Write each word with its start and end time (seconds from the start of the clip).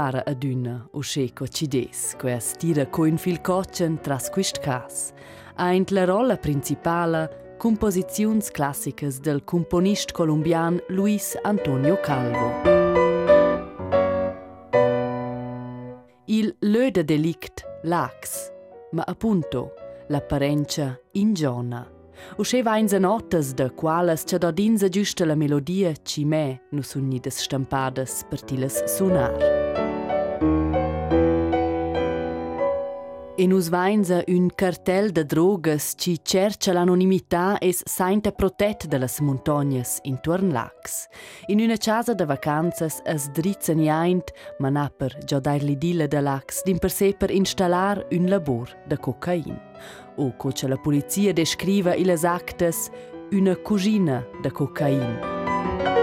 para 0.00 0.22
adüna 0.24 0.88
o 0.92 1.00
che 1.00 1.30
coincides, 1.34 2.16
quas 2.18 2.54
tira 2.56 2.86
coin 2.86 3.18
fil 3.18 3.38
cocen 3.42 3.98
tras 4.00 4.30
quist 4.30 4.58
cas. 4.60 5.12
Aint 5.56 5.90
la 5.90 6.06
rolla 6.06 6.38
principala 6.38 7.28
composizions 7.58 8.50
classicas 8.50 9.20
del 9.20 9.44
componist 9.44 10.12
colombian 10.12 10.80
Luis 10.88 11.36
Antonio 11.42 12.00
Calvo. 12.00 12.62
Il 16.28 16.56
löde 16.60 17.04
delict 17.04 17.66
lax, 17.82 18.50
ma 18.92 19.02
appunto 19.06 19.74
l'apparenza 20.08 20.98
ingiona. 21.12 21.86
Usce 22.38 22.62
vains 22.62 22.92
notas 22.92 23.52
de 23.52 23.68
qualas 23.74 24.24
cha 24.24 24.38
dodinsa 24.38 24.88
giusta 24.88 25.26
la 25.26 25.34
melodia 25.34 25.92
ci 26.02 26.24
me 26.24 26.62
nu 26.70 26.80
sun 26.80 27.06
nidas 27.08 27.36
stampadas 27.42 28.24
per 28.30 28.40
tilas 28.40 28.82
sunar. 28.86 29.59
E 33.40 33.46
nus 33.46 33.70
vainza 33.70 34.22
un 34.28 34.50
cartel 34.50 35.12
de 35.12 35.24
drogas 35.24 35.94
ci 35.96 36.20
cerca 36.22 36.74
l'anonimità 36.74 37.56
es 37.58 37.80
sainta 37.86 38.32
protet 38.32 38.84
de 38.86 38.98
las 38.98 39.20
montagnas 39.20 39.98
intorn 40.02 40.52
lacs. 40.52 41.08
In 41.48 41.60
una 41.60 41.78
casa 41.78 42.12
de 42.12 42.26
vacanzas 42.26 43.00
as 43.06 43.30
dritzen 43.32 43.80
jaint, 43.80 44.30
ma 44.58 44.68
na 44.68 44.90
per 44.90 45.16
giodair 45.24 45.62
l'idilla 45.62 46.06
de 46.06 46.20
lacs, 46.20 46.60
din 46.66 46.78
per 46.78 46.90
se 46.90 47.14
per 47.16 47.30
installar 47.30 48.04
un 48.12 48.28
labor 48.28 48.68
de 48.86 48.98
cocain. 48.98 49.56
O 50.18 50.36
co 50.36 50.52
la 50.68 50.76
polizia 50.76 51.32
descriva 51.32 51.96
illes 51.96 52.24
actes 52.24 52.90
una 53.32 53.56
cugina 53.56 54.22
de 54.42 54.50
cocain. 54.50 55.99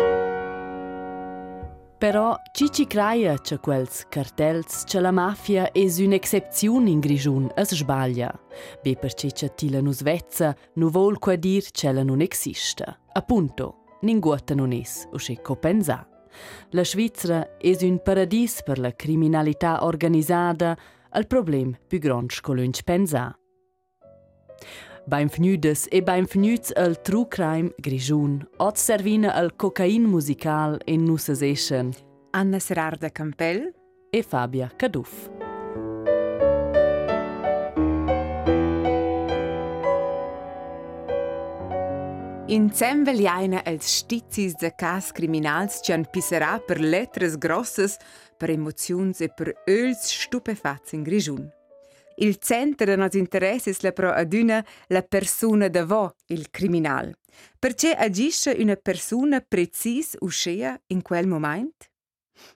Però 1.98 2.40
ci 2.52 2.70
ci 2.72 2.86
creia 2.86 3.40
che 3.40 3.58
quels 3.58 4.06
cartels 4.08 4.84
che 4.84 5.00
la 5.00 5.12
mafia 5.12 5.72
es 5.74 5.98
un'excepzione 5.98 6.92
in 6.92 7.00
Grigiun 7.00 7.52
es 7.56 7.74
sbaglia. 7.74 8.32
Be 8.84 8.96
perché 8.96 9.32
che 9.32 9.56
tila 9.56 9.82
nus 9.82 10.04
vezza 10.04 10.56
nu 10.76 10.92
vol 10.92 11.18
qua 11.18 11.36
dir 11.36 11.64
che 11.72 11.92
la 11.92 12.04
non 12.04 12.22
exista. 12.22 13.00
Appunto, 13.14 13.98
ninguota 14.02 14.54
non 14.54 14.74
es, 14.74 15.08
o 15.12 15.18
che 15.18 15.42
copensa. 15.42 16.08
La 16.70 16.84
Svizzera 16.84 17.58
es 17.60 17.82
un 17.82 18.00
paradis 18.00 18.62
per 18.62 18.78
la 18.78 18.92
criminalità 18.92 19.84
organizzata, 19.84 20.78
al 21.10 21.26
problem 21.26 21.76
più 21.88 21.98
grande 21.98 22.32
scolunch 22.32 22.84
pensa. 22.84 23.36
Benvenudes 25.08 25.86
e 25.90 26.02
benvenuts 26.04 26.74
al 26.76 27.02
True 27.02 27.30
Crime 27.30 27.72
Grigiun. 27.78 28.46
Od 28.58 28.76
servina 28.76 29.34
al 29.34 29.56
cocain 29.56 30.04
musical 30.04 30.78
in 30.84 31.06
nussa 31.06 31.34
session. 31.34 31.94
Anna 32.32 32.60
Serarda 32.60 33.10
Campel 33.10 33.74
e 34.10 34.22
Fabia 34.22 34.70
Caduff. 34.76 35.30
In 42.48 42.70
Zembeliaina 42.74 43.64
els 43.64 43.88
stizis 43.88 44.56
de 44.60 44.74
cas 44.76 45.14
criminals 45.14 45.80
ci 45.84 45.94
han 45.94 46.04
pisserà 46.12 46.60
per 46.60 46.82
lettres 46.82 47.38
grosses, 47.38 47.96
per 48.36 48.50
emozions 48.50 49.22
e 49.22 49.32
per 49.32 49.54
öls 49.68 50.04
stupefats 50.04 50.92
in 50.92 51.04
Grigiun. 51.04 51.48
Il 52.20 52.40
centro 52.40 52.86
de 52.88 52.96
nos 52.96 53.14
interesses 53.14 53.82
la 53.82 53.92
pro 53.92 54.12
aduna 54.12 54.66
la 54.88 55.04
persona 55.04 55.68
davo, 55.68 56.16
il 56.28 56.50
criminal. 56.50 57.16
Perché 57.60 57.94
agisce 57.94 58.56
una 58.58 58.76
persona 58.76 59.40
precis 59.40 60.16
uscea 60.22 60.80
in 60.88 61.04
quel 61.04 61.28
moment? 61.28 61.92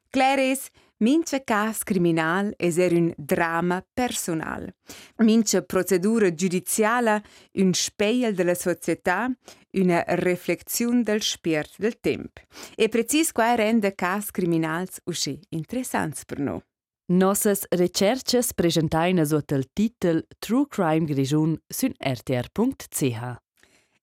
Clares, 0.09 0.69
mince 0.97 1.43
cas 1.43 1.83
criminal 1.83 2.53
es 2.57 2.77
er 2.77 2.93
un 2.93 3.13
drama 3.17 3.85
personal. 3.93 4.73
Mince 5.17 5.61
procedura 5.61 6.33
giudiziala 6.33 7.21
un 7.53 7.73
speiel 7.73 8.33
della 8.33 8.55
società, 8.55 9.29
una 9.73 10.03
reflexion 10.07 11.03
del 11.03 11.21
spirit 11.21 11.75
del 11.77 11.99
temp. 11.99 12.39
E 12.75 12.89
precis 12.89 13.31
qua 13.31 13.53
rende 13.55 13.93
cas 13.93 14.31
criminals 14.31 14.99
usce 15.05 15.39
interessants 15.49 16.25
per 16.25 16.39
noi. 16.39 16.61
Nossas 17.11 17.65
recherches 17.71 18.53
presentaina 18.53 19.25
sotto 19.25 19.55
il 19.55 19.67
titel 19.73 20.25
True 20.39 20.65
Crime 20.69 21.03
Grigiun 21.05 21.61
sun 21.67 21.91
rtr.ch. 21.99 23.41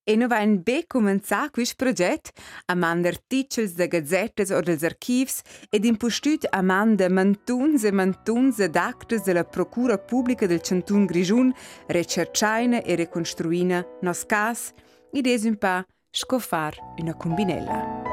E 0.04 0.16
no 0.16 0.26
vain 0.28 0.62
be 0.62 0.84
començar 0.86 1.48
quist 1.50 1.76
proget 1.80 2.32
a 2.66 2.74
man 2.74 3.06
articels 3.06 3.72
de 3.76 3.88
gazettes 3.88 4.50
o 4.50 4.60
dels 4.60 4.84
archivs 4.84 5.40
ed 5.70 5.88
impostut 5.88 6.44
a 6.52 6.60
man 6.60 6.96
de 6.96 7.08
mantuns 7.08 7.84
e 7.84 7.92
mantuns 7.92 8.60
d'actes 8.68 9.24
de 9.24 9.32
la 9.32 9.44
Procura 9.44 9.96
Pública 9.96 10.46
del 10.46 10.60
Cantun 10.60 11.06
Grigiun 11.06 11.54
recercaina 11.88 12.82
e 12.84 12.94
reconstruina 12.94 13.86
nos 14.02 14.24
cas 14.24 14.74
id 15.12 15.26
es 15.26 15.48
un 15.48 15.56
pa 15.56 15.80
scofar 16.12 16.76
una 17.00 17.14
combinella. 17.14 18.07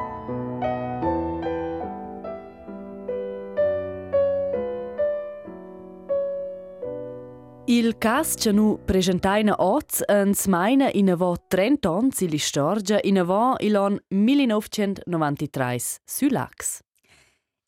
Il 7.68 7.98
cas 7.98 8.36
che 8.36 8.52
nu 8.52 8.78
presentaina 8.86 9.56
oz 9.58 10.04
ens 10.06 10.46
maina 10.46 10.92
in 10.94 11.10
avo 11.10 11.36
30 11.48 11.90
ans 11.90 12.22
ili 12.22 12.38
storgia 12.38 13.00
in 13.02 13.18
avo 13.18 13.56
ilon 13.58 13.98
1993 14.10 16.00
su 16.06 16.28
lax. 16.30 16.82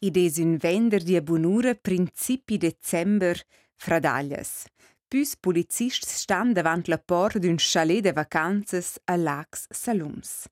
Id 0.01 0.17
es 0.17 0.37
un 0.37 0.57
vender 0.57 1.01
di 1.01 1.15
abunura 1.15 1.73
principi 1.73 2.57
december 2.57 3.41
fradaglias. 3.75 4.67
Pus 5.07 5.35
policists 5.35 6.13
stand 6.13 6.53
davant 6.53 6.87
la 6.87 6.99
porta 6.99 7.39
d'un 7.39 7.57
chalet 7.57 8.03
de 8.03 8.13
vacanzas 8.13 8.99
a 9.05 9.15
Lax 9.15 9.65
Salums. 9.71 10.45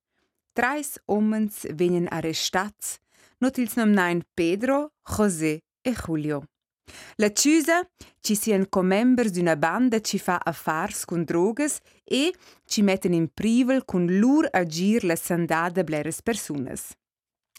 Trais 0.53 0.97
omens 1.06 1.67
venen 1.69 2.07
arrestats, 2.09 2.97
not 3.38 3.59
ils 3.59 3.75
nomnain 3.75 4.23
Pedro, 4.33 4.89
José 5.03 5.59
e 5.83 5.94
Julio. 5.94 6.45
La 7.18 7.31
Ciusa 7.31 7.88
ci 8.19 8.35
sian 8.35 8.68
commembers 8.69 9.31
d'una 9.31 9.56
banda 9.56 10.01
ci 10.01 10.19
fa 10.19 10.40
affars 10.44 11.06
con 11.06 11.23
drogas 11.23 11.79
e 12.03 12.34
ci 12.66 12.81
metten 12.81 13.13
in 13.13 13.29
privel 13.34 13.85
con 13.85 14.06
lur 14.06 14.47
agir 14.51 15.03
la 15.03 15.16
sandada 15.16 15.84
bleres 15.84 16.22
personas. 16.22 16.91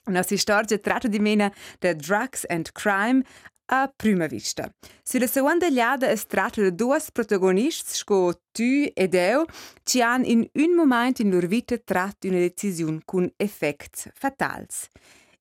Nostra 0.06 0.36
storia 0.36 0.78
tratta 0.78 1.08
di 1.08 1.18
mena 1.18 1.52
da 1.78 1.92
drugs 1.94 2.44
and 2.48 2.70
crime 2.72 3.22
a 3.66 3.92
prima 3.96 4.26
vista. 4.26 4.70
Sulla 5.02 5.26
seconda 5.26 5.68
liada 5.68 6.10
es 6.10 6.26
tratta 6.26 6.62
de 6.62 6.74
duas 6.74 7.10
protagonists 7.10 7.96
sco 7.96 8.32
tu 8.52 8.90
ed 8.94 9.14
eu 9.14 9.44
ci 9.84 10.00
han 10.02 10.24
in 10.24 10.48
un 10.54 10.74
moment 10.74 11.18
in 11.18 11.30
lor 11.30 11.46
vita 11.46 11.76
tratt 11.78 12.24
una 12.24 12.38
decisiun 12.38 13.02
con 13.04 13.32
effects 13.36 14.08
fatals. 14.14 14.88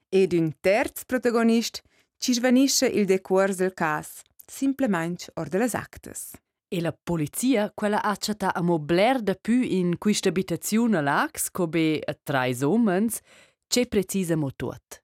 Ed 0.09 0.33
un 0.33 0.53
terz 0.61 1.03
protagonist 1.05 1.83
ci 2.17 2.33
svanisce 2.33 2.87
il 2.87 3.05
decors 3.05 3.55
del 3.55 3.73
cas, 3.73 4.21
simplement 4.45 5.29
or 5.35 5.47
de 5.47 5.57
las 5.57 5.73
actes. 5.73 6.31
E 6.67 6.81
la 6.81 6.91
polizia, 6.91 7.71
quella 7.73 8.01
accetta 8.01 8.53
a 8.53 8.61
mobler 8.61 9.21
da 9.21 9.35
più 9.35 9.61
in 9.61 9.97
questa 9.97 10.29
abitazione 10.29 11.01
lax, 11.01 11.49
come 11.51 11.99
a 12.03 12.17
trai 12.21 12.57
omens, 12.63 13.19
c'è 13.67 13.87
precisa 13.87 14.35
mo 14.35 14.51
tot. 14.55 15.03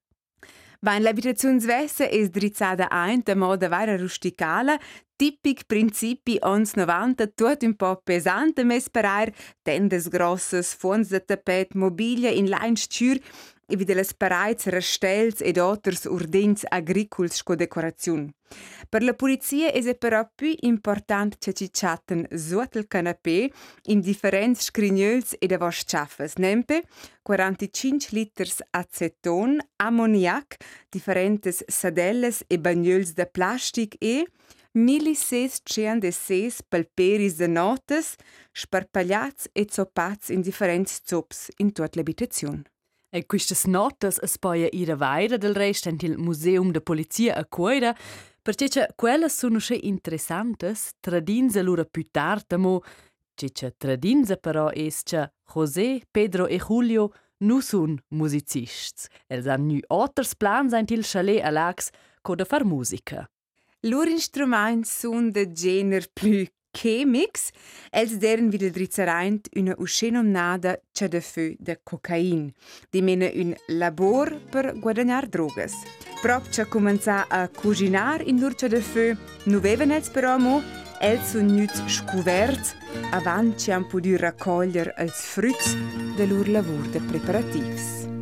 Wenn 0.84 1.04
l'abitazione 1.04 1.60
svessa 1.60 2.08
è 2.10 2.28
drizzata 2.28 2.90
ein 2.90 3.22
de 3.24 3.36
moda 3.36 3.68
vaira 3.68 3.96
rusticala, 3.96 4.80
tipic 5.16 5.66
principi 5.68 6.40
ons 6.42 6.74
90, 6.74 7.28
tot 7.36 7.62
un 7.62 7.76
po' 7.76 8.02
pesante 8.04 8.64
mes 8.64 8.90
per 8.90 9.06
air, 9.06 9.32
tendes 9.62 10.08
grosses, 10.10 10.74
fons 10.74 11.10
de 11.10 11.24
tapet, 11.24 11.76
mobilia 11.76 12.32
in 12.32 12.50
lines 12.50 12.88
tschür, 12.88 13.22
e 13.72 13.78
vide 13.78 13.94
les 13.96 14.14
parais 14.14 14.66
restels 14.66 15.40
ed 15.40 15.58
otters 15.58 16.04
urdins 16.06 16.66
agricols 16.68 17.40
sco 17.40 17.56
decoraziun. 17.56 18.30
Per 18.90 19.02
la 19.02 19.14
polizia 19.14 19.72
es 19.72 19.86
e 19.86 19.96
però 19.96 20.30
più 20.36 20.54
important 20.62 21.38
che 21.38 21.54
ci 21.54 21.70
chatten 21.72 22.28
sotto 22.36 22.78
il 22.78 22.88
canapé 22.88 23.50
in 23.84 24.02
differents 24.02 24.66
scrignöls 24.66 25.36
ed 25.40 25.54
avos 25.54 25.84
chaffes, 25.86 26.36
nempe 26.36 26.84
45 27.24 28.10
liters 28.12 28.60
aceton, 28.72 29.58
ammoniac, 29.78 30.58
differentes 30.90 31.64
sadelles 31.68 32.44
e 32.48 32.60
bagnöls 32.60 33.14
de 33.14 33.26
plastic 33.26 33.96
e 34.00 34.26
1606 34.74 36.62
palperis 36.68 37.36
de 37.36 37.48
notes, 37.48 38.16
sparpagliats 38.52 39.48
e 39.54 39.68
zoppats 39.70 40.30
in 40.30 40.42
differents 40.42 41.02
zops 41.06 41.50
in 41.58 41.72
tutta 41.72 41.96
l'abitazione. 41.96 42.64
E 43.14 43.26
queste 43.26 43.56
notas 43.68 44.20
es 44.24 44.38
poi 44.38 44.70
ira 44.72 44.96
vaira 44.96 45.38
del 45.38 45.54
rest 45.54 45.86
en 45.86 45.98
il 46.02 46.18
museum 46.18 46.72
de 46.72 46.80
polizia 46.80 47.36
a 47.36 47.44
Coira, 47.44 47.94
perché 48.42 48.70
che 48.70 48.88
quelles 48.96 49.38
sono 49.38 49.60
sche 49.60 49.78
interessantes, 49.84 50.94
tradinse 51.02 51.62
lura 51.62 51.84
più 51.84 52.08
tarda 52.10 52.58
mo, 52.58 52.82
che 53.36 53.52
che 53.52 53.74
tradinse 53.78 54.38
però 54.38 54.70
es 54.72 55.04
che 55.04 55.30
José, 55.54 56.02
Pedro 56.10 56.48
e 56.48 56.58
Julio 56.58 57.12
nu 57.40 57.60
sun 57.60 58.00
musicists. 58.12 59.10
Els 59.28 59.46
han 59.46 59.66
nu 59.68 59.80
otters 59.90 60.34
plans 60.36 60.72
en 60.74 60.86
il 60.88 61.04
chalet 61.04 61.44
a 61.44 61.50
Lax, 61.50 61.90
co 62.22 62.36
da 62.36 62.46
far 62.46 62.64
musica. 62.64 63.30
Lur 63.82 64.08
instruments 64.08 65.00
sun 65.00 65.32
de 65.32 65.52
gener 65.52 66.08
plü 66.14 66.48
chemics, 66.72 67.52
els 67.92 68.18
deren 68.20 68.50
vid 68.52 68.64
il 68.64 68.72
drizeraint 68.72 69.50
una 69.60 69.76
uscenomnada 69.78 70.78
c'è 70.92 71.08
de 71.08 71.22
fö 71.22 71.48
de 71.60 71.80
cocain, 71.84 72.52
di 72.90 73.02
mena 73.02 73.30
un 73.34 73.54
labor 73.68 74.40
per 74.52 74.74
guadagnar 74.80 75.28
drogas. 75.28 75.74
Prop 76.22 76.50
c'è 76.50 76.68
comenza 76.68 77.28
a 77.28 77.48
cuginar 77.48 78.22
in 78.28 78.40
lur 78.40 78.56
c'è 78.56 78.68
de 78.68 78.82
fö, 78.82 79.12
nu 79.46 79.60
veven 79.60 79.92
els 79.92 80.10
però 80.10 80.38
mo, 80.38 80.62
els 81.02 81.32
sun 81.32 81.50
nuts 81.56 81.82
scuverts, 81.88 82.76
avant 83.12 83.56
c'han 83.58 83.88
podu 83.90 84.18
raccoglier 84.22 84.94
els 84.98 85.26
fruits 85.34 85.76
de 86.18 86.30
lur 86.30 86.48
lavur 86.48 86.88
de 86.94 87.02
preparativs. 87.10 88.21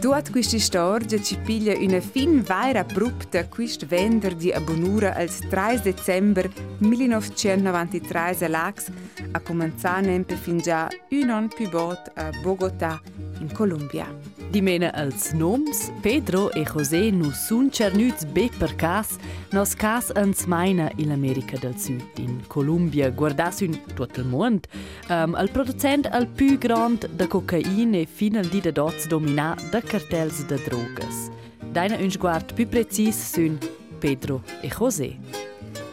Duat 0.00 0.30
questa 0.30 0.58
storia 0.58 1.20
ci 1.20 1.36
piglia 1.36 1.76
una 1.76 2.00
fin 2.00 2.40
vaira 2.40 2.80
abrupta 2.80 3.46
quist 3.46 3.84
venderdi 3.84 4.50
a 4.50 4.58
Bonura 4.58 5.14
al 5.14 5.28
3 5.28 5.78
dicember 5.82 6.50
1993 6.78 8.36
a 8.40 8.48
Lax, 8.48 8.90
a 9.32 9.40
cominciare 9.40 10.24
fin 10.24 10.56
già 10.56 10.88
un 11.10 11.28
anno 11.28 11.48
più 11.48 11.68
bot 11.68 12.12
a 12.14 12.30
Bogotà, 12.42 12.98
in 13.40 13.52
Colombia. 13.52 14.06
Di 14.50 14.60
mena 14.60 14.92
als 14.92 15.32
noms, 15.32 15.90
Pedro 16.00 16.50
e 16.52 16.64
José 16.64 17.10
nu 17.10 17.30
sun 17.30 17.70
cernuts 17.70 18.24
be 18.24 18.48
per 18.58 18.74
cas, 18.74 19.16
nos 19.50 19.74
cas 19.74 20.10
ans 20.14 20.46
maina 20.46 20.90
in 20.96 21.10
America 21.10 21.56
del 21.58 21.76
Sud, 21.78 22.02
in 22.18 22.40
Colombia, 22.46 23.10
guardas 23.10 23.60
un 23.60 23.78
tot 23.94 24.16
il 24.16 24.24
mond, 24.24 24.66
um, 25.08 25.34
al 25.34 25.50
producent 25.50 26.06
al 26.06 26.26
più 26.26 26.58
grand 26.58 27.08
de 27.16 27.26
cocaine 27.26 28.06
fin 28.06 28.36
al 28.36 28.48
di 28.48 28.60
de 28.60 28.72
dots 28.72 29.06
domina 29.06 29.56
de 29.70 29.80
cartels 29.80 30.44
de 30.46 30.60
drogas. 30.64 31.30
Deina 31.72 31.96
un 31.96 32.10
sguard 32.10 32.52
più 32.54 32.66
precis 32.68 33.32
sun 33.32 33.58
Pedro 33.98 34.42
e 34.62 34.68
José. 34.68 35.16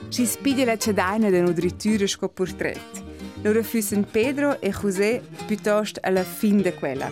Ci 0.10 0.26
spiglia 0.26 0.66
la 0.66 0.78
cedaina 0.78 1.30
de 1.30 1.42
nudritura 1.42 2.08
sco 2.08 2.30
portret. 2.30 3.07
Loro 3.44 3.64
fussen 3.64 4.04
Pedro 4.04 4.60
e 4.60 4.72
José 4.72 5.22
piuttosto 5.46 6.00
alla 6.04 6.24
fin 6.24 6.62
de 6.62 6.74
quella. 6.74 7.10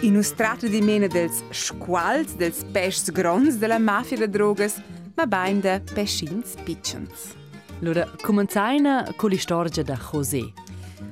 In 0.00 0.16
ustrato 0.16 0.68
di 0.68 0.80
mena 0.80 1.06
dels 1.06 1.42
squals, 1.50 2.34
dels 2.34 2.64
pescs 2.72 3.10
grons 3.10 3.56
della 3.56 3.78
mafia 3.78 4.16
de 4.16 4.28
drogas, 4.28 4.80
ma 5.14 5.26
bain 5.26 5.60
de 5.60 5.80
pescins 5.94 6.54
pitchens. 6.64 7.34
Lura 7.80 8.08
comenzaina 8.22 9.12
con 9.16 9.30
l'istoria 9.30 9.82
da 9.82 9.96
José. 9.96 10.52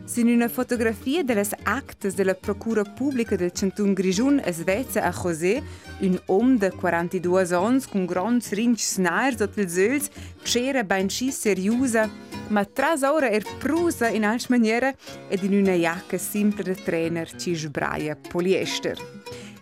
Sin 0.06 0.28
una 0.28 0.48
fotografia 0.48 1.24
delle 1.24 1.46
actes 1.62 2.14
della 2.14 2.34
Procura 2.34 2.82
Pubblica 2.82 3.36
del 3.36 3.52
Centun 3.52 3.94
Grigiun 3.94 4.40
a 4.44 4.52
Svezia 4.52 5.02
a 5.02 5.10
José, 5.10 5.62
un 6.00 6.20
om 6.26 6.58
de 6.58 6.70
42 6.70 7.52
ans 7.52 7.86
con 7.86 8.04
grands 8.04 8.52
rincs 8.52 8.92
snair 8.92 9.34
sotto 9.34 9.60
il 9.60 9.68
zöls, 9.68 10.10
c'era 10.42 10.84
ben 10.84 11.08
sci 11.08 11.30
seriosa, 11.30 12.10
ma 12.48 12.64
tras 12.66 13.02
ora 13.02 13.30
er 13.30 13.44
prusa 13.58 14.08
in 14.08 14.24
altre 14.24 14.58
maniere 14.58 14.96
ed 15.28 15.42
in 15.42 15.54
una 15.54 15.72
jacca 15.74 16.18
simple 16.18 16.62
de 16.64 16.74
trainer 16.74 17.34
ci 17.36 17.54
sbraia 17.54 18.14
poliester. 18.14 18.98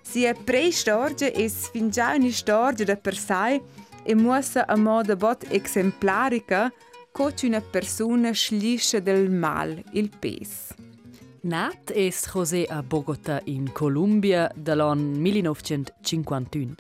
Sia 0.03 0.35
pre-storia 0.35 1.31
es 1.33 1.71
fin 1.71 1.89
già 1.89 2.15
una 2.17 2.31
storia 2.31 2.85
da 2.85 2.97
per 2.97 3.17
sé 3.17 3.63
e 4.03 4.15
muossa 4.17 4.67
a 4.67 4.77
modo 4.77 5.15
bot 5.17 5.47
exemplarica 5.51 6.73
coach 7.13 7.43
una 7.43 7.61
persona 7.61 8.33
schlisce 8.33 9.03
del 9.03 9.31
mal, 9.31 9.83
il 9.93 10.09
pes. 10.19 10.75
Nat 11.43 11.91
es 11.95 12.27
José 12.27 12.65
a 12.65 12.83
Bogotà 12.83 13.41
in 13.45 13.71
Colombia 13.73 14.51
dall'anno 14.55 15.19
1951. 15.19 16.75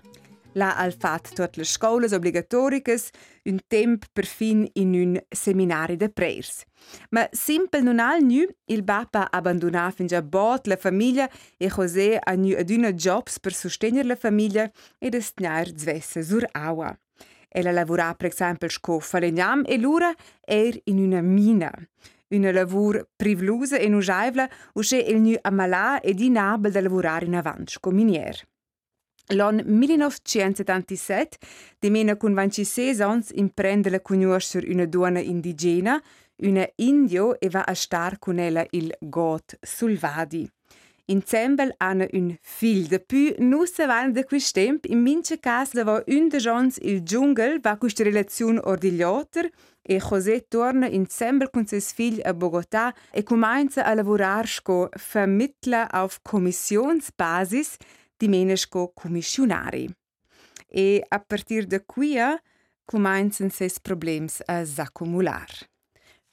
La 0.55 0.76
al 0.76 0.94
fat 0.94 1.34
tutte 1.34 1.52
le 1.56 1.64
scuole 1.64 2.06
obbligatoriche 2.14 2.99
un 3.44 3.58
temp 3.67 4.06
per 4.12 4.25
fin 4.25 4.67
in 4.75 4.94
un 4.94 5.23
seminari 5.29 5.96
de 5.96 6.08
prayers. 6.08 6.64
Ma 7.11 7.29
simple 7.31 7.81
non 7.81 7.99
al 7.99 8.23
nu, 8.23 8.44
il 8.67 8.84
papa 8.84 9.31
abbandona 9.31 9.90
fin 9.90 10.06
già 10.06 10.23
bot 10.23 10.67
la 10.67 10.76
famiglia 10.76 11.29
e 11.58 11.69
José 11.69 12.19
ha 12.19 12.34
nu 12.34 12.55
aduna 12.56 12.93
jobs 12.93 13.38
per 13.38 13.52
sostenere 13.52 14.06
la 14.08 14.17
famiglia 14.17 14.70
e 14.99 15.11
destinair 15.11 15.69
zvesse 15.76 16.23
sur 16.23 16.46
aua. 16.52 16.96
Ella 17.54 17.70
lavora 17.70 18.14
per 18.14 18.31
esempio 18.31 18.69
sco 18.69 18.99
falegnam 18.99 19.64
e 19.66 19.76
l'ura 19.76 20.12
er 20.40 20.81
in 20.84 20.99
una 20.99 21.20
mina. 21.20 21.70
Una 22.28 22.50
lavur 22.50 23.08
privlusa 23.14 23.76
e 23.76 23.88
nujaivla 23.88 24.49
usce 24.75 24.96
il 24.96 25.20
nu 25.20 25.34
amalà 25.43 26.00
e 26.00 26.14
di 26.14 26.31
nabel 26.31 26.72
da 26.72 26.81
lavorare 26.81 27.26
in 27.26 27.34
avanti 27.34 27.72
sco 27.72 27.90
minier. 27.90 28.40
L'an 29.34 29.62
1977, 29.64 31.38
di 31.78 31.90
mena 31.90 32.16
con 32.16 32.32
26 32.32 33.00
ans, 33.00 33.31
imprende 33.34 33.90
la 33.90 34.00
conoscer 34.00 34.66
una 34.69 34.87
donna 34.87 35.20
indigena, 35.20 36.02
una 36.37 36.66
indio 36.76 37.38
e 37.38 37.48
va 37.48 37.62
a 37.62 37.75
star 37.75 38.19
con 38.19 38.38
ella 38.38 38.66
il 38.70 38.93
got 38.98 39.58
sul 39.60 39.96
vadi. 41.02 41.12
In 41.12 41.22
Zembel 41.25 41.75
hanno 41.78 42.06
un 42.12 42.37
figlio 42.40 42.88
de 42.88 43.00
più, 43.00 43.34
se 43.66 43.87
van 43.87 44.12
da 44.12 44.25
quist 44.25 44.54
temp, 44.54 44.84
in 44.87 45.02
mince 45.02 45.38
cas 45.38 45.72
la 45.72 45.84
va 45.84 46.02
un 46.06 46.28
de 46.28 46.38
jons 46.38 46.78
il 46.81 47.02
dschungel, 47.02 47.60
va 47.60 47.76
questa 47.76 48.02
relazione 48.02 48.60
ordigliotter, 48.62 49.50
e 49.84 49.99
José 49.99 50.46
torna 50.49 50.87
in 50.87 51.06
Zembel 51.08 51.50
con 51.50 51.66
ses 51.66 51.93
figlio 51.93 52.22
a 52.25 52.32
Bogotà 52.32 52.94
e 53.10 53.25
comincia 53.25 53.84
a 53.84 53.94
lavorare 53.94 54.46
sco 54.46 54.88
vermittler 55.12 55.88
auf 55.90 56.20
Kommissionsbasis, 56.22 57.76
di 58.16 58.28
menesco 58.28 58.93
commissionari. 58.94 59.93
E 60.69 61.05
a 61.08 61.19
partir 61.19 61.66
da 61.66 61.81
qui 61.81 62.16
cominciano 62.84 63.50
ses 63.50 63.81
problems 63.81 64.40
a 64.46 64.64
s'accumular. 64.64 65.71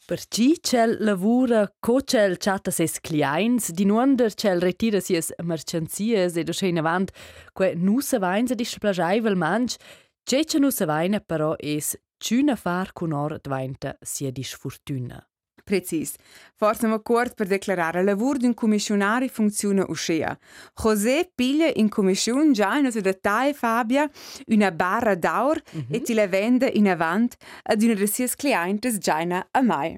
Per 0.09 0.25
ci 0.27 0.57
c'el 0.59 0.97
lavura 1.01 1.71
co 1.79 1.99
c'el 2.03 2.37
chatta 2.37 2.71
ses 2.71 2.99
clients, 2.99 3.69
di 3.69 3.85
nuonder 3.85 4.33
c'el 4.33 4.59
retira 4.59 4.99
sies 4.99 5.31
mercanzies 5.43 6.35
e 6.35 6.43
dosce 6.43 6.65
in 6.65 6.79
avant, 6.79 7.11
que 7.53 7.75
nu 7.75 7.99
se 7.99 8.17
vainza 8.17 8.55
di 8.55 8.65
splagiaivel 8.65 9.35
manch, 9.35 9.75
c'è 10.23 10.45
c'è 10.45 10.57
nu 10.57 10.71
se 10.71 10.85
vaina 10.85 11.19
però 11.19 11.53
es 11.59 11.95
c'una 12.17 12.55
far 12.55 12.91
con 12.91 13.11
or 13.11 13.37
dvainta 13.39 13.95
sia 14.01 14.31
di 14.31 14.41
sfortuna. 14.41 15.23
Precis. 15.69 16.15
Forse 16.55 16.87
ma 16.87 16.99
cort 16.99 17.35
per 17.35 17.45
declarare 17.45 18.03
lavur 18.03 18.37
d'un 18.37 18.55
commissionari 18.55 19.29
funziona 19.29 19.85
uscea. 19.87 20.35
José 20.73 21.29
piglia 21.35 21.69
in 21.75 21.89
commission 21.89 22.51
già 22.53 22.75
in 22.77 22.87
una 22.87 23.01
dettaglia 23.01 23.53
Fabia 23.53 24.09
una 24.47 24.71
barra 24.71 25.13
d'aur 25.13 25.61
mm 25.61 25.79
-hmm. 25.79 25.95
e 25.95 26.01
ti 26.01 26.13
la 26.15 26.27
vende 26.27 26.71
in 26.73 26.87
avant 26.87 27.35
ad 27.61 27.83
una 27.83 27.93
de 27.93 28.07
sies 28.07 28.33
clientes 28.35 28.97
già 28.97 29.17
a 29.51 29.61
mai. 29.61 29.91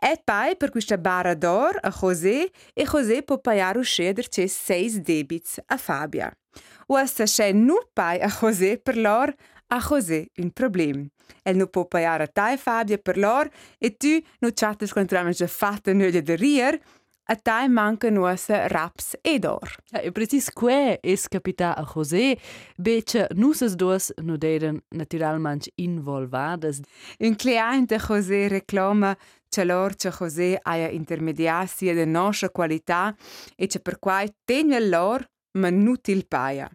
E 0.00 0.20
poi 0.24 0.56
per 0.56 0.70
questa 0.70 0.98
barra 0.98 1.34
d'or 1.34 1.78
a 1.80 1.90
José 2.00 2.50
e 2.74 2.84
José 2.84 3.22
può 3.22 3.38
pagare 3.38 3.78
uscea 3.78 4.12
der 4.12 4.28
c'è 4.28 4.46
seis 4.48 4.98
debits 4.98 5.60
a 5.66 5.76
Fabia. 5.76 6.36
O 6.86 7.06
sta 7.06 7.24
c'è 7.24 7.52
nu 7.52 7.76
pai 7.92 8.20
a 8.20 8.28
José 8.28 8.78
per 8.78 8.96
lor 8.96 9.32
a 9.68 9.80
José 9.80 10.26
un 10.36 10.50
problem. 10.50 11.08
El 11.42 11.56
nu 11.56 11.66
può 11.66 11.86
pagare 11.86 12.24
a 12.24 12.26
te 12.26 12.56
Fabia 12.56 12.98
per 12.98 13.16
lor 13.16 13.48
e 13.78 13.96
tu 13.96 14.20
nu 14.40 14.50
chattes 14.52 14.92
contramente 14.92 15.46
fatta 15.46 15.92
nöglia 15.92 16.20
de 16.20 16.34
rier 16.34 16.80
a 17.26 17.36
te 17.36 17.68
manca 17.68 18.10
nuosa 18.10 18.66
raps 18.68 19.16
ed 19.22 19.44
or. 19.44 19.70
Ja, 19.90 20.00
e 20.02 20.12
precis 20.12 20.50
que 20.50 20.98
es 21.02 21.28
capita 21.28 21.72
a 21.72 21.84
José, 21.84 22.38
bece 22.76 23.28
nusas 23.34 23.76
duas 23.76 24.12
nu 24.22 24.36
deren 24.36 24.82
naturalmente 24.90 25.70
involvadas. 25.76 26.80
Un 27.18 27.34
cliente 27.36 27.98
José 27.98 28.48
reclama 28.48 29.16
che 29.48 29.64
lor 29.64 29.94
che 29.94 30.10
José 30.10 30.58
aia 30.62 30.90
intermediasia 30.90 31.94
de 31.94 32.04
nostra 32.04 32.50
qualità 32.50 33.14
e 33.56 33.66
che 33.66 33.80
per 33.80 33.98
quai 33.98 34.28
tegna 34.44 34.78
lor 34.78 35.26
ma 35.58 35.70
nutil 35.70 36.26
paia. 36.26 36.68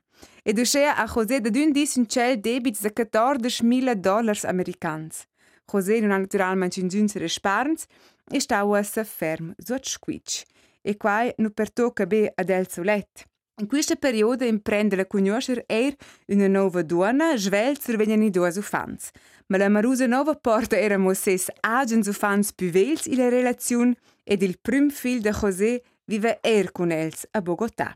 E 0.44 0.54
duschea 0.54 0.96
a 0.96 1.06
José 1.08 1.40
de 1.42 1.50
dun 1.50 1.72
dis 1.72 1.96
un 1.96 2.06
cel 2.08 2.40
debits 2.40 2.82
de 2.82 2.90
14.000 2.90 3.96
dollars 3.96 4.46
americans. 4.46 5.28
José 5.66 6.00
non 6.00 6.12
ha 6.12 6.18
naturalmente 6.18 6.80
in 6.80 6.88
giunse 6.88 7.20
resparns 7.20 7.86
e 8.32 8.40
sta 8.40 8.64
uessa 8.64 9.04
ferm 9.04 9.54
zot 9.58 9.86
squitch. 9.86 10.44
E 10.82 10.98
quai 10.98 11.34
nu 11.38 11.50
pertocca 11.50 12.06
be 12.06 12.32
ad 12.36 12.50
el 12.50 12.68
solet. 12.68 13.28
In 13.60 13.68
questa 13.68 13.96
periodo 13.96 14.46
imprende 14.46 14.96
la 14.96 15.06
conoscer 15.06 15.64
er 15.68 15.94
una 16.28 16.48
nova 16.48 16.82
donna, 16.82 17.36
svelzer 17.36 17.98
venien 17.98 18.24
i 18.24 18.30
due 18.30 18.48
ufans. 18.56 19.12
Ma 19.48 19.58
la 19.58 19.68
marusa 19.68 20.08
nova 20.08 20.36
porta 20.36 20.78
era 20.78 20.98
ses 21.14 21.50
agens 21.60 22.08
ufans 22.08 22.54
più 22.54 22.70
vels 22.70 23.06
in 23.06 23.18
la 23.18 23.28
relazione 23.28 23.96
ed 24.24 24.44
il 24.44 24.60
prim 24.62 24.90
fil 24.90 25.20
de 25.22 25.32
José 25.32 25.82
vive 26.06 26.40
er 26.42 26.72
con 26.72 26.92
els 26.92 27.28
a 27.32 27.42
Bogotà. 27.42 27.94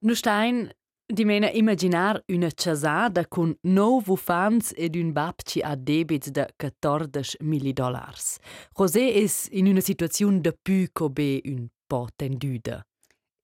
Nu 0.00 0.14
stein 0.14 0.70
di 1.06 1.24
mena 1.24 1.50
imaginar 1.50 2.22
una 2.28 2.50
chasada 2.50 3.26
con 3.26 3.54
nov 3.62 4.08
ufans 4.08 4.72
ed 4.76 4.96
un 4.96 5.12
bab 5.12 5.42
ci 5.42 5.60
ha 5.60 5.76
debits 5.76 6.30
de 6.30 6.46
14 6.56 7.36
mili 7.40 7.72
dollars. 7.72 8.38
José 8.72 9.22
es 9.22 9.48
in 9.52 9.66
una 9.66 9.80
situazione 9.80 10.40
de 10.40 10.52
più 10.52 10.88
come 10.92 11.40
un 11.44 11.68
po' 11.86 12.08
tenduda. 12.16 12.82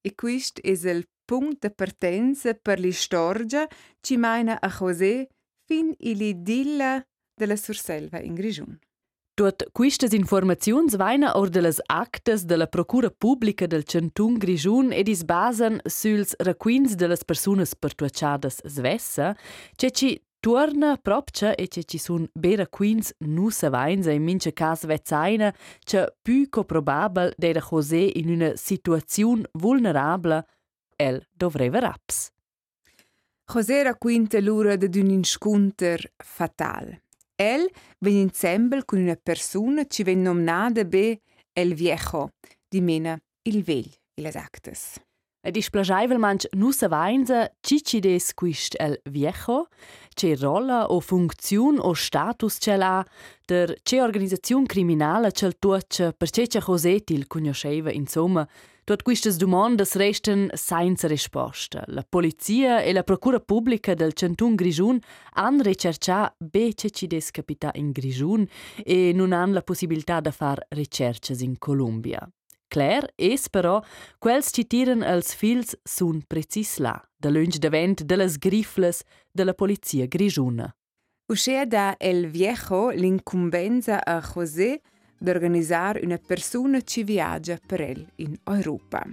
E 0.03 0.15
quist 0.15 0.61
es 0.63 0.85
il 0.85 1.07
punto 1.25 1.69
di 1.69 1.75
partenza 1.75 2.55
per 2.55 2.81
l'istorgia 2.81 3.69
ci 4.01 4.17
maina 4.17 4.59
a 4.59 4.69
José 4.69 5.29
fin 5.67 5.95
dilla 5.99 7.05
della 7.35 7.57
Surselva 7.57 8.21
in 8.21 8.35
Grigion. 8.35 8.79
Tuot 9.41 9.71
quistas 9.73 10.13
informaziuns 10.13 10.99
vaina 11.01 11.31
or 11.35 11.49
de 11.49 11.63
las 11.63 11.79
actas 11.89 12.45
de 12.45 12.59
la 12.59 12.67
Procura 12.67 13.09
Pública 13.09 13.67
del 13.67 13.85
Cantun 13.85 14.35
Grigiun 14.39 14.93
ed 14.93 15.09
is 15.09 15.23
basan 15.25 15.81
suls 15.87 16.35
raquins 16.45 16.95
de 16.95 17.09
las 17.09 17.25
persunas 17.25 17.75
pertuaciadas 17.75 18.61
svessa, 18.67 19.35
ce 19.77 19.91
ci 19.93 20.21
Tuorna 20.41 20.99
propcia 20.99 21.55
e 21.55 21.69
che 21.69 21.85
ci 21.85 21.97
sun 21.97 22.29
bera 22.35 22.67
quins 22.67 23.15
nu 23.21 23.49
savains 23.49 24.07
e 24.07 24.13
in 24.13 24.25
mince 24.25 24.53
cas 24.53 24.85
vezzaina 24.85 25.55
che 25.85 26.15
più 26.21 26.47
co 26.51 26.65
probabel 26.65 27.33
d'era 27.35 27.61
José 27.61 28.11
in 28.17 28.29
una 28.29 28.53
situazione 28.57 29.49
vulnerabla 29.53 30.45
el 30.97 31.27
dovreva 31.33 31.79
raps. 31.79 32.31
José 33.47 33.79
era 33.79 33.95
quinta 33.95 34.39
l'ura 34.39 34.77
de 34.77 34.89
d'un 34.91 35.09
inscunter 35.09 36.13
fatal. 36.19 37.01
El 37.41 37.71
ven 38.01 38.19
ensemble 38.19 38.85
con 38.85 38.99
una 38.99 39.17
persona 39.17 39.87
ci 39.87 40.03
ven 40.03 40.23
nomnada 40.23 40.85
be 40.85 41.23
el 41.55 41.75
viejo, 41.75 42.33
di 42.69 42.83
mena 42.83 43.19
il 43.45 43.63
vegl 43.63 43.89
e 44.15 44.21
las 44.21 44.37
actes. 44.37 45.01
Ed 45.43 45.57
isplaschaivel 45.57 46.19
manch 46.19 46.45
nusa 46.53 46.89
vainza 46.89 47.49
cicides 47.63 48.35
quist 48.35 48.77
el 48.79 48.99
viejo, 49.09 49.69
ce 50.15 50.35
rolla 50.37 50.91
o 50.93 51.01
funziun 51.01 51.81
o 51.81 51.95
status 51.95 52.59
ce 52.61 52.77
l'ha, 52.77 53.03
der 53.49 53.73
ce 53.89 54.03
organizzaziun 54.03 54.67
criminala 54.67 55.31
cel 55.31 55.57
tuoce 55.57 56.13
per 56.13 56.29
ce 56.29 56.47
ce 56.47 56.61
Josetil 56.61 57.27
cugnosceva 57.27 57.91
insomma, 57.91 58.47
tuot 58.85 59.03
quistas 59.03 59.37
domandas 59.37 59.95
resten 59.95 60.49
senza 60.55 61.09
risposta. 61.09 61.85
La 61.87 62.03
polizia 62.03 62.81
e 62.83 62.93
la 62.93 63.03
procura 63.03 63.41
pubblica 63.41 63.95
del 63.95 64.13
Cantun 64.13 64.55
Grigiun 64.55 64.99
han 65.35 65.61
ricercià 65.63 66.35
be 66.39 66.73
cecides 66.75 67.31
capita 67.31 67.71
in 67.75 67.91
Grigiun 67.93 68.47
e 68.85 69.13
non 69.13 69.33
han 69.33 69.53
la 69.53 69.63
possibilità 69.63 70.21
de 70.21 70.33
far 70.33 70.67
ricerches 70.71 71.41
in 71.41 71.59
Columbia. 71.59 72.29
Claire 72.71 73.13
es 73.17 73.49
però 73.49 73.81
quels 74.19 74.53
ci 74.55 74.65
tiren 74.65 75.03
els 75.03 75.35
fils 75.35 75.75
sun 75.85 76.23
precis 76.23 76.79
là, 76.79 76.95
da 77.19 77.29
lunch 77.31 77.59
davent 77.59 78.05
de 78.07 78.17
las 78.17 78.39
grifles 78.39 79.03
de 79.35 79.45
la 79.45 79.55
polizia 79.55 80.07
grigiuna. 80.07 80.71
Uscea 81.31 81.67
da 81.67 81.97
El 81.99 82.27
Viejo 82.27 82.91
l'incumbenza 82.91 84.01
a 84.07 84.21
José 84.21 84.81
d'organizzar 85.21 86.01
una 86.03 86.19
persona 86.19 86.81
ci 86.81 87.05
viaggia 87.05 87.59
per 87.65 87.81
el 87.83 88.07
in 88.17 88.37
Europa. 88.45 89.07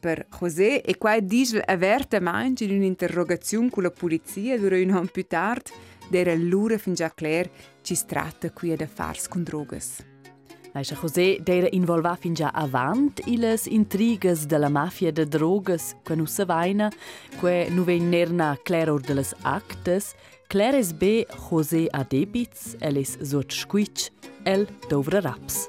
Per 0.00 0.26
José 0.38 0.82
e 0.82 0.98
qua 0.98 1.18
dice 1.20 1.60
avertamente 1.60 2.64
in 2.64 2.76
un'interrogazione 2.76 3.70
con 3.70 3.84
la 3.84 3.90
polizia 3.90 4.58
durante 4.58 4.84
un 4.84 4.96
anno 4.96 5.08
più 5.12 5.26
tardi, 5.26 5.70
era 6.10 6.34
l'ora 6.34 6.78
fin 6.78 6.94
già 6.94 7.12
Claire 7.14 7.50
ci 7.82 7.94
stratta 7.94 8.50
qui 8.50 8.72
ad 8.72 8.80
affars 8.80 9.28
con 9.28 9.42
drogas. 9.42 10.04
Aisha 10.72 10.94
José 10.94 11.38
d'eira 11.40 11.68
involva 11.70 12.14
fin 12.16 12.34
già 12.34 12.50
avant 12.52 13.20
iles 13.26 13.66
intrigas 13.66 14.44
della 14.46 14.68
mafia 14.68 15.10
de 15.10 15.26
drogas 15.26 15.96
quan 16.04 16.20
ussa 16.20 16.44
vaina, 16.44 16.90
que 17.40 17.68
nu 17.70 17.84
ven 17.84 18.08
nerna 18.08 18.56
cleror 18.62 19.00
de 19.00 19.14
las 19.14 19.34
actes, 19.42 20.14
Clares 20.50 20.94
B. 20.94 21.26
José 21.50 21.88
a 21.92 22.04
debits, 22.04 22.74
elis 22.80 23.18
squitch, 23.48 24.10
el 24.44 24.66
dovra 24.88 25.20
raps. 25.20 25.66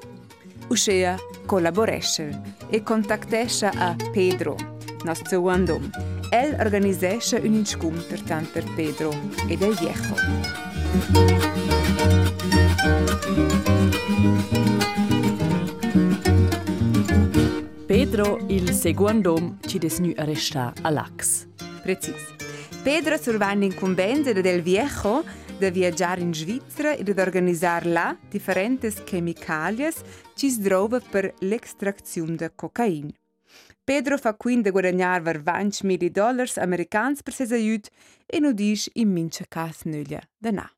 Uscea 0.70 1.18
collaboresce 1.44 2.40
e 2.70 2.82
contactesce 2.82 3.66
a 3.66 3.94
Pedro, 4.10 4.56
nostro 5.04 5.38
uandom. 5.40 5.90
El 6.30 6.56
organizesce 6.58 7.36
un 7.44 7.52
inscontro 7.52 8.16
tant 8.24 8.50
per 8.50 8.64
Pedro 8.74 9.12
e 9.50 9.58
del 9.58 9.74
viejo. 9.74 10.14
Pedro, 17.84 18.38
il 18.48 18.72
seguandom, 18.72 19.58
ci 19.66 19.78
desnu 19.78 20.14
arresta 20.16 20.72
a 20.80 20.90
Lax. 20.90 21.46
Precis. 21.82 22.39
Pedro 22.82 23.18
survanda 23.18 23.66
in 23.66 23.74
convenza 23.74 24.32
del 24.32 24.62
Viejo 24.62 25.22
de 25.58 25.70
viaggiare 25.70 26.22
in 26.22 26.32
Svizzera 26.32 26.94
e 26.94 27.02
di 27.02 27.10
organizzare 27.10 27.86
là 27.90 28.16
differenti 28.30 28.90
chemicalies 29.04 30.00
ci 30.34 30.48
sdrova 30.48 30.98
per 30.98 31.34
l'extrazione 31.40 32.36
di 32.36 32.50
cocaina. 32.54 33.12
Pedro 33.84 34.16
fa 34.16 34.34
quindi 34.34 34.70
guadagnare 34.70 35.20
ver 35.20 35.42
20 35.42 35.84
mili 35.84 36.10
dollars 36.10 36.56
americans 36.56 37.22
per 37.22 37.34
ses 37.34 37.52
aiut 37.52 37.86
e 38.24 38.38
non 38.38 38.54
dice 38.54 38.90
in 38.94 39.10
mince 39.12 39.44
cas 39.46 39.82
nuglia 39.84 40.22
da 40.38 40.50
na. 40.50 40.70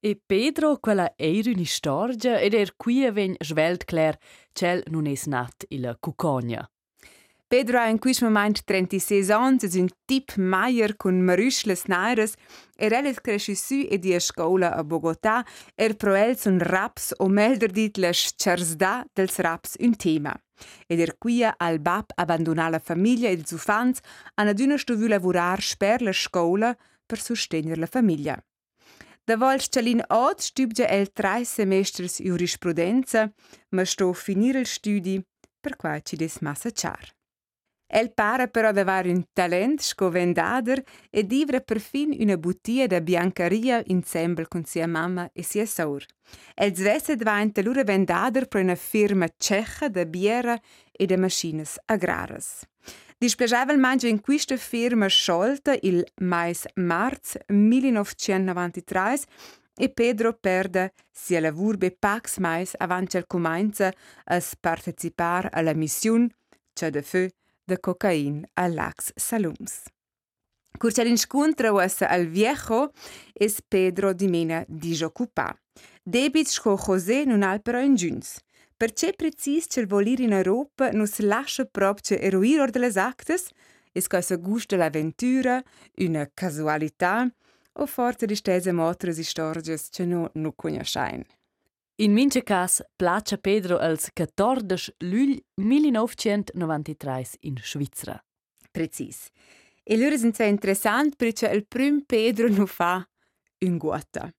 E 0.00 0.20
Pedro, 0.26 0.78
quella 0.78 1.12
era 1.16 1.50
una 1.50 1.64
storia 1.64 2.40
ed 2.40 2.54
er 2.54 2.74
qui 2.76 3.08
ven 3.10 3.36
svelt 3.38 3.84
clar, 3.84 4.18
cel 4.52 4.82
non 4.88 5.06
es 5.06 5.26
nat 5.26 5.64
il 5.68 5.96
cucogna. 6.00 6.68
Pedro 7.48 7.78
ha 7.78 7.86
in 7.86 8.00
questo 8.00 8.24
momento 8.24 8.62
36 8.64 9.30
anni, 9.30 9.58
è 9.60 9.78
un 9.78 9.88
tip 10.04 10.34
maier 10.34 10.96
con 10.96 11.20
marusles 11.20 11.84
naires, 11.84 12.34
e 12.74 12.86
er 12.86 13.04
è 13.04 13.14
cresciuto 13.14 13.88
e 13.88 13.98
di 14.00 14.12
a 14.12 14.18
scuola 14.18 14.74
a 14.74 14.82
Bogotà, 14.82 15.46
er 15.76 15.94
pro 15.94 16.16
el 16.16 16.36
son 16.36 16.58
raps 16.58 17.14
o 17.18 17.28
melder 17.28 17.70
dit 17.70 17.96
les 17.98 18.34
charsda 18.36 19.06
dels 19.12 19.38
raps 19.38 19.76
un 19.78 19.94
tema. 19.94 20.34
Ed 20.88 20.98
er 20.98 21.14
qui 21.18 21.44
al 21.44 21.78
bab 21.78 22.10
abbandonà 22.16 22.68
la 22.68 22.80
famiglia 22.80 23.28
e 23.28 23.34
ils 23.34 23.52
ufans, 23.52 24.00
han 24.34 24.48
aduna 24.48 24.76
stu 24.76 24.96
lavorar 25.06 25.62
sper 25.62 26.02
la 26.02 26.12
scuola 26.12 26.76
per 27.06 27.20
sostenere 27.20 27.78
la 27.78 27.86
famiglia. 27.86 28.42
Da 29.24 29.36
vols 29.36 29.68
chalin 29.68 30.02
od 30.08 30.40
stübge 30.40 30.86
el 30.88 31.12
tre 31.12 31.44
semestres 31.44 32.18
jurisprudenza, 32.18 33.32
ma 33.70 33.84
sto 33.84 34.12
finire 34.12 34.58
il 34.58 34.66
studi, 34.66 35.24
per 35.60 35.76
qua 35.76 36.00
ci 36.00 36.16
des. 36.16 36.38
El 37.88 38.12
pare 38.12 38.48
però 38.48 38.72
di 38.72 38.80
avere 38.80 39.10
un 39.10 39.24
talent 39.32 39.80
scovendader 39.80 40.82
e 41.08 41.24
divre 41.24 41.60
perfin 41.60 42.16
una 42.18 42.36
bottiglia 42.36 42.86
da 42.86 43.00
biancaria 43.00 43.80
insieme 43.86 44.46
con 44.48 44.64
sia 44.64 44.88
mamma 44.88 45.30
e 45.32 45.42
sia 45.42 45.64
saur. 45.66 46.04
El 46.54 46.74
svesse 46.74 47.14
diventa 47.14 47.62
lura 47.62 47.84
vendader 47.84 48.48
per 48.48 48.62
una 48.62 48.74
firma 48.74 49.28
ceca 49.38 49.88
da 49.88 50.04
biera 50.04 50.60
e 50.90 51.06
da 51.06 51.16
maschines 51.16 51.78
agraras. 51.84 52.66
Displegavel 53.18 53.78
mangia 53.78 54.08
in 54.08 54.20
questa 54.20 54.56
firma 54.56 55.06
sciolta 55.06 55.74
il 55.80 56.04
mais 56.20 56.66
marz 56.74 57.38
1993 57.46 59.20
e 59.78 59.88
Pedro 59.88 60.34
perde 60.34 60.92
sia 61.10 61.40
lavur 61.40 61.76
be 61.76 61.90
pax 61.92 62.38
mais 62.38 62.74
avanti 62.76 63.16
al 63.16 63.26
comincia 63.26 63.92
a 64.24 64.42
partecipare 64.60 65.48
alla 65.52 65.74
missione, 65.74 66.28
cioè 66.74 66.90
de 66.90 67.02
feu, 67.02 67.28
dhe 67.68 67.76
kokain 67.76 68.44
Alax 68.56 69.12
salums. 69.16 69.84
Kur 70.78 70.92
që 70.92 71.02
alin 71.02 71.18
al 72.08 72.26
viejo 72.26 72.92
es 73.34 73.60
Pedro 73.60 74.12
di 74.12 74.28
mena 74.28 74.64
di 74.68 74.94
giocupa. 74.94 75.54
Debit 76.04 76.48
shko 76.48 76.76
Jose 76.76 77.24
nun 77.24 77.42
alpero 77.42 77.80
in 77.80 77.96
gjyns. 77.96 78.40
Per 78.76 78.92
ce 78.92 79.12
precis 79.16 79.66
që 79.72 79.86
volir 79.88 80.20
in 80.20 80.32
Europa 80.32 80.90
nus 80.92 81.18
lashe 81.20 81.64
prop 81.64 82.02
që 82.02 82.20
eruiror 82.28 82.70
de 82.70 82.80
les 82.80 82.96
actes, 82.96 83.48
es 83.94 84.06
ca 84.06 84.20
se 84.20 84.36
gust 84.36 84.70
de 84.70 84.76
l'avventura, 84.76 85.62
una 86.06 86.26
casualità, 86.26 87.26
o 87.80 87.86
forse 87.86 88.26
di 88.26 88.36
stese 88.36 88.72
motres 88.72 89.18
istorges 89.18 89.88
që 89.94 90.06
no 90.06 90.28
nu 90.34 90.52
conoscein. 90.52 91.24
In 91.98 92.12
mince 92.12 92.42
cas 92.42 92.82
placia 92.94 93.38
Pedro 93.38 93.78
als 93.78 94.10
14 94.12 94.96
lugl 94.98 95.42
1993 95.54 97.36
in 97.40 97.56
Svizzera. 97.56 98.22
Precis. 98.70 99.30
E 99.82 99.96
lura 99.96 100.18
sind 100.18 100.34
sehr 100.34 100.50
interessant 100.50 101.16
perché 101.16 101.46
il 101.46 101.64
prim 101.66 102.04
Pedro 102.04 102.48
nu 102.48 102.66
fa 102.66 103.02
un 103.60 103.78
guata. 103.78 104.30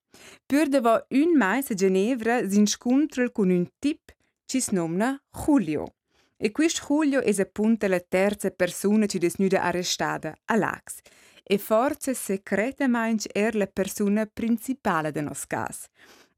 Pur 0.45 0.67
de 0.67 0.81
va 0.81 1.03
un 1.09 1.35
mais 1.35 1.71
a 1.71 1.73
Ginevra 1.73 2.47
s'inscontra 2.47 3.31
con 3.31 3.49
un 3.49 3.67
tip 3.79 4.13
ci 4.45 4.61
snomna 4.61 5.19
Julio. 5.31 5.95
E 6.37 6.51
quist 6.51 6.85
Julio 6.85 7.21
es 7.21 7.39
appunto 7.39 7.87
la 7.87 7.99
terza 7.99 8.51
persona 8.51 9.07
ci 9.07 9.17
desnuda 9.17 9.63
arrestata, 9.63 10.37
Alax. 10.45 10.99
E 11.41 11.57
forse 11.57 12.13
secretamente 12.13 13.29
er 13.33 13.55
la 13.55 13.65
persona 13.65 14.27
principale 14.27 15.11
de 15.11 15.21
nos 15.21 15.47
cas. 15.47 15.87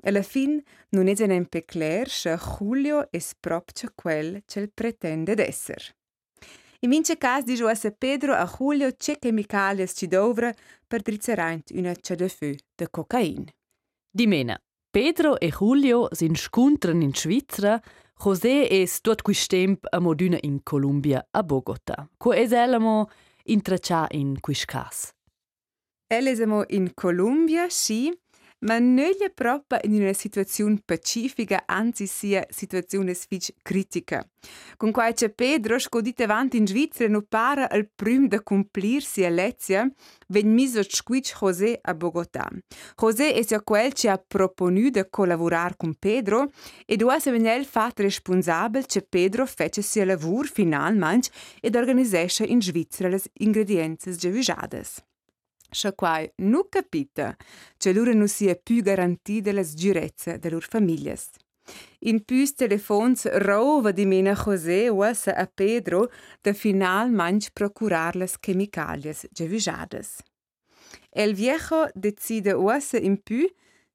Alla 0.04 0.22
fin 0.22 0.62
non 0.90 1.08
è 1.08 1.26
neanche 1.26 1.66
chiaro 1.66 2.10
se 2.10 2.38
Julio 2.38 3.12
è 3.12 3.20
proprio 3.40 3.92
quel 3.96 4.44
che 4.46 4.70
pretende 4.74 5.36
d'essere. 5.36 5.96
In 6.82 6.90
mince 6.90 7.18
cas 7.18 7.44
dice 7.44 7.66
a 7.66 7.92
Pedro 7.92 8.34
a 8.34 8.46
Julio 8.46 8.94
che 8.96 9.18
chemicali 9.20 9.86
ci 9.88 10.08
dovra 10.08 10.54
per 10.88 11.02
drizzerant 11.02 11.72
una 11.72 11.94
cedefeu 11.94 12.56
de 12.76 12.88
cocaina. 12.90 13.52
Di 14.10 14.28
mena, 14.28 14.58
Pedro 14.90 15.38
e 15.38 15.50
Julio 15.50 16.08
sin 16.12 16.36
scontran 16.36 17.02
in 17.02 17.14
Svizzera, 17.14 17.82
José 18.24 18.68
es 18.70 19.02
tot 19.02 19.22
quist 19.22 19.50
temp 19.50 19.86
a 19.92 20.00
moduna 20.00 20.38
in 20.42 20.64
Columbia 20.64 21.28
a 21.32 21.44
Bogota. 21.44 22.10
Co 22.18 22.32
es 22.32 22.52
elamo 22.52 23.10
intraccià 23.44 24.08
in 24.12 24.40
quis 24.40 24.66
cas. 24.66 25.12
Elesamo 26.08 26.64
in 26.70 26.94
Colombia, 26.96 27.70
sì, 27.70 28.12
ma 28.60 28.78
è 28.78 29.32
proprio 29.34 29.80
in 29.84 30.02
una 30.02 30.14
situazione 30.14 30.82
pacifica, 30.84 31.64
anzi 31.66 32.08
sia 32.08 32.46
situazione 32.50 33.14
sfic 33.14 33.54
critica. 33.62 34.28
Con 34.78 34.92
quai 34.92 35.14
c'è 35.14 35.30
Pedro 35.30 35.80
scodite 35.80 36.24
avanti 36.24 36.58
in 36.58 36.68
Svizzera 36.68 37.10
non 37.10 37.26
para 37.28 37.70
al 37.70 37.90
prim 37.94 38.28
da 38.28 38.42
complirsi 38.42 39.24
a 39.24 39.30
Lezia, 39.30 39.90
ven 40.28 40.54
miso 40.54 40.82
squic 40.84 41.36
José 41.40 41.80
a 41.82 41.94
Bogotà. 41.94 42.50
José 42.96 43.34
è 43.34 43.44
sia 43.44 43.62
quel 43.62 43.94
ci 43.94 44.08
ha 44.08 44.18
proponu 44.18 44.90
da 44.90 45.08
collaborare 45.10 45.76
con 45.78 45.96
Pedro 45.96 46.52
e 46.86 46.96
due 46.96 47.20
se 47.20 47.32
venel 47.32 47.66
fat 47.66 48.00
responsabile 48.00 48.86
che 48.86 49.02
Pedro 49.02 49.46
fece 49.46 49.82
sia 49.82 50.06
lavur 50.06 50.48
finalmente 50.48 51.30
ed 51.60 51.76
organizesce 51.76 52.44
in 52.44 52.62
Svizzera 52.62 53.10
le 53.10 53.22
ingredienze 53.40 54.16
già 54.16 54.30
usate. 54.30 55.09
Scha 55.70 55.94
quai 55.94 56.32
nu 56.38 56.68
capita, 56.70 57.36
che 57.78 57.94
lura 57.94 58.14
nu 58.14 58.26
sia 58.26 58.56
più 58.56 58.82
garantita 58.82 59.52
la 59.52 59.64
sicurezza 59.64 60.38
delle 60.38 60.56
loro 60.56 60.66
famiglie. 60.68 61.18
In 62.00 62.24
più 62.24 62.46
telefons 62.56 63.30
rova 63.38 63.92
di 63.92 64.06
mena 64.06 64.34
José 64.34 64.90
uassa 64.90 65.36
a 65.36 65.46
Pedro 65.46 66.10
da 66.42 66.54
final 66.54 67.12
manch 67.12 67.52
procurar 67.54 68.16
las 68.16 68.40
chemicalias 68.40 69.28
gevisades. 69.32 70.24
El 71.12 71.34
viejo 71.34 71.90
decide 71.94 72.54
uassa 72.54 72.98
in 72.98 73.22
più 73.22 73.48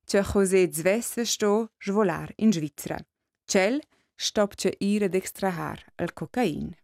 che 0.04 0.22
José 0.22 0.68
zvesse 0.70 1.24
sto 1.24 1.70
svolar 1.78 2.32
in 2.36 2.52
Svizzera. 2.52 2.98
Cel 3.44 3.80
stop 4.14 4.54
che 4.54 4.76
ira 4.78 5.08
d'extrahar 5.08 5.92
al 5.96 6.12
cocain. 6.12 6.76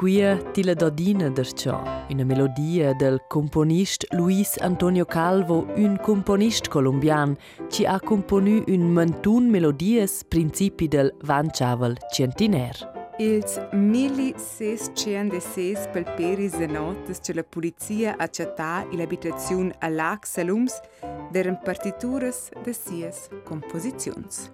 Quia 0.00 0.40
ti 0.52 0.64
la 0.64 0.72
dodina 0.72 1.28
d'arciò, 1.28 1.82
una 2.08 2.24
melodia 2.24 2.94
del 2.94 3.22
componist 3.28 4.06
Luis 4.14 4.56
Antonio 4.56 5.04
Calvo, 5.04 5.66
un 5.76 5.98
componist 6.00 6.68
colombian, 6.68 7.36
ci 7.68 7.84
ha 7.84 8.00
componu 8.00 8.64
un 8.68 8.92
mantun 8.92 9.50
melodies 9.50 10.24
principi 10.26 10.88
del 10.88 11.14
Vanchavel 11.24 11.98
centiner. 12.10 12.74
Ils 13.18 13.60
1616 13.72 15.90
pelperis 15.92 16.56
de 16.56 16.66
notes 16.66 17.20
che 17.20 17.34
la 17.34 17.44
polizia 17.44 18.16
accettà 18.16 18.86
l'abitazione 18.92 19.74
a 19.80 19.90
Lac 19.90 20.26
Salums 20.26 20.80
deren 21.30 21.60
partituras 21.62 22.48
de 22.64 22.72
sies 22.72 23.28
composizions. 23.44 24.50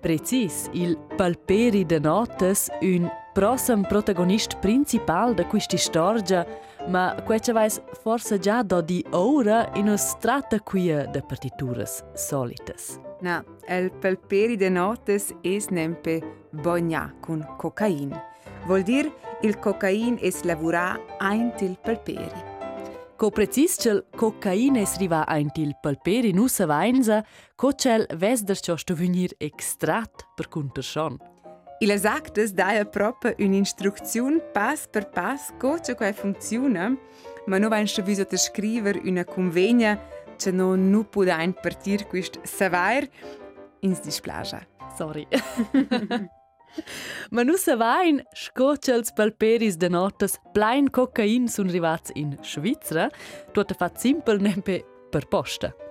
Precis, 0.00 0.68
il 0.72 0.96
palperi 1.16 1.84
de 1.84 1.98
notes, 1.98 2.70
un 2.80 3.10
prossem 3.38 3.82
protagonist 3.82 4.56
principal 4.56 5.32
de 5.32 5.44
questa 5.44 5.76
storia, 5.76 6.44
ma 6.88 7.14
quece 7.24 7.52
vais 7.52 7.80
forse 8.02 8.36
già 8.40 8.64
do 8.64 8.80
di 8.82 9.04
ora 9.12 9.70
in 9.74 9.88
us 9.88 10.16
tratta 10.18 10.58
qui 10.58 10.88
de 10.88 11.22
partituras 11.22 12.02
solitas. 12.14 12.98
Na, 13.20 13.44
el 13.68 13.90
palperi 13.90 14.56
de 14.56 14.68
notes 14.68 15.32
es 15.42 15.68
nempe 15.68 16.20
bogna 16.50 17.14
con 17.20 17.46
cocain. 17.58 18.10
Vuol 18.66 18.82
dir 18.82 19.12
il 19.42 19.56
cocain 19.60 20.18
es 20.20 20.42
lavura 20.42 20.98
aint 21.20 21.60
il 21.60 21.78
palperi. 21.78 22.42
Co 23.16 23.30
precis 23.30 23.76
cel 23.78 24.04
cocain 24.16 24.74
es 24.76 24.96
riva 24.98 25.24
aint 25.28 25.58
il 25.58 25.76
palperi 25.80 26.32
nusa 26.32 26.66
vainza, 26.66 27.24
co 27.54 27.72
cel 27.72 28.04
vesder 28.16 28.58
cio 28.58 28.76
sto 28.76 28.94
venir 28.94 29.30
extrat 29.38 30.26
per 30.34 30.48
conter 30.48 30.82
schon. 31.80 31.90
Il 31.90 32.06
actes 32.06 32.52
daia 32.52 32.84
proprio 32.84 33.34
un'instruzione 33.38 34.40
pass 34.52 34.86
per 34.88 35.08
pass 35.08 35.52
come 35.58 35.80
quai 35.96 36.12
funziona, 36.12 36.96
ma 37.46 37.58
non 37.58 37.68
vain 37.68 37.86
staviso 37.86 38.26
a 38.30 38.36
scrivere 38.36 39.00
una 39.04 39.24
convegna 39.24 39.98
che 40.36 40.50
non 40.50 40.90
nu 40.90 41.04
pudain 41.04 41.52
partir 41.52 42.06
quist 42.06 42.40
savoir 42.44 43.08
ins 43.80 44.00
displaja. 44.00 44.66
Sorry. 44.96 45.26
Ma 47.30 47.42
nu 47.42 47.56
se 47.56 47.74
vain 47.76 48.22
scocels 48.34 49.12
palperis 49.12 49.76
de 49.76 49.88
notas 49.88 50.38
plein 50.52 50.90
cocain 50.90 51.48
sun 51.48 51.70
rivats 51.70 52.10
in 52.14 52.36
Svizzera, 52.42 53.10
tuota 53.52 53.74
fat 53.74 53.98
simpel 53.98 54.40
nempe 54.40 54.84
per 55.10 55.26
posta. 55.26 55.87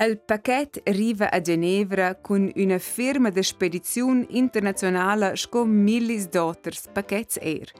Il 0.00 0.20
paquet 0.20 0.80
arriva 0.84 1.28
a 1.28 1.40
Ginevra 1.40 2.14
con 2.14 2.48
una 2.54 2.78
firma 2.78 3.30
di 3.30 3.42
spedizione 3.42 4.26
internazionale 4.28 5.34
scom 5.34 5.68
millis 5.68 6.28
dotters 6.28 6.86
paquets 6.92 7.36
air. 7.38 7.72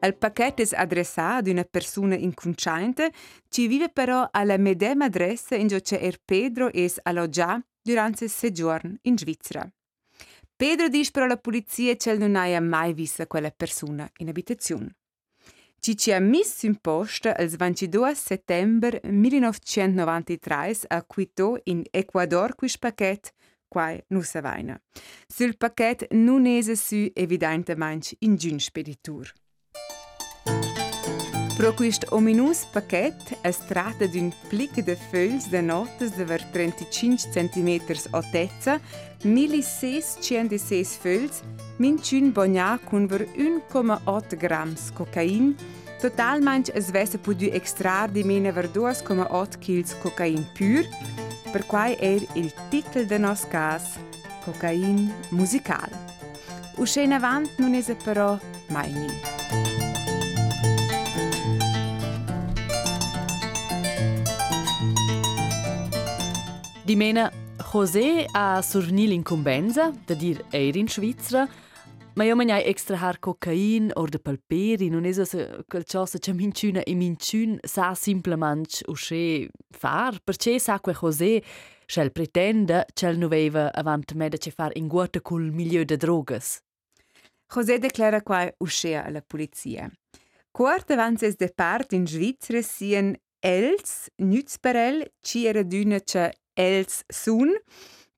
Il 0.00 0.16
paquet 0.16 0.60
è 0.60 0.76
adressato 0.76 1.38
ad 1.38 1.48
una 1.48 1.64
persona 1.64 2.14
inconsciente, 2.14 3.10
ci 3.48 3.66
vive 3.66 3.88
però 3.88 4.28
alla 4.30 4.56
medesima 4.56 5.06
adressa 5.06 5.56
in 5.56 5.66
cui 5.66 5.98
er 5.98 6.20
Pedro 6.24 6.72
è 6.72 6.86
alloggiato 7.02 7.64
durante 7.82 8.24
il 8.24 8.30
soggiorno 8.30 8.94
in 9.02 9.18
Svizzera. 9.18 9.68
Pedro 10.54 10.88
dice 10.88 11.10
però 11.10 11.24
alla 11.24 11.38
polizia 11.38 11.96
che 11.96 12.16
non 12.16 12.36
ha 12.36 12.60
mai 12.60 12.92
visto 12.92 13.26
quella 13.26 13.50
persona 13.50 14.08
in 14.18 14.28
abitazione. 14.28 14.94
Ci 15.80 15.96
ci 15.96 16.12
ha 16.12 16.20
messo 16.20 16.66
in 16.66 16.80
posta 16.80 17.36
il 17.38 17.56
22 17.56 18.14
settembre 18.14 19.00
1993 19.04 20.78
a 20.88 21.02
Quito 21.04 21.60
in 21.64 21.82
Ecuador 21.90 22.54
questo 22.56 22.78
pacchetto 22.80 23.30
quai 23.68 24.02
non 24.08 24.22
sa 24.22 24.40
vaina. 24.40 24.80
Sul 25.26 25.56
pacchetto 25.56 26.06
non 26.10 26.46
è 26.46 26.74
su 26.74 27.10
evidentemente 27.14 28.16
in 28.20 28.36
giun 28.36 28.58
speditur. 28.58 29.32
Pro 31.58 31.74
questo 31.74 32.06
ominous 32.14 32.66
pacchetto 32.66 33.36
è 33.40 33.52
tratta 33.66 34.06
di 34.06 34.18
un 34.20 34.32
plico 34.46 34.80
di 34.80 34.94
foglie 34.94 35.42
di 35.50 35.60
note 35.60 36.08
di 36.08 36.24
35 36.52 37.16
cm 37.32 37.80
altezza, 38.10 38.80
1606 39.22 40.84
foglie, 40.84 41.28
minciun 41.78 42.30
bognà 42.30 42.78
con 42.84 43.06
1,8 43.06 44.36
g 44.36 44.68
di 44.68 44.92
cocaina, 44.94 45.54
totalmente 46.00 46.70
es 46.76 46.92
vesse 46.92 47.18
potuto 47.18 47.52
extrarre 47.52 48.12
di 48.12 48.22
meno 48.22 48.50
2,8 48.50 49.58
kg 49.58 49.82
di 49.82 49.94
cocaina 50.00 50.46
pur, 50.54 50.86
per 51.50 51.66
cui 51.66 51.92
è 51.94 51.96
er 51.98 52.24
il 52.34 52.54
titolo 52.68 53.04
del 53.04 53.20
nostro 53.20 53.48
caso, 53.48 53.98
Cocaina 54.44 55.12
musicale. 55.30 56.06
Uscena 56.76 57.16
avanti 57.16 57.50
non 57.56 57.74
è 57.74 57.96
però 57.96 58.38
mai 58.68 58.92
niente. 58.92 59.37
Di 66.88 66.96
mena 66.96 67.30
José 67.70 68.24
a 68.32 68.62
surnil 68.62 69.12
incumbenza, 69.12 69.92
da 70.06 70.14
dir 70.14 70.40
eir 70.50 70.74
in 70.74 70.88
Svizzera, 70.88 71.46
ma 72.16 72.24
io 72.24 72.34
mangiai 72.34 72.64
extrahar 72.64 73.18
cocain 73.20 73.90
o 73.94 74.06
de 74.06 74.18
palperi, 74.18 74.88
non 74.88 75.04
es 75.04 75.18
quel 75.68 75.84
cosa 75.84 76.18
che 76.18 76.32
minciuna 76.32 76.80
e 76.80 76.94
minciun 76.94 77.58
sa 77.62 77.94
simplement 77.94 78.80
usce 78.86 79.50
far, 79.68 80.18
perché 80.24 80.58
sa 80.58 80.78
que 80.78 80.94
José 80.94 81.42
Schel 81.84 82.10
pretende 82.10 82.86
ch'el 82.94 83.18
nu 83.18 83.28
veva 83.28 83.70
avant 83.70 84.14
meda 84.14 84.38
che 84.38 84.50
far 84.50 84.70
in 84.76 84.88
guata 84.88 85.20
col 85.20 85.52
milieu 85.52 85.84
de 85.84 85.98
drogas. 85.98 86.62
José 87.52 87.78
declara 87.78 88.22
quai 88.22 88.50
uscea 88.60 89.04
alla 89.04 89.20
polizia. 89.20 89.90
Quart 90.50 90.90
avances 90.90 91.36
de 91.36 91.52
part 91.54 91.92
in 91.92 92.06
Svizzera 92.06 92.62
sien 92.62 93.14
els 93.40 94.08
nützperel 94.16 95.04
ci 95.20 95.44
era 95.46 95.62
d'una 95.62 96.00
che 96.00 96.32
els 96.58 97.04
sun, 97.08 97.54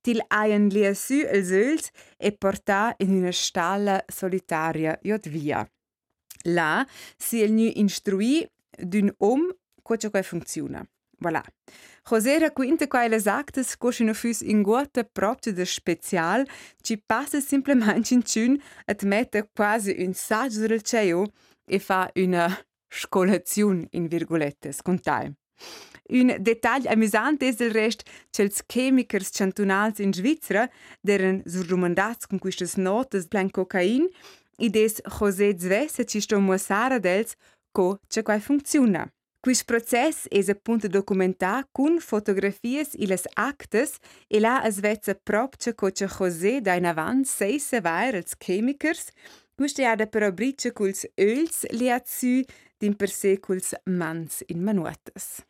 til 0.03 0.23
haien 0.33 0.71
liesu 0.73 1.21
els 1.29 1.53
öls 1.53 1.91
e 2.19 2.33
portà 2.33 2.95
in 3.05 3.13
una 3.19 3.33
stalla 3.33 4.01
solitaria 4.09 4.97
jod 5.05 5.29
via. 5.29 5.67
Là 6.45 6.87
si 7.21 7.43
el 7.45 7.53
nu 7.53 7.69
instrui 7.77 8.47
d'un 8.81 9.13
om 9.19 9.51
ciò 9.99 10.11
che 10.11 10.23
funziona. 10.23 10.87
Voilà. 11.21 11.43
José 12.03 12.39
racconta 12.39 12.87
quai 12.87 13.09
les 13.09 13.27
actes 13.27 13.77
coscino 13.77 14.15
fus 14.15 14.41
in 14.41 14.63
guata 14.63 15.05
proprio 15.05 15.53
de 15.53 15.67
special, 15.67 16.47
ci 16.81 16.97
passa 16.97 17.41
simplemente 17.41 18.15
in 18.15 18.23
ciun 18.23 18.59
et 18.87 19.03
mette 19.03 19.51
quasi 19.55 19.95
un 19.99 20.15
saggio 20.15 20.67
del 20.67 20.83
cielo 20.83 21.33
e 21.67 21.79
fa 21.79 22.11
una 22.15 22.49
scolazione 22.89 23.87
in 23.91 24.09
virgolettes 24.09 24.81
con 24.81 24.99
time. 24.99 25.35
Un 26.11 26.35
dettagl 26.41 26.89
amusant 26.89 27.43
è 27.43 27.53
del 27.53 27.71
rest 27.71 28.03
che 28.31 28.43
els 28.43 28.65
chemicers 28.67 29.31
cantonals 29.31 30.01
in 30.01 30.13
Svizzera 30.13 30.69
deren 31.01 31.43
surrumandats 31.47 32.27
con 32.27 32.41
quistas 32.43 32.75
notas 32.77 33.29
plan 33.29 33.51
cocain 33.51 34.09
id 34.59 34.77
es 34.77 35.01
José 35.07 35.55
Zvesse 35.57 36.05
ci 36.05 36.21
sto 36.21 36.41
mussara 36.41 36.99
dels 36.99 37.37
co 37.71 38.01
c'è 38.09 38.23
quai 38.23 38.41
funziona. 38.41 39.07
Quis 39.41 39.63
process 39.65 40.27
es 40.31 40.49
appunto 40.49 40.89
documentar 40.89 41.69
con 41.73 42.01
fotografies 42.01 42.95
e 42.95 43.07
las 43.07 43.25
actes 43.37 43.99
e 44.29 44.41
là 44.41 44.67
es 44.67 44.81
vezza 44.81 45.15
propcia 45.15 45.75
co 45.75 45.91
c'è 45.91 46.09
José 46.09 46.61
da 46.61 46.75
in 46.75 46.87
avant 46.87 47.25
sei 47.25 47.59
se 47.59 47.81
vair 47.81 48.17
als 48.17 48.35
chemikers, 48.37 49.13
quiste 49.55 49.87
ha 49.87 49.95
da 49.95 50.07
però 50.07 50.33
briccia 50.33 50.73
culs 50.73 51.07
öls 51.17 51.65
li 51.71 51.89
ha 51.89 52.03
zu 52.05 52.43
din 52.79 52.97
per 52.97 53.09
se 53.09 53.39
culs 53.39 53.75
mans 53.87 54.43
in 54.49 54.61
manuatas. 54.63 55.50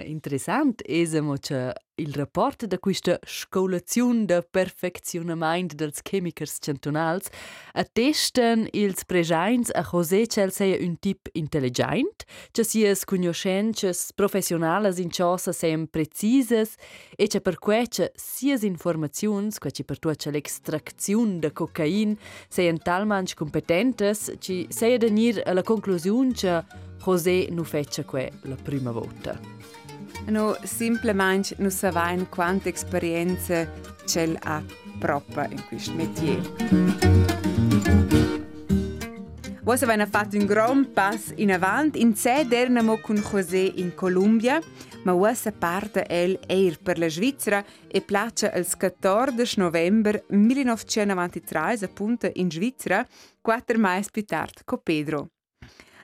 Interessant 0.00 0.80
esemo 0.86 1.34
che 1.34 1.74
il 1.96 2.14
rapporto 2.14 2.66
da 2.66 2.78
questa 2.78 3.18
scolazione 3.22 4.24
da 4.24 4.40
perfezionamento 4.40 5.74
dels 5.74 6.00
chemicers 6.00 6.56
centonals 6.58 7.28
attesten 7.74 8.66
ils 8.72 9.04
prejains 9.04 9.70
a 9.70 9.82
José 9.82 10.26
cel 10.26 10.50
sei 10.50 10.82
un 10.82 10.98
tip 10.98 11.28
intelligent, 11.32 12.24
che 12.50 12.64
sias 12.64 13.04
conoscences 13.04 14.12
professionales 14.14 14.96
in 14.98 15.10
cosa 15.10 15.52
sem 15.52 15.86
precisas 15.86 16.74
e 17.14 17.26
che 17.26 17.42
per 17.42 17.58
quei 17.58 17.86
che 17.86 18.12
sias 18.14 18.62
informazions, 18.62 19.58
quei 19.58 19.72
che 19.72 19.84
per 19.84 19.98
tua 19.98 20.14
che 20.14 20.30
l'extrazione 20.30 21.38
da 21.38 21.52
cocain 21.52 22.16
seien 22.48 22.78
talmans 22.78 23.34
competentes, 23.34 24.32
ci 24.38 24.66
sei 24.70 24.94
a 24.94 24.98
venir 24.98 25.42
alla 25.44 25.62
conclusione 25.62 26.32
che 26.32 26.64
José 27.04 27.48
nu 27.50 27.64
fece 27.64 28.04
que 28.04 28.32
la 28.44 28.56
prima 28.56 28.90
volta. 28.90 29.81
No, 30.26 30.56
semplicemente 30.62 31.54
non 31.58 31.70
sapevamo 31.70 32.26
quanta 32.28 32.68
esperienza 32.68 33.68
c'è 34.04 34.32
ha 34.40 34.62
proprio 34.98 35.48
in 35.50 35.64
questo 35.66 35.92
métier. 35.94 36.40
Voi 39.62 39.78
avete 39.80 40.06
fatto 40.06 40.36
un 40.36 40.46
gran 40.46 40.92
passo 40.92 41.32
in 41.36 41.52
avanti. 41.52 42.00
In 42.00 42.16
sé 42.16 42.46
eravamo 42.48 42.98
con 42.98 43.16
José 43.16 43.72
in 43.76 43.94
Colombia, 43.94 44.60
ma 45.04 45.14
ora 45.14 45.34
parte 45.56 46.04
el 46.08 46.38
eir 46.46 46.80
per 46.80 46.98
la 46.98 47.08
Svizzera 47.08 47.64
e 47.86 48.00
place 48.00 48.50
il 48.56 48.66
14 48.76 49.60
novembre 49.60 50.24
1993 50.28 51.78
appunto 51.84 52.30
in 52.34 52.50
Svizzera, 52.50 53.06
quattro 53.40 53.78
mesi 53.78 54.10
più 54.10 54.24
tardi 54.24 54.62
con 54.64 54.80
Pedro. 54.82 55.28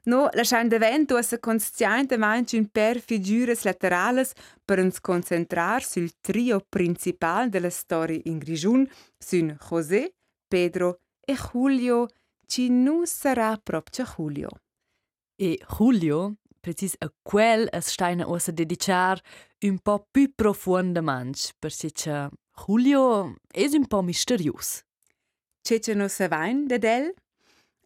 No, 0.08 0.30
lasciando 0.32 0.74
evento 0.74 1.20
se 1.20 1.38
consciente 1.38 2.16
manci 2.16 2.56
un 2.56 2.70
per 2.70 2.98
figures 2.98 3.64
laterales 3.64 4.32
per 4.64 4.78
uns 4.78 5.00
concentrar 5.00 5.84
sul 5.84 6.18
trio 6.22 6.64
principal 6.66 7.50
della 7.50 7.68
storia 7.68 8.18
in 8.24 8.38
Grigiun, 8.38 8.88
sun 9.18 9.54
José, 9.68 10.14
Pedro 10.48 11.00
e 11.20 11.34
Julio, 11.34 12.06
ci 12.46 12.70
nu 12.70 13.04
sarà 13.04 13.58
proprio 13.62 14.06
Julio. 14.16 14.48
E 15.36 15.58
Julio, 15.76 16.36
precis 16.58 16.94
a 17.00 17.12
quel 17.22 17.68
es 17.70 17.88
steina 17.88 18.26
osa 18.26 18.50
dedicar 18.50 19.20
un 19.60 19.78
po' 19.78 20.06
più 20.10 20.32
profondamente, 20.34 21.52
perché 21.58 22.30
Julio 22.66 23.36
è 23.46 23.68
un 23.74 23.86
po' 23.86 24.00
misterius. 24.00 24.82
C'è 25.60 25.80
ce 25.80 25.92
no 25.92 26.08
se 26.08 26.28
vain 26.28 26.66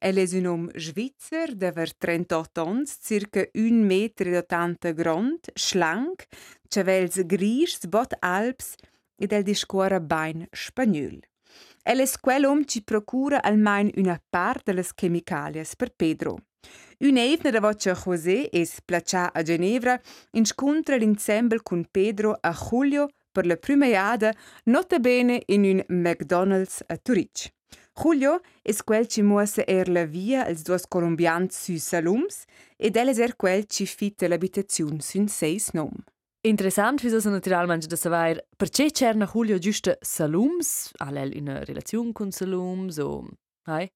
de 0.02 0.08
del? 0.08 0.08
El 0.08 0.18
es 0.18 0.32
un 0.34 0.46
om 0.46 0.70
svizzer 0.74 1.54
d'aver 1.54 1.92
38 1.94 2.60
ans, 2.60 2.98
circa 3.00 3.46
1 3.54 3.84
meter 3.86 4.26
e 4.26 4.38
80 4.38 4.92
grond, 4.92 5.50
schlank, 5.54 6.26
chavels 6.68 7.22
gris, 7.24 7.86
bot 7.86 8.14
alps 8.20 8.74
ed 9.16 9.32
el 9.32 9.44
discuora 9.44 10.00
bain 10.00 10.48
spagnol. 10.52 11.22
El 11.84 12.00
es 12.00 12.16
quel 12.18 12.46
om 12.46 12.64
ci 12.64 12.82
procura 12.82 13.42
almain 13.42 13.92
una 13.96 14.18
part 14.30 14.66
de 14.66 14.72
les 14.72 14.92
chemicalias 14.92 15.76
per 15.76 15.92
Pedro. 15.94 16.36
Un 16.98 17.16
evne 17.16 17.50
da 17.50 17.60
voce 17.60 17.94
José 17.94 18.48
es 18.52 18.80
placcià 18.80 19.30
a 19.32 19.42
Ginevra 19.42 20.00
inscontra 20.32 20.96
l'insembel 20.96 21.62
con 21.62 21.86
Pedro 21.90 22.38
a 22.40 22.52
Julio 22.54 23.08
per 23.32 23.46
la 23.46 23.56
prima 23.56 23.86
iada, 23.86 24.32
notabene 24.64 25.42
in 25.46 25.64
un 25.64 25.84
McDonald's 25.88 26.82
a 26.86 26.96
Turich. 26.96 27.52
Julio 27.94 28.40
es 28.64 28.82
quel 28.82 29.06
ci 29.06 29.22
muossa 29.22 29.62
er 29.66 29.88
la 29.88 30.06
via 30.06 30.44
als 30.46 30.62
duos 30.62 30.86
colombians 30.88 31.54
su 31.64 31.76
salums 31.78 32.46
ed 32.78 32.96
elles 32.96 33.18
er 33.18 33.36
quel 33.36 33.66
ci 33.66 33.86
fitta 33.86 34.28
l'abitaziun 34.28 35.00
sun 35.00 35.28
seis 35.28 35.72
nom. 35.72 35.92
Interessant 36.44 37.02
wieso 37.02 37.20
so 37.20 37.30
naturalmente 37.30 37.86
da 37.86 37.96
savoir 37.96 38.42
perché 38.56 38.90
c'erna 38.90 39.26
Julio 39.26 39.58
giusto 39.58 39.96
salums, 40.00 40.90
all'el 40.98 41.36
in 41.36 41.64
relazione 41.64 42.12
con 42.12 42.30
salums 42.32 42.98
o 42.98 43.28
hai? 43.68 43.86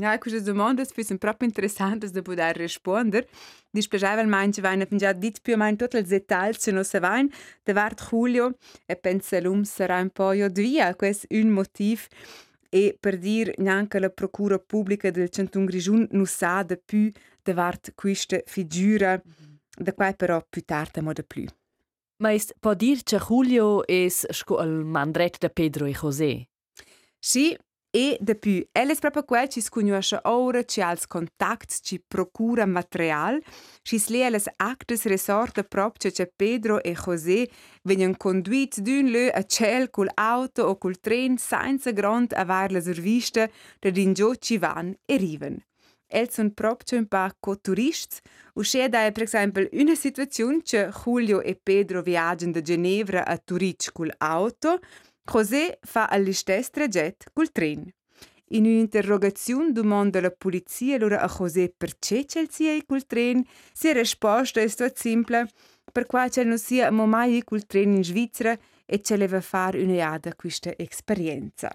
Ja, 0.00 0.18
queste 0.18 0.42
domande 0.42 0.84
sono 0.86 1.18
proprio 1.18 1.46
interessanti 1.46 2.10
da 2.10 2.20
poter 2.20 2.56
rispondere. 2.56 3.28
Dispiaceva 3.70 4.24
manche 4.24 4.60
vaina 4.60 4.86
già 4.90 5.12
dit 5.12 5.40
più 5.40 5.54
o 5.54 5.56
meno 5.56 5.76
tutti 5.76 5.98
i 5.98 6.02
dettagli 6.02 6.54
se 6.58 6.72
non 6.72 6.82
si 6.82 6.98
vain. 6.98 7.30
Da 7.62 7.72
vart 7.74 8.08
Julio 8.10 8.56
e 8.86 8.96
pensa 8.96 9.36
salums 9.36 9.70
sarà 9.70 10.00
un 10.00 10.10
po' 10.10 10.32
io 10.32 10.48
via, 10.48 10.96
questo 10.96 11.26
è 11.28 11.38
un 11.38 11.50
motivo 11.50 12.02
e 12.74 12.96
per 12.98 13.18
dir 13.18 13.52
neanche 13.58 14.00
la 14.00 14.10
procura 14.10 14.58
pubblica 14.58 15.08
del 15.12 15.28
Centun 15.28 15.64
Grigiun 15.64 16.08
non 16.10 16.26
sa 16.26 16.64
da 16.64 16.76
più 16.76 17.08
davart 17.40 17.92
questa 17.94 18.40
figura, 18.44 19.22
da 19.78 19.94
quai 19.94 20.16
però 20.16 20.44
più 20.48 20.62
tardi 20.62 21.00
ma 21.00 21.12
da 21.12 21.22
più. 21.22 21.46
Ma 22.16 22.34
può 22.58 22.74
dir 22.74 23.04
che 23.04 23.16
Julio 23.18 23.86
è 23.86 23.92
il 23.92 24.84
mandret 24.84 25.38
da 25.38 25.50
Pedro 25.50 25.84
e 25.84 25.92
José? 25.92 26.48
Sì, 27.16 27.56
e 27.94 28.16
da 28.20 28.34
più. 28.34 28.66
El 28.72 28.90
è 28.90 28.96
proprio 28.98 29.22
quel 29.22 29.48
ci 29.48 29.60
sconosce 29.60 30.18
ora, 30.24 30.64
ci 30.64 30.80
ha 30.80 30.90
il 30.90 31.06
contatto, 31.06 31.76
ci 31.80 32.02
procura 32.04 32.66
materiale, 32.66 33.40
ci 33.82 34.00
slia 34.00 34.28
le 34.30 34.42
actes 34.56 35.04
resorte 35.04 35.62
proprio 35.62 36.10
che 36.10 36.26
Pedro 36.34 36.82
e 36.82 36.92
José 36.92 37.48
vengono 37.84 38.16
conduiti 38.16 38.82
d'un 38.82 39.10
lö 39.12 39.30
a 39.32 39.44
ciel 39.44 39.90
col 39.90 40.10
auto 40.14 40.64
o 40.64 40.76
col 40.76 40.98
tren 40.98 41.36
senza 41.36 41.92
grand 41.92 42.32
aver 42.32 42.72
la 42.72 42.80
servista 42.80 43.48
da 43.78 43.90
dingiò 43.90 44.34
ci 44.34 44.58
van 44.58 44.92
e 45.06 45.16
riven. 45.16 45.64
Els 46.08 46.32
sono 46.32 46.50
proprio 46.50 46.98
un 46.98 47.06
po' 47.06 47.28
co-turisti. 47.38 48.20
Uscì 48.54 48.88
da, 48.88 49.10
per 49.12 49.22
esempio, 49.22 49.68
una 49.72 49.94
situazione 49.94 50.62
che 50.62 50.90
Julio 51.04 51.42
e 51.42 51.58
Pedro 51.60 52.02
viaggiano 52.02 52.52
da 52.52 52.60
Ginevra 52.60 53.24
a 53.24 53.36
Turich 53.38 53.92
col 53.92 54.12
auto, 54.18 54.80
José 55.26 55.78
fa 55.82 56.06
all'istess 56.06 56.70
trajet 56.70 57.30
col 57.32 57.50
tren. 57.50 57.90
In 58.48 58.66
un'interrogazione 58.66 59.72
domanda 59.72 60.20
la 60.20 60.30
polizia 60.30 60.96
allora 60.96 61.20
a 61.20 61.34
José 61.38 61.72
perché 61.74 62.26
c'è 62.26 62.46
sia 62.48 62.76
col 62.86 63.06
tren, 63.06 63.42
si 63.72 63.92
risposta 63.92 64.60
è 64.60 64.68
stata 64.68 64.92
semplice, 64.94 65.48
per 65.90 66.06
qua 66.06 66.28
c'è 66.28 66.44
non 66.44 66.58
sia 66.58 66.90
mai 66.90 67.42
col 67.42 67.64
tren 67.64 67.94
in 67.94 68.04
Svizzera 68.04 68.56
e 68.84 69.00
c'è 69.00 69.16
leva 69.16 69.40
fare 69.40 69.82
una 69.82 69.94
iada 69.94 70.34
questa 70.34 70.74
esperienza. 70.76 71.70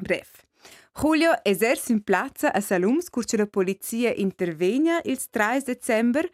Bref. 0.00 0.46
Julio 0.92 1.32
eserce 1.42 1.92
in 1.92 2.02
piazza 2.02 2.52
a 2.52 2.60
Salums 2.60 3.10
curce 3.10 3.36
la 3.36 3.46
polizia 3.46 4.12
intervegna 4.14 5.00
il 5.04 5.28
3 5.28 5.62
dicembre, 5.64 6.30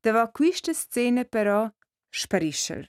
dava 0.00 0.28
questa 0.30 0.72
scena 0.72 1.24
però 1.24 1.68
sparisce. 2.08 2.86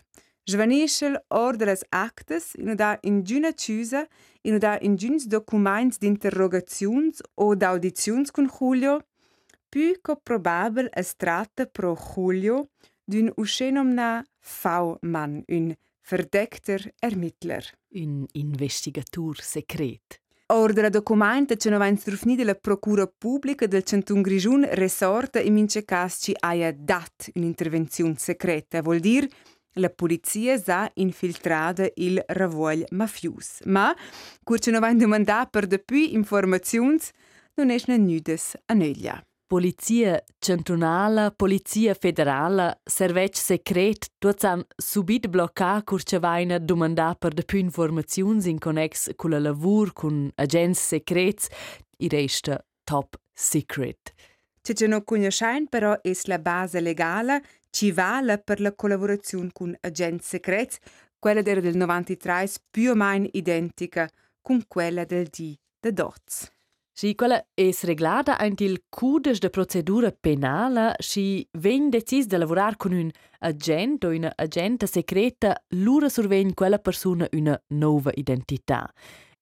Svanisce 0.50 1.26
ordre 1.28 1.66
les 1.66 1.84
actes, 1.90 2.56
in 2.56 2.74
da 2.76 2.98
in 3.02 3.22
giuna 3.22 3.52
chiusa, 3.52 4.08
in 4.42 4.58
da 4.58 4.80
in 4.82 4.96
giuns 4.96 5.28
documents 5.28 6.00
d'interrogazions 6.00 7.22
o 7.36 7.54
d'audizions 7.54 8.32
con 8.32 8.48
Julio, 8.48 9.06
più 9.70 10.02
che 10.02 10.18
probabel 10.24 10.90
es 10.92 11.16
tratta 11.16 11.68
pro 11.68 11.96
Julio 11.96 12.70
d'un 13.06 13.32
uscenomna 13.36 14.26
V-Mann, 14.40 15.44
un 15.50 15.76
verdeckter 16.02 16.96
Ermittler. 16.98 17.64
Un 17.90 18.26
investigatur 18.32 19.40
secret. 19.40 20.20
Ordre 20.48 20.90
documenta 20.90 21.56
che 21.56 21.70
non 21.70 21.78
va 21.78 21.86
instrufni 21.86 22.36
della 22.36 22.56
Procura 22.56 23.06
Pubblica 23.06 23.68
del 23.68 23.84
Centun 23.84 24.24
Grigiun 24.24 24.68
resorta 24.72 25.40
in 25.40 25.54
mince 25.54 25.86
cas 25.86 26.18
ci 26.20 26.36
aia 26.40 26.74
dat 26.74 27.30
un'intervenzione 27.36 28.16
secreta, 28.18 28.82
vuol 28.82 29.00
dire 29.00 29.30
la 29.80 29.90
polizia 29.90 30.58
s'ha 30.58 30.90
infiltrata 30.96 31.90
il 31.96 32.24
ravoglio 32.28 32.86
mafius. 32.92 33.62
Ma, 33.66 33.96
curce 34.44 34.72
non 34.72 34.82
va 34.82 34.94
domandare 34.94 35.48
per 35.50 35.68
de 35.68 35.80
più 35.80 35.98
informazioni, 35.98 37.00
non 37.56 37.70
è 37.70 37.98
nudes 37.98 38.58
a 38.66 38.74
neglia. 38.74 39.24
Polizia 39.50 40.24
centrale, 40.38 41.34
polizia 41.36 41.96
federale, 41.96 42.82
servec 42.84 43.36
secret, 43.36 44.12
tutti 44.20 44.46
han 44.46 44.64
subito 44.78 45.28
bloccato 45.28 45.86
curce 45.86 46.20
vaina 46.20 46.60
domandare 46.60 47.16
per 47.18 47.34
de 47.34 47.44
più 47.44 47.58
informazioni 47.58 48.48
in 48.48 48.60
connex 48.60 49.16
con 49.16 49.32
la 49.32 49.40
lavur 49.40 49.92
con 49.94 50.30
agents 50.36 50.80
secrets, 50.80 51.48
i 51.98 52.08
resta 52.08 52.64
top 52.84 53.20
secret. 53.34 54.14
C'è 54.62 54.86
non 54.86 55.04
conosciamo 55.04 55.66
però 55.68 56.00
è 56.00 56.12
la 56.26 56.38
base 56.38 56.80
legale 56.80 57.42
ci 57.70 57.92
vale 57.92 58.38
per 58.40 58.60
la 58.60 58.74
collaborazione 58.74 59.50
con 59.54 59.76
agenti 59.82 60.24
segreti, 60.24 60.78
quella 61.20 61.42
del 61.42 61.76
93 61.76 62.50
più 62.72 62.92
o 62.92 62.96
meno 62.96 63.28
identica 63.32 64.10
con 64.42 64.64
quella 64.68 65.04
del 65.04 65.28
D 65.28 65.56
de 65.80 65.94
Dots. 65.94 66.52
Si 67.00 67.16
quella 67.16 67.42
es 67.56 67.86
reglada 67.86 68.38
ant 68.38 68.60
il 68.60 68.82
cudes 68.90 69.40
de 69.40 69.50
procedura 69.50 70.12
penala 70.12 70.96
si 71.00 71.48
ven 71.54 71.90
decis 71.90 72.28
de 72.28 72.38
lavorar 72.38 72.76
con 72.76 72.92
un 72.92 73.10
agent 73.40 74.04
o 74.04 74.10
una 74.10 74.34
agenta 74.36 74.86
secreta 74.86 75.54
lura 75.70 76.10
survegn 76.10 76.54
quella 76.54 76.78
persona 76.78 77.26
una 77.32 77.58
nova 77.68 78.12
identità. 78.16 78.92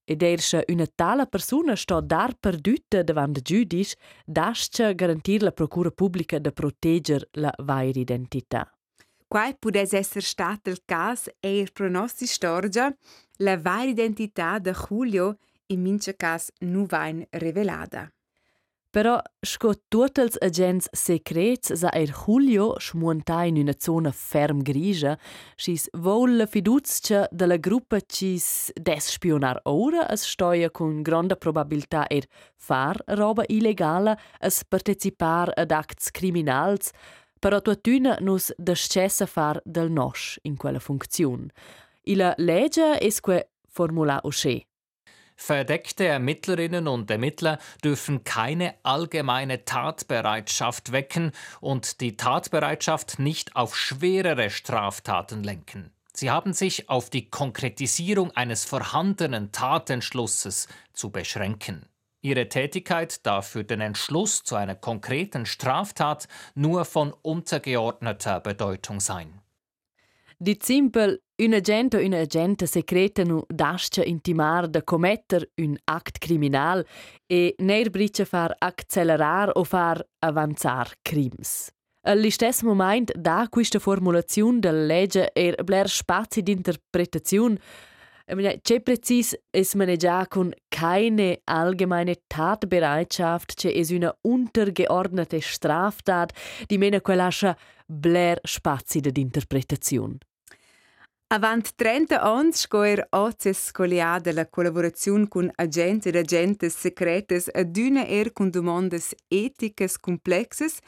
Ed 0.10 0.22
erscha 0.24 0.64
una 0.70 0.88
tala 0.88 1.26
persona 1.26 1.76
sto 1.76 2.00
dar 2.00 2.34
perdüta 2.40 3.04
davant 3.04 3.34
de 3.36 3.42
giudice, 3.42 3.98
dascha 4.26 4.94
garantir 4.94 5.42
la 5.42 5.52
procura 5.52 5.92
pubblica 5.92 6.40
de 6.40 6.52
proteger 6.52 7.28
la 7.34 7.52
vaira 7.58 8.00
identità. 8.00 8.64
Quai 9.28 9.54
pudes 9.60 9.92
esser 9.92 10.24
stat 10.24 10.68
il 10.68 10.80
cas 10.86 11.28
eir 11.44 11.74
pro 11.74 11.90
nostri 11.90 12.26
storgia, 12.26 12.88
la 13.44 13.58
vaira 13.58 13.92
identità 13.92 14.60
de 14.60 14.72
Julio 14.72 15.36
in 15.74 15.82
mince 15.82 16.16
cas 16.16 16.52
nu 16.60 16.86
vain 16.86 17.26
revelada. 17.32 18.08
Però 18.98 19.20
sco 19.46 19.76
tutti 19.94 20.24
els 20.24 20.40
agents 20.42 20.88
secrets 20.98 21.70
sa 21.78 21.92
er 21.94 22.10
Julio 22.10 22.80
smuonta 22.82 23.44
in 23.46 23.60
una 23.62 23.76
zona 23.78 24.10
ferm 24.10 24.64
grigia, 24.66 25.12
sis 25.54 25.84
vol 26.02 26.34
la 26.40 26.48
fiduzia 26.50 27.28
della 27.30 27.60
gruppa 27.62 28.00
cis 28.02 28.72
des 28.74 29.12
spionar 29.14 29.60
ora 29.70 30.08
as 30.10 30.24
stoia 30.26 30.72
con 30.72 31.04
grande 31.04 31.38
probabilità 31.38 32.08
er 32.10 32.26
far 32.56 32.98
roba 33.20 33.46
illegala 33.48 34.18
as 34.42 34.64
participar 34.66 35.52
ad 35.54 35.70
acts 35.70 36.10
criminals, 36.10 36.90
però 37.40 37.62
tuatuna 37.62 38.18
nus 38.20 38.50
descessa 38.58 39.28
far 39.28 39.62
del 39.64 39.92
nos 39.92 40.40
in 40.42 40.58
quella 40.58 40.80
funzione. 40.80 41.54
Ila 42.10 42.34
legge 42.38 42.98
esque 43.00 43.52
formula 43.70 44.20
usce. 44.24 44.67
Verdeckte 45.40 46.06
Ermittlerinnen 46.06 46.88
und 46.88 47.10
Ermittler 47.12 47.60
dürfen 47.84 48.24
keine 48.24 48.74
allgemeine 48.82 49.66
Tatbereitschaft 49.66 50.92
wecken 50.92 51.32
und 51.62 52.02
die 52.02 52.18
Tatbereitschaft 52.18 53.20
nicht 53.20 53.56
auf 53.56 53.78
schwerere 53.78 54.50
Straftaten 54.50 55.44
lenken. 55.44 55.92
Sie 56.12 56.32
haben 56.32 56.54
sich 56.54 56.90
auf 56.90 57.12
die 57.12 57.30
Konkretisierung 57.30 58.32
eines 58.32 58.66
vorhandenen 58.66 59.52
Tatentschlusses 59.52 60.68
zu 60.94 61.12
beschränken. 61.12 61.86
Ihre 62.22 62.50
Tätigkeit 62.50 63.24
darf 63.28 63.50
für 63.50 63.64
den 63.64 63.80
Entschluss 63.80 64.44
zu 64.44 64.56
einer 64.56 64.74
konkreten 64.74 65.46
Straftat 65.46 66.28
nur 66.56 66.84
von 66.84 67.14
untergeordneter 67.14 68.40
Bedeutung 68.40 69.00
sein. 69.00 69.40
Dit 70.40 70.64
simpel, 70.64 71.22
un 71.40 71.54
agent 71.54 71.94
o 71.94 72.00
una 72.00 72.20
agente 72.20 72.66
secreta 72.66 73.24
nu 73.24 73.44
dascia 73.48 74.04
intimar 74.04 74.68
da 74.68 74.82
commetter 74.82 75.50
un 75.58 75.78
act 75.86 76.18
criminal 76.18 76.86
e 77.28 77.54
neir 77.60 77.90
bricia 77.90 78.26
far 78.26 78.56
accelerar 78.58 79.52
o 79.54 79.64
far 79.64 80.04
avanzar 80.20 80.96
crims. 81.02 81.72
All'istess 82.02 82.62
moment 82.62 83.12
da 83.16 83.48
questa 83.50 83.80
formulazione 83.80 84.60
della 84.60 84.86
legge 84.86 85.32
er 85.34 85.64
bler 85.64 85.90
spazi 85.90 86.42
d'interpretazione 86.42 87.60
C'è 88.62 88.82
precis 88.82 89.38
es 89.52 89.74
maneggià 89.76 90.28
con 90.28 90.52
keine 90.68 91.40
allgemeine 91.46 92.24
Tatbereitschaft, 92.28 93.54
c'è 93.56 93.72
es 93.74 93.90
una 93.90 94.14
untergeordnete 94.22 95.40
Straftat, 95.40 96.34
die 96.68 96.78
mena 96.78 97.00
quell'ascia 97.00 97.56
bler 97.86 98.42
spazi 98.44 99.00
d'interpretazione. 99.00 100.18
Avant 101.30 101.62
30 101.76 102.16
ans 102.22 102.56
scoer 102.56 103.06
oces 103.10 103.66
scoliada 103.66 104.32
la 104.32 104.48
collaborazione 104.48 105.28
con 105.28 105.52
agenti 105.56 106.08
ed 106.08 106.16
agentes 106.16 106.74
secretes 106.74 107.50
aduna 107.54 108.06
er 108.08 108.32
con 108.32 108.50
domandas 108.50 109.14
eticas 109.28 109.98
complexes, 110.00 110.80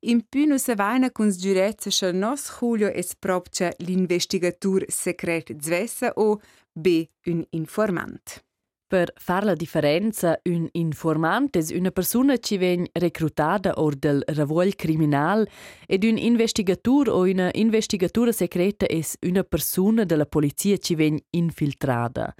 in 0.00 0.22
più 0.26 0.46
nu 0.46 0.56
se 0.56 0.74
vaina 0.74 1.10
con 1.10 1.30
sgiurezza 1.30 1.90
che 1.90 2.10
nos 2.10 2.48
Julio 2.58 2.88
es 2.88 3.14
propcia 3.14 3.70
l'investigatur 3.80 4.86
secret 4.88 5.52
zvessa 5.60 6.12
o 6.14 6.40
b 6.72 7.06
un 7.26 7.44
informant. 7.50 8.42
Per 8.92 9.10
far 9.16 9.44
la 9.44 9.54
differenza, 9.54 10.38
un 10.44 10.68
informant 10.72 11.56
es 11.56 11.70
una 11.70 11.90
persona 11.90 12.36
che 12.36 12.58
viene 12.58 12.90
reclutata 12.92 13.72
or 13.78 13.96
del 13.96 14.22
ravoglio 14.26 14.74
criminal 14.76 15.48
ed 15.86 16.04
un 16.04 16.18
investigatur 16.18 17.08
o 17.08 17.22
una 17.22 17.48
investigatura 17.54 18.32
secreta 18.32 18.84
es 18.90 19.16
una 19.22 19.44
persona 19.44 20.04
della 20.04 20.26
polizia 20.26 20.76
che 20.76 20.94
viene 20.94 21.22
infiltrata. 21.30 22.34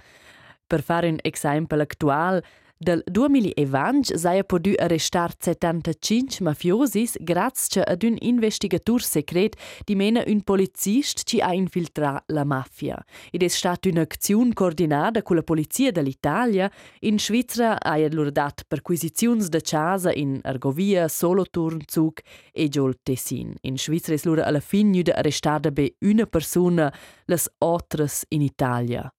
Per 0.67 0.83
fare 0.83 1.09
un 1.09 1.17
esempio 1.23 1.81
attuale, 1.81 2.43
Del 2.83 3.01
2020 3.05 4.17
saja 4.17 4.43
podu 4.43 4.73
arrestar 4.77 5.31
75 5.39 6.43
mafiosis 6.43 7.15
grazie 7.17 7.81
ad 7.81 8.03
un 8.03 8.17
investigatur 8.19 9.01
secret 9.01 9.55
di 9.85 9.95
mena 9.95 10.21
un 10.27 10.41
polizist 10.41 11.23
ci 11.23 11.39
ha 11.39 11.53
infiltra 11.53 12.21
la 12.27 12.43
mafia. 12.43 13.01
Ed 13.31 13.41
è 13.41 13.47
stata 13.47 13.87
un'azione 13.87 14.51
coordinata 14.51 15.21
con 15.21 15.37
la 15.37 15.43
polizia 15.43 15.91
dell'Italia. 15.91 16.69
In 17.01 17.19
Svizzera 17.19 17.79
ha 17.79 17.95
loro 18.09 18.31
dat 18.31 18.65
perquisizioni 18.67 19.47
da 19.47 19.61
casa 19.61 20.11
in 20.11 20.39
Argovia, 20.41 21.07
Solothurn, 21.07 21.79
Zug 21.87 22.19
e 22.51 22.67
Giol 22.67 22.97
Tessin. 23.01 23.55
In 23.61 23.77
Svizzera 23.77 24.17
è 24.17 24.19
loro 24.25 24.43
alla 24.43 24.59
fine 24.59 25.03
arrestata 25.03 25.71
be 25.71 25.95
una 26.01 26.25
persona, 26.25 26.93
las 27.27 27.49
otras 27.59 28.25
in 28.27 28.41
Italia. 28.41 29.09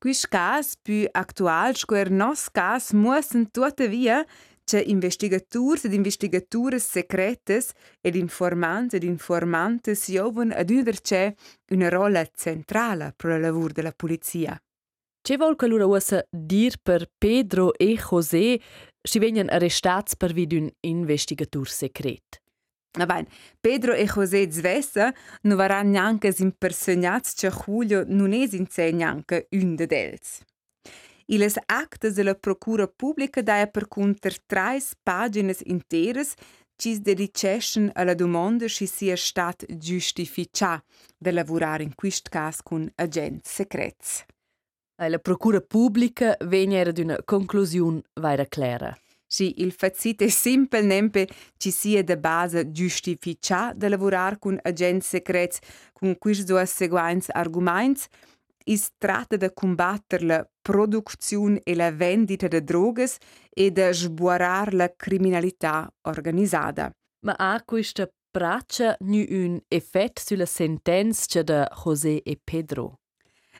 Quis 0.00 0.26
cas 0.26 0.78
più 0.80 1.06
actual 1.12 1.76
squer 1.76 2.08
nos 2.10 2.48
cas 2.50 2.92
muossen 2.92 3.50
tuttavia 3.50 4.24
che 4.64 4.80
investigaturs 4.80 5.84
ed 5.84 5.92
investigatures 5.92 6.88
secretes 6.88 7.72
ed 8.00 8.14
informanti 8.14 8.96
ed 8.96 9.02
informantes 9.02 10.08
joven 10.08 10.52
ad 10.52 10.70
una 10.70 10.90
c'è 10.92 11.34
una 11.72 11.90
rolla 11.90 12.24
centrale 12.34 13.12
per 13.14 13.32
il 13.32 13.42
lavoro 13.42 13.74
della 13.74 13.92
polizia. 13.92 14.58
Che 15.20 15.36
vol 15.36 15.54
che 15.54 15.66
lura 15.66 15.84
usa 15.84 16.24
dir 16.30 16.78
per 16.82 17.06
Pedro 17.18 17.74
e 17.74 17.94
José 17.96 18.58
si 19.06 19.18
vengono 19.18 19.50
arrestati 19.50 20.16
per 20.16 20.32
vid 20.32 20.52
un 20.52 20.70
investigatur 20.80 21.68
secret? 21.68 22.39
Ma 22.98 23.06
ben, 23.06 23.26
Pedro 23.60 23.94
e 23.94 24.06
José 24.06 24.50
Zvessa 24.50 25.14
non 25.42 25.56
varan 25.56 25.90
neanche 25.90 26.34
impersonats 26.38 27.34
che 27.34 27.50
Julio 27.50 28.04
non 28.06 28.32
es 28.32 28.52
in 28.52 28.66
sé 28.68 28.90
neanche 28.90 29.46
un 29.50 29.76
de 29.76 29.86
dels. 29.86 30.42
Iles 31.26 31.56
actes 31.66 32.14
della 32.14 32.34
procura 32.34 32.88
pubblica 32.88 33.42
daia 33.42 33.68
per 33.68 33.86
conter 33.86 34.40
trais 34.46 34.96
pagines 35.04 35.60
interes 35.64 36.34
cis 36.76 36.98
dediceschen 36.98 37.90
alla 37.94 38.14
domanda 38.14 38.66
si 38.66 38.86
sia 38.86 39.16
stat 39.16 39.64
giustificia 39.68 40.82
de 41.16 41.30
lavorare 41.30 41.84
in 41.84 41.94
quist 41.94 42.28
cas 42.28 42.60
con 42.62 42.90
agents 42.96 43.48
secrets. 43.48 44.24
La 44.96 45.18
procura 45.18 45.60
pubblica 45.60 46.36
veniera 46.40 46.90
d'una 46.90 47.22
conclusione 47.24 48.02
vaira 48.20 48.46
clara 48.46 48.94
și 49.30 49.54
îl 49.56 49.70
facite 49.70 50.26
simple 50.26 50.80
nempe 50.80 51.24
ci 51.56 51.68
sia 51.68 52.02
de 52.02 52.14
bază 52.14 52.62
giustificia 52.62 53.72
de 53.76 53.88
lavurar 53.88 54.36
cu 54.38 54.56
agenți 54.62 55.08
secreți 55.08 55.60
cu 55.92 56.14
quis 56.14 56.44
doa 56.44 56.64
seguainți 56.64 57.32
arguments, 57.32 58.06
is 58.64 58.90
tratta 58.98 59.36
de 59.36 59.48
combatter 59.48 60.20
la 60.22 60.44
producțiun 60.62 61.60
e 61.64 61.74
la 61.74 61.90
vendita 61.90 62.48
de 62.48 62.60
drogas 62.60 63.16
e 63.50 63.68
de 63.68 63.90
sbuarar 63.92 64.72
la 64.72 64.86
criminalità 64.86 65.94
organizzata. 66.00 66.90
Ma 67.26 67.32
a 67.32 67.60
questa 67.64 68.08
braccia 68.30 68.94
nu 68.98 69.24
un 69.28 69.60
efect 69.68 70.18
sulla 70.18 70.44
sentenza 70.44 71.42
de 71.42 71.68
José 71.82 72.20
e 72.22 72.36
Pedro? 72.44 72.94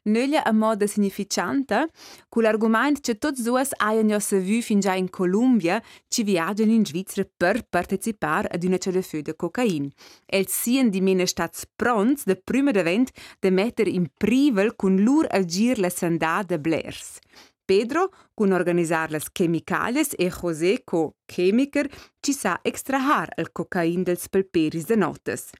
Nöglia 0.02 0.42
a 0.44 0.52
moda 0.52 0.86
significanta, 0.86 1.86
cu 2.30 2.40
l'argument 2.40 3.00
che 3.00 3.18
tots 3.18 3.42
dues 3.44 3.74
haien 3.76 4.08
jo 4.08 4.18
savu 4.18 4.62
fin 4.62 4.80
già 4.80 4.94
in 4.94 5.10
Columbia, 5.10 5.82
ci 6.08 6.22
viaggiano 6.22 6.72
in 6.72 6.86
Svizzera 6.86 7.28
per 7.36 7.66
partecipar 7.68 8.48
ad 8.50 8.64
una 8.64 8.78
celefeu 8.78 9.20
de 9.20 9.36
cocain. 9.36 9.92
Els 10.24 10.52
sien 10.52 10.88
di 10.88 11.02
mene 11.02 11.26
stats 11.26 11.66
pronts 11.76 12.24
de 12.24 12.36
prima 12.36 12.70
d'event 12.72 13.10
de 13.40 13.50
metter 13.50 13.88
in 13.88 14.08
privel 14.16 14.74
cun 14.74 15.02
lur 15.04 15.26
agir 15.28 15.78
la 15.78 15.90
sandà 15.90 16.42
de 16.46 16.58
Blairs. 16.58 17.18
Pedro, 17.66 18.08
cun 18.34 18.52
organizar 18.52 19.10
las 19.10 19.28
chemicalias 19.30 20.14
e 20.16 20.30
José, 20.30 20.80
co 20.82 21.16
chemiker, 21.26 21.90
ci 22.20 22.32
sa 22.32 22.58
extrahar 22.64 23.34
el 23.36 23.52
cocain 23.52 24.02
dels 24.02 24.28
pelperis 24.28 24.86
de 24.86 24.96
notes. 24.96 25.50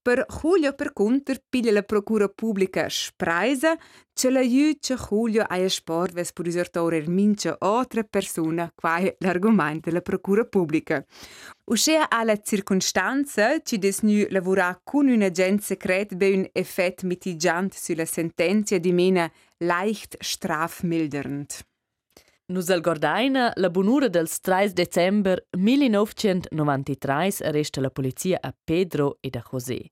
Per 0.00 0.24
Julio 0.26 0.72
per 0.74 0.92
conter 0.92 1.42
piglia 1.48 1.72
la 1.72 1.82
procura 1.82 2.28
pubblica 2.28 2.88
spreisa, 2.88 3.76
ce 4.14 4.30
la 4.30 4.40
juce 4.40 4.94
Julio 4.96 5.44
a 5.46 5.68
sport 5.68 6.12
ves 6.12 6.32
per 6.32 6.44
risortore 6.44 7.04
mince 7.06 7.54
altre 7.58 8.04
persona 8.04 8.70
quai 8.74 9.14
l'argument 9.18 9.84
della 9.84 10.00
procura 10.00 10.44
pubblica. 10.44 11.04
Uscea 11.64 12.08
alla 12.08 12.40
circostanza 12.40 13.60
ci 13.60 13.78
des 13.78 14.00
nu 14.00 14.24
lavora 14.30 14.80
con 14.82 15.08
un 15.08 15.22
agent 15.22 15.60
secret 15.60 16.14
be 16.14 16.32
un 16.32 16.48
effett 16.52 17.02
mitigiant 17.02 17.74
sulla 17.74 18.06
sentenza 18.06 18.78
di 18.78 18.92
mena 18.92 19.30
leicht 19.58 20.16
strafmildernd. 20.20 21.46
Nus 22.50 22.70
al 22.70 22.80
Gordaina, 22.80 23.52
la 23.56 23.68
bonura 23.68 24.08
del 24.08 24.26
3 24.26 24.72
december 24.72 25.46
1993 25.54 27.42
arresta 27.42 27.82
la 27.82 27.90
polizia 27.90 28.38
a 28.40 28.54
Pedro 28.64 29.18
e 29.20 29.28
a 29.36 29.42
José. 29.42 29.90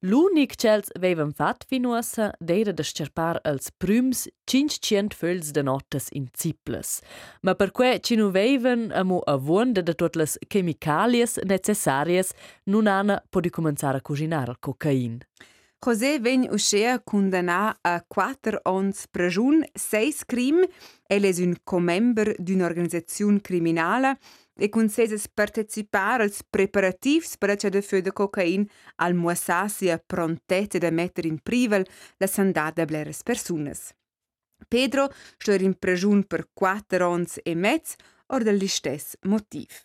L'unic 0.00 0.56
ch'els 0.56 0.90
vevan 0.98 1.32
fat 1.32 1.64
finuossa 1.64 2.32
d'eira 2.40 2.72
da 2.72 2.82
scerpar 2.82 3.38
als 3.44 3.70
prüms 3.70 4.26
500 4.44 5.14
föls 5.14 5.52
de 5.52 5.62
notas 5.62 6.08
in 6.10 6.26
Ziples. 6.36 7.00
Ma 7.42 7.54
per 7.54 7.70
que 7.70 8.00
ci 8.00 8.16
nu 8.16 8.32
vevan 8.32 8.90
amo 8.90 9.22
avonda 9.26 9.80
de 9.80 9.94
tuot 9.94 10.16
las 10.16 10.36
chemicalias 10.50 11.38
necessarias 11.44 12.34
nun 12.66 12.88
ana 12.88 13.22
podi 13.30 13.50
començar 13.50 13.94
a 13.94 14.00
cucinar 14.00 14.48
al 14.48 14.58
cocain. 14.58 15.22
José 15.84 16.18
vegn 16.18 16.46
uscea 16.48 16.98
condannà 17.04 17.76
a 17.82 18.00
4 18.08 18.62
ans 18.64 19.06
prajun, 19.10 19.66
6 19.74 20.24
crim, 20.24 20.62
el 21.06 21.24
es 21.28 21.38
un 21.44 21.58
comember 21.62 22.30
d'una 22.38 22.64
organizaziun 22.64 23.42
criminala 23.44 24.14
e 24.56 24.70
cun 24.70 24.88
seses 24.88 25.28
participar 25.28 26.22
als 26.22 26.40
preparativs 26.40 27.36
per 27.36 27.50
a 27.50 27.56
de 27.68 27.82
feu 27.82 28.00
de 28.00 28.12
cocain 28.12 28.64
al 28.96 29.12
muassassi 29.12 29.90
a 29.90 29.98
prontete 29.98 30.78
de 30.78 30.90
metter 30.90 31.26
in 31.26 31.38
privel 31.42 31.84
la 32.16 32.26
sandada 32.26 32.80
de 32.80 32.86
bleres 32.86 33.22
personas. 33.22 33.92
Pedro 34.66 35.10
stor 35.36 35.60
in 35.60 35.74
prajun 35.74 36.22
per 36.22 36.48
4 36.54 37.04
ans 37.04 37.38
e 37.44 37.54
mezz 37.54 37.96
or 38.28 38.42
del 38.42 38.56
listes 38.56 39.18
motiv. 39.24 39.84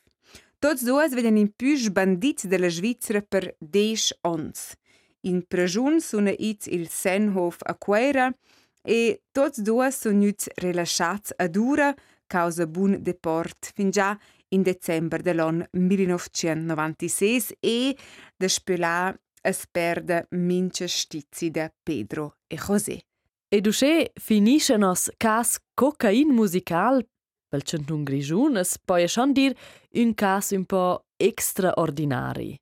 Tots 0.59 0.81
duas 0.83 1.11
veden 1.11 1.35
in 1.35 1.51
püsch 1.51 1.91
bandits 1.91 2.47
de 2.47 2.57
la 2.57 2.69
Svizzera 2.69 3.19
per 3.19 3.55
10 3.59 4.13
ans. 4.21 4.79
In 5.27 5.43
prajun 5.47 5.99
suna 5.99 6.31
its 6.37 6.67
il 6.67 6.87
Senhof 6.87 7.57
a 7.65 7.75
Quera 7.75 8.33
e 8.81 9.21
tots 9.31 9.59
duas 9.59 9.99
sun 9.99 10.19
nuts 10.19 10.47
rilasciats 10.55 11.33
ad 11.35 11.55
ura 11.55 11.93
causa 12.27 12.65
bun 12.67 12.97
deport 13.01 13.71
fin 13.73 13.89
già 13.89 14.17
in 14.49 14.61
december 14.61 15.21
dell'anno 15.21 15.67
1996 15.71 17.57
e 17.59 17.97
da 18.37 18.47
spelà 18.47 19.19
es 19.41 19.65
perda 19.71 20.25
mince 20.31 20.87
stizi 20.87 21.49
da 21.49 21.71
Pedro 21.83 22.37
e 22.47 22.57
José. 22.57 23.01
E 23.47 23.61
dusce 23.61 24.11
finisce 24.15 24.77
nos 24.77 25.09
cas 25.17 25.59
cocain 25.73 26.29
musical 26.29 27.05
pel 27.49 27.63
centun 27.63 28.03
grigiun 28.03 28.57
es 28.57 28.77
poi 28.77 29.07
schon 29.07 29.33
dir 29.33 29.55
un 29.95 30.13
cas 30.13 30.51
un 30.51 30.65
po 30.65 31.05
extraordinari. 31.17 32.55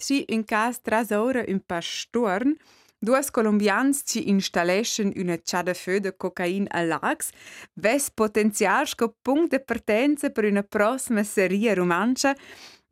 Si 0.00 0.24
un 0.28 0.44
cas 0.44 0.80
tras 0.80 1.10
ora 1.10 1.44
un 1.46 1.60
pa 1.60 1.80
storn, 1.80 2.56
Duas 3.02 3.30
colombians 3.30 4.02
ci 4.04 4.28
installation 4.28 5.12
una 5.16 5.38
ciada 5.38 5.72
feu 5.72 6.00
de 6.00 6.12
cocain 6.12 6.66
a 6.70 6.82
lax, 6.82 7.30
ves 7.72 8.10
potenzial 8.10 8.86
sco 8.86 9.16
punct 9.22 9.50
de 9.52 9.58
partenza 9.58 10.28
per 10.28 10.44
una 10.44 10.62
prossima 10.62 11.24
serie 11.24 11.74
romancia. 11.74 12.36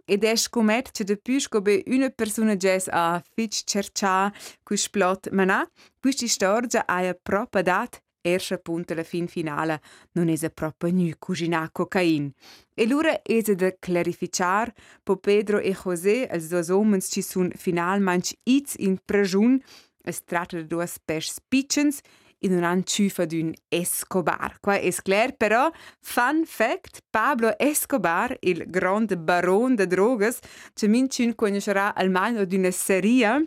Ed 0.06 0.24
è 0.24 0.34
scomet 0.34 0.92
che 0.92 1.04
depus 1.04 1.42
sco 1.42 1.60
be 1.60 1.82
una 1.88 2.08
persona 2.08 2.56
ges 2.56 2.88
a 2.90 3.22
fitch 3.34 3.64
cercia 3.64 4.32
cui 4.62 4.78
splot 4.78 5.28
mana, 5.30 5.68
questi 6.00 6.26
storgia 6.26 6.86
a 6.86 7.14
propria 7.22 7.62
dat 7.62 8.00
erscha 8.22 8.58
punta 8.58 8.94
la 8.94 9.02
fin 9.02 9.26
finale 9.28 9.80
non 10.12 10.28
esa 10.28 10.50
proprio 10.50 10.92
nu 10.92 11.10
cucina 11.18 11.68
cocain. 11.70 12.32
E 12.74 12.86
l'ura 12.86 13.20
esa 13.22 13.54
de 13.54 13.76
clarificar 13.78 14.72
po 15.02 15.16
Pedro 15.16 15.58
e 15.58 15.74
José, 15.74 16.26
als 16.30 16.48
dos 16.48 16.68
homens 16.68 17.08
ci 17.08 17.22
sun 17.22 17.50
finalmente 17.54 18.36
its 18.44 18.74
in 18.78 18.98
prajun, 19.04 19.60
Es 20.08 20.24
tratta 20.24 20.56
de 20.56 20.64
duas 20.64 20.98
pers 20.98 21.38
pitchens 21.50 22.00
in 22.40 22.52
un 22.52 22.64
an 22.64 22.82
ciufa 22.86 23.26
d'un 23.26 23.52
Escobar. 23.68 24.56
Qua 24.62 24.78
es 24.78 25.02
clar, 25.02 25.34
però, 25.36 25.68
fun 26.00 26.44
fact, 26.46 27.02
Pablo 27.10 27.52
Escobar, 27.58 28.36
il 28.40 28.64
grande 28.70 29.18
baron 29.18 29.76
de 29.76 29.86
drogas, 29.86 30.38
ce 30.74 30.88
mincin 30.88 31.34
conoscerà 31.34 31.94
almeno 31.94 32.46
d'una 32.46 32.70
seria, 32.70 33.42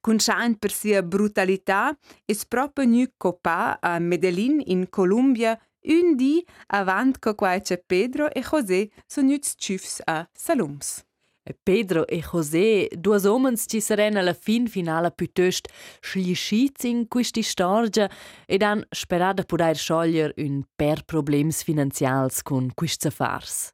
con 0.00 0.18
schein 0.18 0.56
per 0.58 0.72
sia 0.72 1.02
brutalità, 1.02 1.96
es 2.26 2.44
proprio 2.44 2.86
nu 2.86 3.06
copa 3.16 3.78
a 3.80 3.98
Medellin 3.98 4.62
in 4.66 4.88
Colombia 4.88 5.58
un 5.84 6.16
di 6.16 6.44
avant 6.68 7.18
co 7.18 7.34
quae 7.34 7.62
Pedro 7.86 8.30
e 8.32 8.42
José 8.42 8.90
son 9.06 9.26
nuts 9.26 9.54
ciufs 9.56 10.00
a 10.06 10.28
Salums. 10.32 11.04
Pedro 11.64 12.06
e 12.06 12.22
José, 12.22 12.88
due 12.96 13.18
homens 13.26 13.64
ci 13.66 13.80
saranno 13.80 14.20
alla 14.20 14.32
fin 14.32 14.68
finale 14.68 15.10
piuttosto 15.10 15.68
schliscits 16.00 16.84
in 16.84 17.08
questa 17.08 17.42
storia 17.42 18.08
e 18.46 18.56
dan 18.58 18.84
sperada 18.90 19.42
poter 19.42 19.76
sciogliere 19.76 20.34
un 20.36 20.62
per 20.76 21.02
problems 21.04 21.64
finanzials 21.64 22.42
con 22.42 22.70
questi 22.74 23.08
affars. 23.08 23.72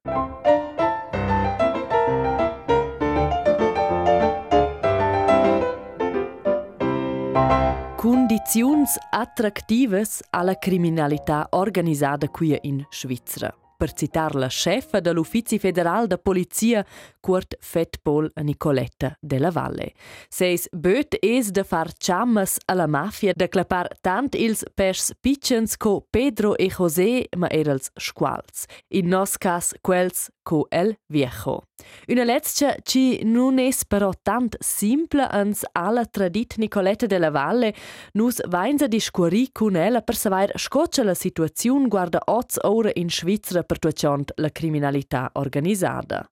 Condizioni 8.48 8.86
attrattives 9.10 10.22
alla 10.30 10.56
criminalità 10.56 11.48
organizzata 11.50 12.28
qui 12.28 12.58
in 12.62 12.82
Svizzera. 12.88 13.54
per 13.78 13.92
citar 13.92 14.34
la 14.34 14.48
chefa 14.48 14.98
dell'Ufficio 14.98 15.56
federal 15.56 16.08
da 16.08 16.18
Polizia, 16.18 16.84
Kurt 17.20 17.56
Fettpol 17.60 18.30
Nicoletta 18.42 19.16
della 19.20 19.50
Valle. 19.50 19.92
Seis 20.28 20.66
böt 20.72 21.16
es 21.22 21.50
de 21.50 21.62
far 21.62 21.92
chammas 21.96 22.58
alla 22.66 22.88
mafia 22.88 23.32
de 23.36 23.48
clapar 23.48 23.86
tant 24.00 24.34
ils 24.34 24.64
pers 24.74 25.12
pitchens 25.20 25.76
co 25.76 26.04
Pedro 26.10 26.56
e 26.56 26.68
José, 26.68 27.28
ma 27.36 27.46
erels 27.46 27.90
squals. 27.94 28.66
In 28.88 29.08
nos 29.08 29.38
cas 29.38 29.72
quels 29.80 30.28
co 30.48 30.66
el 30.70 30.96
viejo. 31.12 31.64
Una 32.08 32.24
letzia 32.24 32.74
ci 32.82 33.20
non 33.22 33.58
es 33.58 33.84
però 33.84 34.12
tant 34.22 34.56
simple 34.60 35.26
ans 35.28 35.66
alla 35.72 36.06
tradit 36.06 36.56
Nicoletta 36.56 37.04
della 37.06 37.30
Valle, 37.30 37.74
nus 38.14 38.40
vainza 38.48 38.86
discuori 38.86 39.50
con 39.52 39.76
ella 39.76 40.00
per 40.00 40.16
savoir 40.16 40.52
scoccia 40.56 41.04
la 41.04 41.14
situazione 41.14 41.86
guarda 41.86 42.22
oz 42.24 42.56
ora 42.62 42.90
in 42.94 43.10
Svizzera 43.10 43.62
per 43.62 43.78
tuachant 43.78 44.32
la 44.36 44.48
Kriminalität 44.48 45.30
organisada. 45.34 46.26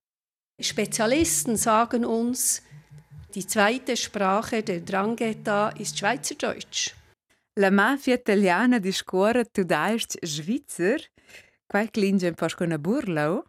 Spezialisten 0.58 1.56
sagen 1.56 2.06
uns, 2.06 2.62
die 3.34 3.46
zweite 3.46 3.96
Sprache 3.96 4.62
der 4.62 4.80
Drangheta 4.80 5.74
ist 5.76 5.98
Schweizerdeutsch. 5.98 6.94
La 7.58 7.70
mafia 7.70 8.14
italiana 8.14 8.78
discorre 8.78 9.44
tudaisch 9.44 10.16
Schweizer, 10.22 11.00
quai 11.68 11.90
klinge 11.90 12.28
un 12.28 12.34
po' 12.34 12.48
con 12.56 12.74
burlo. 12.78 13.44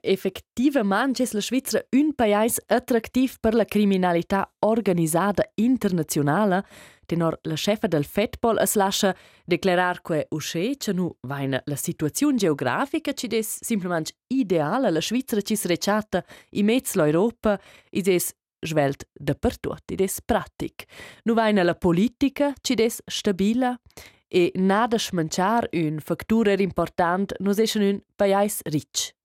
Effektivament 0.00 1.20
è 1.20 1.28
la 1.32 1.40
Svizzera 1.40 1.84
un 1.96 2.14
paese 2.14 2.62
attrattiv 2.66 3.38
per 3.40 3.54
la 3.54 3.64
criminalità 3.64 4.52
organizzata 4.60 5.50
internazionale, 5.56 6.64
tenor 7.10 7.38
la 7.42 7.56
chefa 7.56 7.88
del 7.88 8.04
Fetball 8.04 8.60
es 8.60 8.76
lascia 8.76 9.14
declarar 9.44 10.00
que 10.00 10.26
usce 10.30 10.76
che 10.76 10.92
nu 10.92 11.10
vaina 11.26 11.60
la 11.64 11.76
situazione 11.76 12.36
geografica 12.36 13.12
ci 13.12 13.26
des 13.26 13.58
simplement 13.60 14.14
ideale 14.28 14.90
la 14.90 15.00
Svizzera 15.00 15.40
ci 15.40 15.56
srecciata 15.56 16.24
in 16.50 16.66
mezzo 16.66 17.02
l'Europa 17.02 17.58
id 17.90 18.06
es 18.06 18.32
svelt 18.60 19.08
dappertut, 19.12 19.90
id 19.90 20.00
es 20.00 20.20
pratic. 20.20 20.84
Nu 21.24 21.34
vaina 21.34 21.64
la 21.64 21.74
politica 21.74 22.52
ci 22.60 22.74
des 22.74 23.00
stabila 23.06 23.74
e 24.28 24.52
nada 24.54 24.98
schmanciar 24.98 25.68
un 25.72 25.98
facturer 25.98 26.60
important 26.60 27.34
nus 27.40 27.58
eschen 27.58 27.82
un 27.82 28.00
paese 28.14 28.62
rich. 28.64 29.19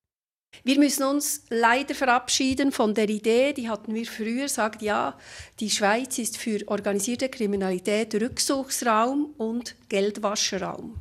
Wir 0.63 0.79
müssen 0.79 1.03
uns 1.03 1.43
leider 1.49 1.95
verabschieden 1.95 2.71
von 2.71 2.93
der 2.93 3.09
Idee, 3.09 3.53
die 3.53 3.69
hatten 3.69 3.93
wir 3.93 4.05
früher, 4.05 4.47
sagt 4.47 4.81
ja, 4.81 5.17
die 5.59 5.69
Schweiz 5.69 6.17
ist 6.17 6.37
für 6.37 6.67
organisierte 6.67 7.29
Kriminalität 7.29 8.15
Rückzugsraum 8.15 9.33
und 9.37 9.75
Geldwascheraum. 9.89 10.95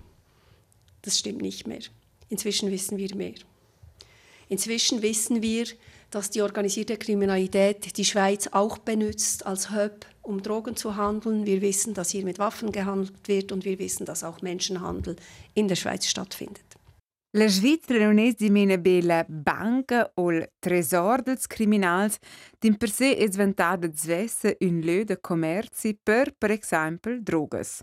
Das 1.03 1.19
stimmt 1.19 1.43
nicht 1.43 1.67
mehr. 1.67 1.81
Inzwischen 2.29 2.71
wissen 2.71 2.99
wir 2.99 3.15
mehr. 3.15 3.35
Inzwischen 4.49 5.03
wissen 5.03 5.43
wir, 5.43 5.67
dass 6.11 6.31
die 6.31 6.43
organisierte 6.43 6.97
Kriminalität 6.97 7.97
die 7.97 8.05
Schweiz 8.05 8.49
auch 8.53 8.79
benutzt 8.79 9.45
als 9.47 9.71
Hub, 9.71 10.07
um 10.23 10.43
Drogen 10.43 10.77
zu 10.77 10.97
handeln. 10.97 11.45
Wir 11.45 11.61
wissen, 11.61 11.93
dass 11.93 12.11
hier 12.11 12.25
mit 12.25 12.39
Waffen 12.39 12.73
gehandelt 12.73 13.27
wird 13.27 13.53
und 13.53 13.65
wir 13.65 13.79
wissen, 13.79 14.07
dass 14.07 14.23
auch 14.23 14.41
Menschenhandel 14.41 15.17
in 15.55 15.69
der 15.69 15.77
Schweiz 15.77 16.07
stattfindet. 16.07 16.64
La 17.37 17.49
Svizzera 17.49 18.05
non 18.05 18.19
es 18.19 18.37
di 18.37 18.49
mena 18.49 18.79
bella 18.79 19.25
banca 19.27 20.09
o 20.15 20.31
il 20.31 20.53
tresor 20.61 21.21
dels 21.23 21.49
criminals, 21.49 22.21
din 22.63 22.77
per 22.77 22.91
sé 22.91 23.17
es 23.19 23.35
vantada 23.35 23.91
zvessa 23.91 24.53
un 24.61 24.79
lö 24.87 25.03
de 25.03 25.17
commerci 25.19 25.99
per, 26.01 26.31
per 26.39 26.53
esempio, 26.53 27.19
drogas. 27.21 27.83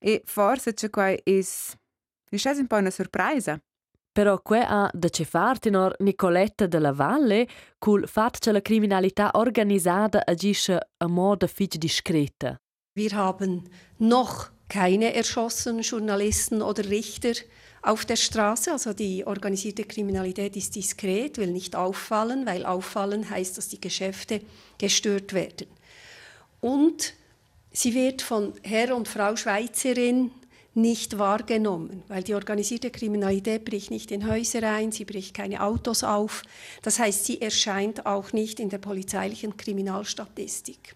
E 0.00 0.22
forse 0.24 0.74
c'è 0.74 0.90
qua 0.90 1.14
es... 1.22 1.76
È 2.28 2.48
un 2.58 2.66
po' 2.66 2.76
una 2.76 2.90
sorpresa. 2.90 3.56
Però 4.10 4.42
que 4.42 4.58
ha 4.58 4.90
da 4.92 5.08
ce 5.08 5.24
far 5.24 5.60
tenor 5.60 5.94
Nicoletta 6.00 6.66
della 6.66 6.92
Valle 6.92 7.46
cul 7.78 8.08
fat 8.08 8.40
che 8.40 8.50
la 8.50 8.60
criminalità 8.60 9.30
organisata 9.34 10.24
agisce 10.26 10.88
a 10.96 11.06
modo 11.06 11.46
fitch 11.46 11.76
discreta. 11.76 12.56
Wir 12.98 13.14
haben 13.14 13.62
noch 13.98 14.50
keine 14.66 15.14
erschossenen 15.14 15.82
Journalisten 15.82 16.62
oder 16.62 16.84
Richter 16.84 17.34
auf 17.82 18.04
der 18.04 18.16
Straße. 18.16 18.72
Also 18.72 18.92
die 18.92 19.26
organisierte 19.26 19.84
Kriminalität 19.84 20.56
ist 20.56 20.74
diskret, 20.76 21.38
will 21.38 21.50
nicht 21.50 21.76
auffallen, 21.76 22.46
weil 22.46 22.64
auffallen 22.64 23.28
heißt, 23.28 23.58
dass 23.58 23.68
die 23.68 23.80
Geschäfte 23.80 24.40
gestört 24.78 25.32
werden. 25.32 25.66
Und 26.60 27.14
sie 27.72 27.94
wird 27.94 28.22
von 28.22 28.52
Herr 28.62 28.96
und 28.96 29.08
Frau 29.08 29.36
Schweizerin 29.36 30.30
nicht 30.74 31.18
wahrgenommen, 31.18 32.02
weil 32.08 32.22
die 32.22 32.34
organisierte 32.34 32.90
Kriminalität 32.90 33.64
bricht 33.64 33.90
nicht 33.90 34.10
in 34.10 34.28
Häuser 34.28 34.62
ein, 34.62 34.92
sie 34.92 35.04
bricht 35.04 35.34
keine 35.34 35.62
Autos 35.62 36.04
auf. 36.04 36.42
Das 36.82 36.98
heißt, 36.98 37.24
sie 37.24 37.40
erscheint 37.40 38.06
auch 38.06 38.32
nicht 38.32 38.60
in 38.60 38.68
der 38.68 38.78
polizeilichen 38.78 39.56
Kriminalstatistik. 39.56 40.94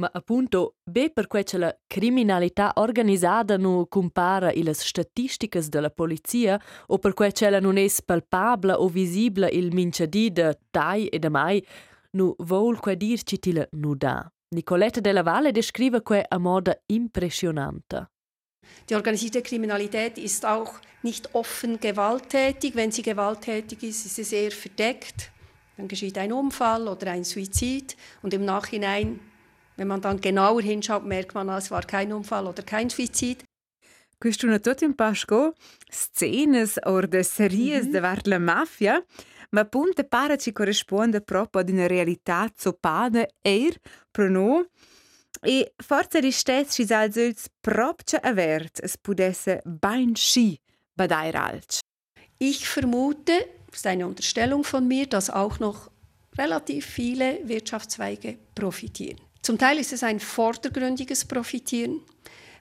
Ma 0.00 0.08
appunto, 0.10 0.76
be 0.82 1.10
per 1.10 1.26
quei 1.26 1.44
la 1.52 1.76
criminalità 1.86 2.72
organizzata 2.76 3.58
non 3.58 3.86
compara 3.86 4.50
le 4.50 4.72
statistiche 4.72 5.60
della 5.68 5.90
polizia 5.90 6.58
o 6.86 6.96
per 6.96 7.12
quei 7.12 7.30
la 7.38 7.60
non 7.60 7.76
è 7.76 7.86
palpabile 8.02 8.72
o 8.72 8.88
visibile 8.88 9.48
il 9.48 9.74
minciadì 9.74 10.32
de 10.32 10.58
tai 10.70 11.06
e 11.08 11.18
de 11.18 11.28
mai, 11.28 11.62
nu 12.12 12.34
vol 12.38 12.80
quei 12.80 12.96
dirci 12.96 13.38
tila 13.38 13.68
nu 13.72 13.94
da. 13.94 14.26
Nicoletta 14.54 15.00
della 15.00 15.22
Valle 15.22 15.52
descrive 15.52 16.00
quei 16.00 16.24
a 16.26 16.38
moda 16.38 16.74
impressionante. 16.86 18.08
Die 18.86 18.94
organisierte 18.94 19.42
Kriminalität 19.42 20.16
ist 20.16 20.46
auch 20.46 20.80
nicht 21.02 21.34
offen 21.34 21.78
gewalttätig. 21.78 22.74
Wenn 22.74 22.90
sie 22.90 23.02
gewalttätig 23.02 23.82
ist, 23.82 24.06
ist 24.06 24.14
sie 24.14 24.24
sehr 24.24 24.50
verdeckt. 24.50 25.30
Dann 25.76 25.88
geschieht 25.88 26.16
ein 26.16 26.32
Unfall 26.32 26.88
oder 26.88 27.10
ein 27.10 27.24
Suizid 27.24 27.96
und 28.22 28.32
im 28.32 28.46
Nachhinein 28.46 29.20
wenn 29.80 29.88
man 29.88 30.02
dann 30.02 30.20
genauer 30.20 30.60
hinschaut, 30.60 31.06
merkt 31.06 31.34
man, 31.34 31.48
es 31.48 31.70
war 31.70 31.82
kein 31.82 32.12
Unfall 32.12 32.46
oder 32.46 32.62
kein 32.62 32.90
Suizid. 32.90 33.44
Questo 34.18 34.46
è 34.48 34.60
tutto 34.60 34.84
un 34.84 34.94
pasco 34.94 35.54
scenes 35.88 36.78
o 36.84 37.00
de 37.00 37.22
series 37.22 37.86
mm 37.86 37.94
-hmm. 37.94 38.22
de 38.22 38.28
la 38.28 38.38
mafia, 38.38 39.02
ma 39.52 39.64
punte 39.64 40.04
pare 40.04 40.36
ci 40.36 40.52
corrisponde 40.52 41.22
proprio 41.22 41.62
ad 41.62 41.70
una 41.70 41.86
realtà 41.86 42.52
zopada 42.54 43.26
er 43.40 43.74
pro 44.10 44.28
no 44.28 44.66
e 45.40 45.72
forza 45.76 46.20
di 46.20 46.30
stets 46.30 46.74
ci 46.74 46.84
sal 46.84 47.10
söls 47.10 47.48
proprio 47.58 48.18
avert 48.22 48.80
es 48.82 48.98
pudesse 48.98 49.62
bain 49.64 50.14
schi 50.14 50.60
badai 50.94 51.30
ralch. 51.30 51.78
Ich 52.36 52.68
vermute, 52.68 53.48
das 53.70 53.76
ist 53.76 53.86
eine 53.86 54.06
Unterstellung 54.06 54.62
von 54.62 54.86
mir, 54.86 55.06
dass 55.06 55.30
auch 55.30 55.58
noch 55.58 55.90
relativ 56.36 56.84
viele 56.84 57.40
Wirtschaftszweige 57.48 58.36
profitieren. 58.54 59.29
Zum 59.42 59.56
Teil 59.56 59.78
ist 59.78 59.92
es 59.92 60.02
ein 60.02 60.20
vordergründiges 60.20 61.24
Profitieren. 61.24 62.00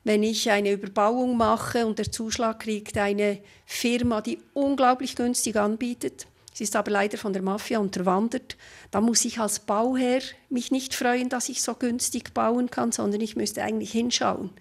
Wenn 0.05 0.23
ich 0.23 0.49
eine 0.49 0.71
Überbauung 0.71 1.35
mache 1.35 1.85
und 1.85 1.99
der 1.99 2.11
Zuschlag 2.11 2.59
kriegt 2.59 2.97
eine 2.97 3.39
Firma, 3.65 4.21
die 4.21 4.39
unglaublich 4.53 5.15
günstig 5.17 5.57
anbietet, 5.57 6.25
sie 6.53 6.63
ist 6.63 6.77
aber 6.77 6.91
leider 6.91 7.17
von 7.17 7.33
der 7.33 7.41
Mafia 7.41 7.79
unterwandert, 7.79 8.55
dann 8.91 9.03
muss 9.03 9.25
ich 9.25 9.39
als 9.39 9.59
Bauherr 9.59 10.21
mich 10.49 10.71
nicht 10.71 10.95
freuen, 10.95 11.27
dass 11.27 11.49
ich 11.49 11.61
so 11.61 11.75
günstig 11.75 12.33
bauen 12.33 12.71
kann, 12.71 12.93
sondern 12.93 13.19
ich 13.19 13.35
müsste 13.35 13.61
eigentlich 13.61 13.91
hinschauen. 13.91 14.51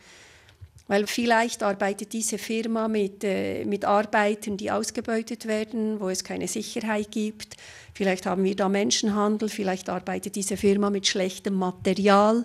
Weil 0.89 1.07
vielleicht 1.07 1.63
arbeitet 1.63 2.13
diese 2.13 2.39
Firma 2.39 2.89
mit, 2.89 3.23
äh, 3.23 3.65
mit 3.65 3.85
Arbeiten, 3.85 4.57
die 4.57 4.71
ausgebeutet 4.71 5.47
werden, 5.47 6.01
wo 6.01 6.09
es 6.09 6.25
keine 6.25 6.49
Sicherheit 6.49 7.11
gibt. 7.11 7.57
Vielleicht 7.95 8.27
haben 8.27 8.43
wir 8.43 8.57
da 8.57 8.69
Menschenhandel, 8.69 9.51
vielleicht 9.51 9.91
arbeitet 9.91 10.35
diese 10.35 10.57
Firma 10.57 10.91
mit 10.91 11.07
schlechtem 11.07 11.55
Material. 11.55 12.45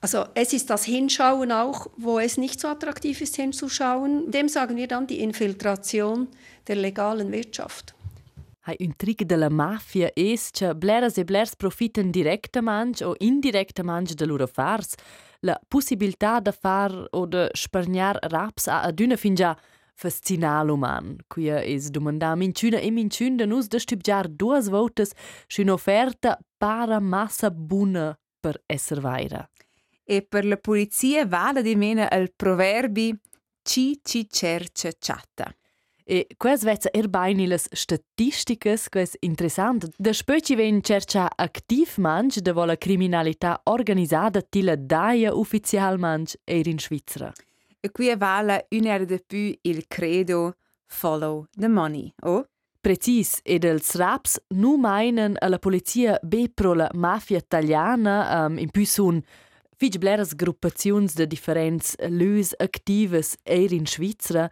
Also 0.00 0.24
es 0.34 0.52
ist 0.52 0.68
das 0.68 0.84
Hinschauen 0.84 1.50
auch, 1.50 1.86
wo 1.96 2.18
es 2.18 2.36
nicht 2.36 2.60
so 2.60 2.68
attraktiv 2.68 3.22
ist 3.22 3.36
hinzuschauen. 3.36 4.30
Dem 4.30 4.48
sagen 4.48 4.76
wir 4.76 4.86
dann 4.86 5.06
die 5.06 5.20
Infiltration 5.20 6.28
der 6.66 6.76
legalen 6.76 7.32
Wirtschaft. 7.32 7.94
Hai 8.66 8.76
un 8.80 8.94
trick 8.96 9.26
della 9.26 9.50
mafia 9.50 10.10
es 10.14 10.50
che 10.50 10.74
bleras 10.74 11.18
e 11.18 11.24
blers 11.24 11.54
profiten 11.54 12.10
directament 12.10 13.02
o 13.02 13.14
indirectament 13.18 14.14
de 14.14 14.26
loro 14.26 14.46
fars 14.46 14.94
la 15.44 15.60
possibilità 15.68 16.40
de 16.40 16.52
far 16.52 16.92
o 17.12 17.26
de 17.26 17.48
spargnar 17.52 18.18
raps 18.32 18.66
a 18.66 18.80
adüna 18.88 19.16
fin 19.16 19.34
già 19.36 19.52
fascinal 19.94 20.70
uman. 20.70 21.16
Quia 21.28 21.60
es 21.62 21.90
domanda 21.90 22.34
minciuna 22.34 22.80
e 22.80 22.90
minciun 22.90 23.36
nus 23.46 23.68
de 23.68 23.78
stibgiar 23.78 24.28
duas 24.28 24.68
votes 24.68 25.12
un'offerta 25.58 26.38
para 26.58 27.00
massa 27.00 27.50
buna 27.50 28.14
per 28.40 28.62
esser 28.66 29.00
vaira. 29.00 29.48
E 30.04 30.22
per 30.22 30.44
la 30.44 30.56
polizia 30.56 31.26
vale 31.26 31.62
di 31.62 31.76
mena 31.76 32.08
il 32.12 32.32
proverbi 32.34 33.14
ci 33.62 34.00
ci 34.02 34.26
cerce 34.28 34.96
chatta. 34.98 35.54
E 36.06 36.26
quas 36.36 36.62
vezza 36.62 36.90
erbaini 36.92 37.46
las 37.46 37.66
statistiches, 37.72 38.90
quas 38.90 39.16
interessant. 39.20 39.88
Da 39.96 40.12
spöci 40.12 40.54
ven 40.54 40.82
cerca 40.82 41.30
aktiv 41.34 41.96
manch 41.96 42.40
de 42.40 42.52
vola 42.52 42.76
criminalità 42.76 43.60
organizzata 43.64 44.42
tila 44.42 44.76
daia 44.76 45.32
ufficial 45.32 45.98
manch 45.98 46.36
er 46.44 46.66
in 46.66 46.78
Svizzera. 46.78 47.32
E 47.80 47.90
qui 47.90 48.14
vale 48.16 48.66
un'era 48.70 49.04
de 49.04 49.18
più 49.26 49.58
il 49.62 49.86
credo 49.88 50.56
follow 50.86 51.46
the 51.56 51.68
money, 51.68 52.12
oh? 52.22 52.44
Precis, 52.80 53.40
ed 53.42 53.64
els 53.64 53.94
raps 53.96 54.36
nu 54.48 54.76
meinen 54.76 55.38
alla 55.40 55.58
polizia 55.58 56.18
be 56.22 56.50
pro 56.52 56.74
la 56.74 56.90
mafia 56.92 57.38
italiana 57.38 58.44
um, 58.44 58.58
in 58.58 58.68
più 58.68 58.84
sun 58.84 59.22
fich 59.76 59.96
bleras 59.98 60.34
gruppaziuns 60.34 61.14
de 61.14 61.26
differents 61.26 61.94
lüs 62.08 62.52
actives 62.58 63.38
er 63.42 63.72
in 63.72 63.86
Svizzera 63.86 64.50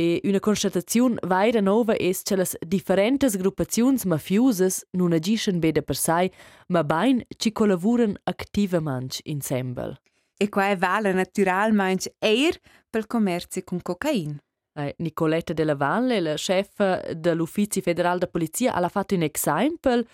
E 0.00 0.18
una 0.24 0.40
constatazione 0.40 1.18
vaira 1.26 1.60
nova 1.60 1.94
es 1.94 2.22
che 2.22 2.34
las 2.34 2.56
differentes 2.66 3.36
gruppaziuns 3.36 4.06
mafiusas 4.06 4.86
non 4.92 5.12
agiscono 5.12 5.58
bene 5.58 5.82
per 5.82 5.94
sé, 5.94 6.30
ma 6.68 6.82
bain 6.82 7.22
ci 7.36 7.52
collaboran 7.52 8.16
activamente 8.24 9.20
insieme. 9.24 10.00
E 10.38 10.48
qua 10.48 10.74
vale 10.74 11.12
naturalmente 11.12 12.14
eir 12.18 12.58
pel 12.88 13.06
commercio 13.06 13.60
con 13.62 13.82
cocaina. 13.82 14.40
Eh, 14.72 14.94
Nicoletta 14.98 15.52
della 15.52 15.74
Valle, 15.74 16.20
la 16.20 16.34
chef 16.34 17.10
dell'Uffizio 17.10 17.82
federale 17.82 18.20
de 18.20 18.28
Polizia, 18.28 18.72
ha 18.72 18.88
fatto 18.88 19.14
un 19.14 19.22
esempio. 19.22 20.04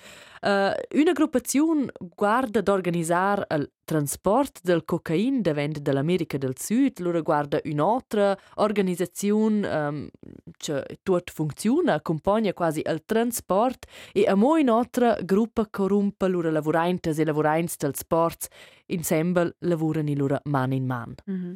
Uh, 0.40 0.70
una 0.98 1.12
gruppazione 1.12 1.86
guarda 1.98 2.60
d'organizzare 2.60 3.46
il 3.50 3.70
trasporto 3.84 4.60
del 4.62 4.84
cocaina 4.84 5.40
da 5.40 5.52
vende 5.52 5.80
dall'America 5.80 6.38
del 6.38 6.56
Sud, 6.56 7.00
loro 7.00 7.20
guarda 7.22 7.58
un'altra 7.64 8.36
organizzazione 8.56 9.68
um, 9.68 10.08
che 10.56 10.98
tutto 11.02 11.32
funziona, 11.32 11.94
accompagna 11.94 12.52
quasi 12.52 12.80
il 12.84 13.02
trasporto 13.04 13.88
e 14.12 14.24
a 14.26 14.34
mo 14.34 14.52
un'altra 14.52 15.18
gruppa 15.22 15.66
corrompe 15.68 16.28
loro 16.28 16.50
lavoranti 16.50 17.08
e 17.08 17.24
lavoranti 17.24 17.74
del 17.78 17.96
sport, 17.96 18.48
insieme 18.86 19.54
lavorano 19.60 20.12
loro 20.14 20.38
mano 20.44 20.74
in 20.74 20.86
mano. 20.86 21.14
Mm 21.28 21.34
-hmm. 21.34 21.54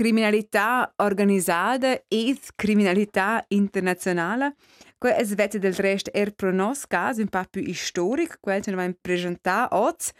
Criminalità 0.00 0.90
organizzata 0.96 2.00
e 2.08 2.38
criminalità 2.56 3.44
internazionale. 3.48 4.54
Quel 4.96 5.12
è 5.12 5.24
svete 5.24 5.58
del 5.58 5.74
resto 5.74 6.10
er 6.14 6.32
pro 6.32 6.50
nos 6.50 6.86
caso 6.86 7.20
un 7.20 7.28
po' 7.28 7.44
più 7.50 7.70
storico, 7.74 8.36
quel 8.40 8.62
che 8.62 8.70
noi 8.70 8.96
presentare 8.98 9.68
oggi. 9.72 10.10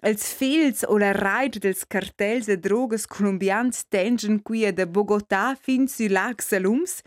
Els 0.00 0.32
fils 0.32 0.82
o 0.82 0.98
la 0.98 1.12
raid 1.12 1.58
dels 1.58 1.86
cartels 1.86 2.46
de 2.46 2.58
drogas 2.58 3.06
colombians 3.06 3.84
tengen 3.88 4.42
qui 4.42 4.72
da 4.72 4.86
Bogotà 4.86 5.56
fin 5.60 5.86
su 5.86 6.08
lac 6.08 6.42
Salums. 6.42 7.00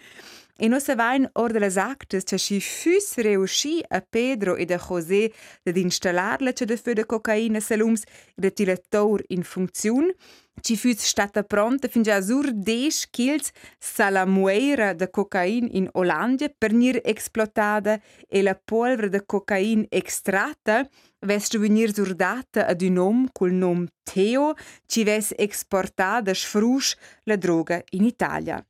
E 0.64 0.68
non 0.68 0.80
se 0.80 0.94
vain 0.94 1.28
or 1.34 1.52
de 1.52 1.58
las 1.58 1.76
actes 1.76 2.24
che 2.24 2.38
si 2.38 2.62
fus 2.62 3.16
reusci 3.16 3.84
a 3.88 4.00
Pedro 4.00 4.56
e 4.56 4.72
a 4.72 4.78
José 4.78 5.34
de 5.64 5.80
installar 5.80 6.40
la 6.40 6.54
che 6.54 6.66
de 6.66 6.78
fö 6.78 6.94
de 6.94 7.04
cocaina 7.04 7.60
Salums 7.60 8.04
e 8.04 8.42
de 8.44 8.52
tilator 8.52 9.24
in 9.30 9.42
funzione. 9.42 10.14
Ci 10.62 10.78
fus 10.78 11.02
stata 11.02 11.42
pronta 11.42 11.88
fin 11.88 12.04
già 12.04 12.22
sur 12.22 12.52
10 12.54 13.10
kg 13.10 13.42
salamuera 13.80 14.94
de 14.94 15.10
cocain 15.10 15.68
in 15.72 15.90
Olanda 15.94 16.48
per 16.56 16.74
nir 16.74 17.02
explotada 17.04 18.00
e 18.30 18.44
la 18.44 18.54
polvere 18.54 19.10
de 19.10 19.26
cocain 19.26 19.84
extratta 19.90 20.88
veste 21.26 21.58
venir 21.58 21.92
surdata 21.92 22.68
ad 22.68 22.82
un 22.84 22.98
om 22.98 23.30
col 23.32 23.52
nom 23.52 23.88
Theo 24.04 24.54
ci 24.86 25.04
ves 25.04 25.34
exportada 25.36 26.36
sfrusch 26.36 26.96
la 27.24 27.36
droga 27.36 27.82
in 27.98 28.06
Italia. 28.06 28.64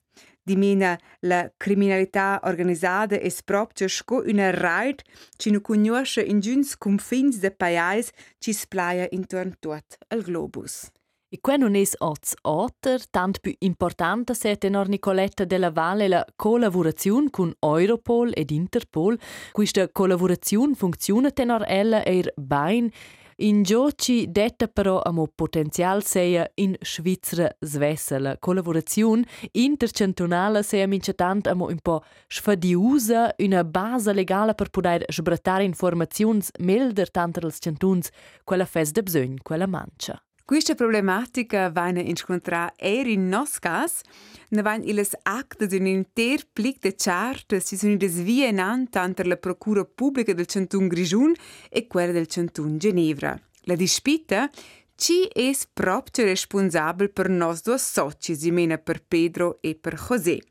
Di 0.44 0.56
mena 0.56 1.00
la 1.20 1.52
criminalità 1.56 2.40
organizzata 2.44 3.16
es 3.16 3.44
proprio 3.44 3.88
sco 3.88 4.24
una 4.26 4.50
raid 4.50 5.02
ci 5.38 5.52
nu 5.52 5.62
conosce 5.62 6.22
in 6.22 6.40
giuns 6.40 6.76
confins 6.78 7.38
de 7.38 7.52
pais 7.52 8.10
ci 8.40 8.52
splaia 8.52 9.08
intorno 9.12 9.54
tot 9.60 9.98
al 10.08 10.24
globus. 10.24 10.90
E 11.34 11.40
qua 11.40 11.56
non 11.56 11.76
è 11.76 11.84
oz 12.00 12.34
otter, 12.42 13.08
tant 13.10 13.40
più 13.40 13.54
importante 13.60 14.34
se 14.34 14.58
tenor 14.58 14.90
Nicoletta 14.90 15.46
della 15.46 15.72
Valle 15.72 16.10
la 16.10 16.26
collaborazione 16.36 17.30
con 17.30 17.54
Europol 17.60 18.32
ed 18.34 18.50
Interpol. 18.50 19.18
Questa 19.52 19.88
collaborazione 19.90 20.74
funziona 20.74 21.32
tenor 21.32 21.64
ella 21.68 22.04
er 22.04 22.34
bain 22.36 22.92
In 23.42 23.64
gioci 23.64 24.30
detta 24.30 24.68
però 24.68 25.02
amo 25.02 25.28
potenzial 25.34 26.04
seia 26.04 26.48
in 26.56 26.76
Svizzera 26.80 27.50
svessa 27.60 28.20
la 28.20 28.38
collaborazione 28.38 29.26
intercantonale 29.54 30.62
seia 30.62 30.88
mincetant 30.88 31.48
amo 31.48 31.66
un 31.66 31.80
po 31.82 32.04
sfadiusa 32.28 33.34
una 33.40 33.64
base 33.64 34.14
legale 34.14 34.54
per 34.54 34.70
poter 34.70 35.06
sbrattare 35.08 35.64
informazioni 35.64 36.42
melder 36.60 37.10
tanto 37.10 37.40
als 37.40 37.58
cantuns 37.58 38.12
quella 38.44 38.66
fes 38.66 38.92
de 38.92 39.02
bsögn 39.02 39.38
quella 39.42 39.66
mancia. 39.66 40.22
Questa 40.52 40.76
problematica 40.76 41.70
viene 41.70 42.02
incontrare 42.02 42.74
er 42.76 43.08
in 43.08 43.30
Noscas, 43.30 44.02
ne 44.50 44.62
vanno 44.62 44.84
le 44.92 45.08
acte 45.24 45.66
di 45.66 45.78
un 45.78 45.86
intero 45.86 46.44
plic 46.52 46.80
di 46.82 46.98
certe 46.98 47.62
si 47.62 47.78
sono 47.78 47.96
desvienanti 47.96 49.14
tra 49.14 49.30
la 49.30 49.38
procura 49.38 49.86
pubblica 49.86 50.34
del 50.34 50.48
Centun 50.48 50.90
Grigion 50.90 51.34
e 51.70 51.88
quella 51.88 52.12
del 52.12 52.28
Centun 52.28 52.78
Ginevra. 52.78 53.40
La 53.62 53.76
dispita 53.76 54.50
chi 54.94 55.24
è 55.32 55.52
proprio 55.72 56.26
responsabile 56.26 57.08
per 57.08 57.30
noi 57.30 57.58
due 57.64 57.78
soci, 57.78 58.36
si 58.36 58.52
mena 58.52 58.78
per 58.78 59.06
Pedro 59.06 59.58
e 59.62 59.76
per 59.76 59.98
José. 59.98 60.42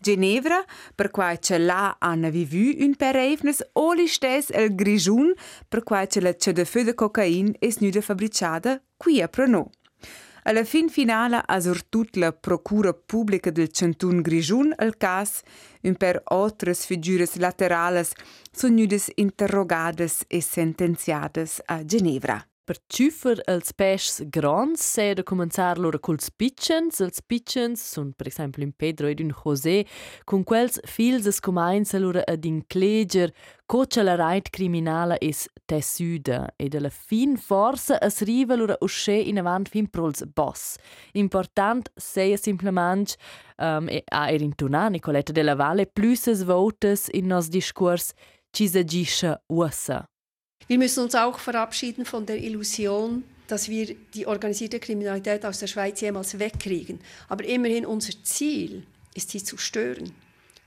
Ginevra, 0.00 0.64
per 0.94 1.10
quai 1.10 1.38
ce 1.40 1.58
l'ha 1.58 1.96
hanno 1.98 2.30
vivu 2.30 2.84
un 2.84 2.94
pereivnes, 2.94 3.62
o 3.72 3.92
li 3.92 4.06
stes 4.06 4.50
el 4.50 4.74
Grigiun, 4.74 5.32
per 5.68 5.82
quai 5.82 6.06
ce 6.08 6.20
la 6.20 6.34
ce 6.34 6.52
de 6.52 6.64
feu 6.64 6.84
de 6.84 6.94
cocain 6.94 7.54
es 7.60 7.80
nuda 7.80 8.00
fabricada 8.00 8.80
qui 8.96 9.20
a 9.22 9.28
Prano. 9.28 9.70
Alla 10.48 10.62
fin 10.62 10.88
finale 10.88 11.42
ha 11.44 11.58
sortut 11.60 12.14
la 12.16 12.32
Procura 12.32 12.92
Pubblica 12.92 13.50
del 13.50 13.68
Cantun 13.70 14.22
Grigiun 14.22 14.72
al 14.76 14.96
cas, 14.96 15.42
un 15.82 15.96
per 15.96 16.20
altres 16.24 16.84
figures 16.86 17.34
laterales 17.36 18.12
son 18.52 18.74
nudes 18.74 19.10
interrogades 19.16 20.22
e 20.28 20.40
sentenziades 20.40 21.60
a 21.66 21.82
Ginevra. 21.84 22.46
Per 22.66 22.80
ciufer 22.90 23.36
els 23.46 23.70
peschs 23.78 24.24
grans 24.34 24.82
se 24.82 25.12
da 25.14 25.22
començar 25.22 25.78
loro 25.78 26.00
culs 26.02 26.32
pitchens. 26.34 26.98
Els 26.98 27.20
pitchens 27.22 27.78
sun 27.92 28.08
per 28.18 28.26
esempio 28.26 28.64
in 28.64 28.72
Pedro 28.74 29.06
ed 29.06 29.20
in 29.22 29.30
José, 29.30 29.84
con 30.26 30.42
quels 30.42 30.80
fils 30.82 31.28
es 31.30 31.38
comença 31.38 32.00
loro 32.02 32.24
ad 32.26 32.42
incleger 32.42 33.30
cocha 33.70 34.02
la 34.02 34.16
rait 34.18 34.50
criminala 34.50 35.14
es 35.22 35.44
tessuda 35.70 36.40
ed 36.58 36.74
alla 36.74 36.90
fin 36.90 37.36
forsa 37.36 38.00
es 38.02 38.18
riva 38.26 38.58
loro 38.58 38.74
usce 38.80 39.14
in 39.14 39.38
avant 39.38 39.70
fin 39.70 39.86
prols 39.86 40.26
boss. 40.34 40.74
Important 41.14 41.92
seia 41.94 42.36
simplement 42.36 43.14
um, 43.62 43.86
e 43.86 44.02
a 44.10 44.26
er 44.32 44.42
intuna 44.42 44.88
Nicoletta 44.88 45.30
della 45.30 45.54
Valle 45.54 45.86
pluses 45.86 46.42
votes 46.42 47.06
in 47.14 47.30
nos 47.30 47.46
discurs 47.46 48.10
ci 48.50 48.66
s'agisce 48.66 49.36
ussa. 49.46 50.02
Wir 50.68 50.78
müssen 50.78 51.04
uns 51.04 51.14
auch 51.14 51.38
verabschieden 51.38 52.04
von 52.04 52.26
der 52.26 52.42
Illusion, 52.42 53.22
dass 53.46 53.68
wir 53.68 53.94
die 54.14 54.26
organisierte 54.26 54.80
Kriminalität 54.80 55.46
aus 55.46 55.60
der 55.60 55.68
Schweiz 55.68 56.00
jemals 56.00 56.40
wegkriegen. 56.40 56.98
Aber 57.28 57.44
immerhin 57.44 57.86
unser 57.86 58.12
Ziel 58.24 58.82
ist, 59.14 59.30
sie 59.30 59.44
zu 59.44 59.56
stören. 59.58 60.12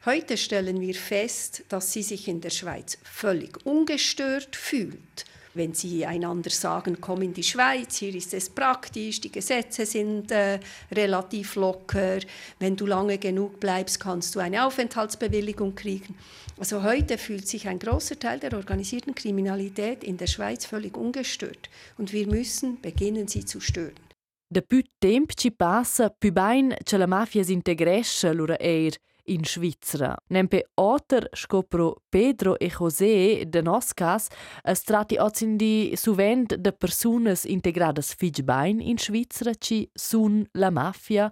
Heute 0.06 0.38
stellen 0.38 0.80
wir 0.80 0.96
fest, 0.96 1.64
dass 1.68 1.92
sie 1.92 2.04
sich 2.04 2.30
in 2.30 2.40
der 2.40 2.52
Schweiz 2.52 2.98
völlig 3.04 3.66
ungestört 3.66 4.56
fühlt. 4.56 5.26
Wenn 5.54 5.74
sie 5.74 6.06
einander 6.06 6.50
sagen, 6.50 7.02
komm 7.02 7.24
in 7.24 7.34
die 7.34 7.44
Schweiz, 7.44 7.98
hier 7.98 8.14
ist 8.14 8.34
es 8.34 8.50
praktisch, 8.50 9.20
die 9.20 9.32
Gesetze 9.32 9.86
sind 9.86 10.32
äh, 10.32 10.60
relativ 10.92 11.56
locker, 11.56 12.20
wenn 12.60 12.76
du 12.76 12.86
lange 12.86 13.18
genug 13.18 13.60
bleibst, 13.60 14.00
kannst 14.00 14.36
du 14.36 14.40
eine 14.40 14.66
Aufenthaltsbewilligung 14.66 15.76
kriegen. 15.76 16.16
Also 16.58 16.84
heute 16.84 17.18
fühlt 17.18 17.48
sich 17.48 17.68
ein 17.68 17.80
großer 17.80 18.20
Teil 18.20 18.40
der 18.40 18.54
organisierten 18.54 19.16
Kriminalität 19.16 20.04
in 20.04 20.18
der 20.18 20.28
Schweiz 20.28 20.66
völlig 20.66 20.96
ungestört 20.96 21.70
und 21.98 22.14
wir 22.14 22.28
müssen 22.28 22.80
beginnen, 22.82 23.28
sie 23.28 23.46
zu 23.46 23.60
stören. 23.60 24.10
Da 24.52 24.62
più 24.62 24.82
temp 24.98 25.36
ci 25.36 25.52
passa, 25.52 26.10
più 26.10 26.32
bain 26.32 26.76
che 26.84 26.98
la 26.98 27.06
mafia 27.06 27.44
si 27.44 27.54
integresce 27.54 28.34
lura 28.34 28.58
eir 28.60 28.96
in 29.30 29.44
Svizzera. 29.44 30.16
Nempe 30.28 30.70
oter 30.76 31.30
scopro 31.34 32.04
Pedro 32.10 32.58
e 32.58 32.70
José 32.70 33.46
de 33.46 33.62
nos 33.62 33.94
cas 33.94 34.28
es 34.64 34.84
tratti 34.84 35.18
ozindi 35.18 35.96
suvent 35.96 36.56
de 36.56 36.72
persunas 36.72 37.46
integradas 37.46 38.14
fig 38.14 38.44
bain 38.44 38.80
in 38.82 38.98
Svizzera 38.98 39.54
ci 39.54 39.90
sun 39.94 40.46
la 40.54 40.70
mafia. 40.70 41.32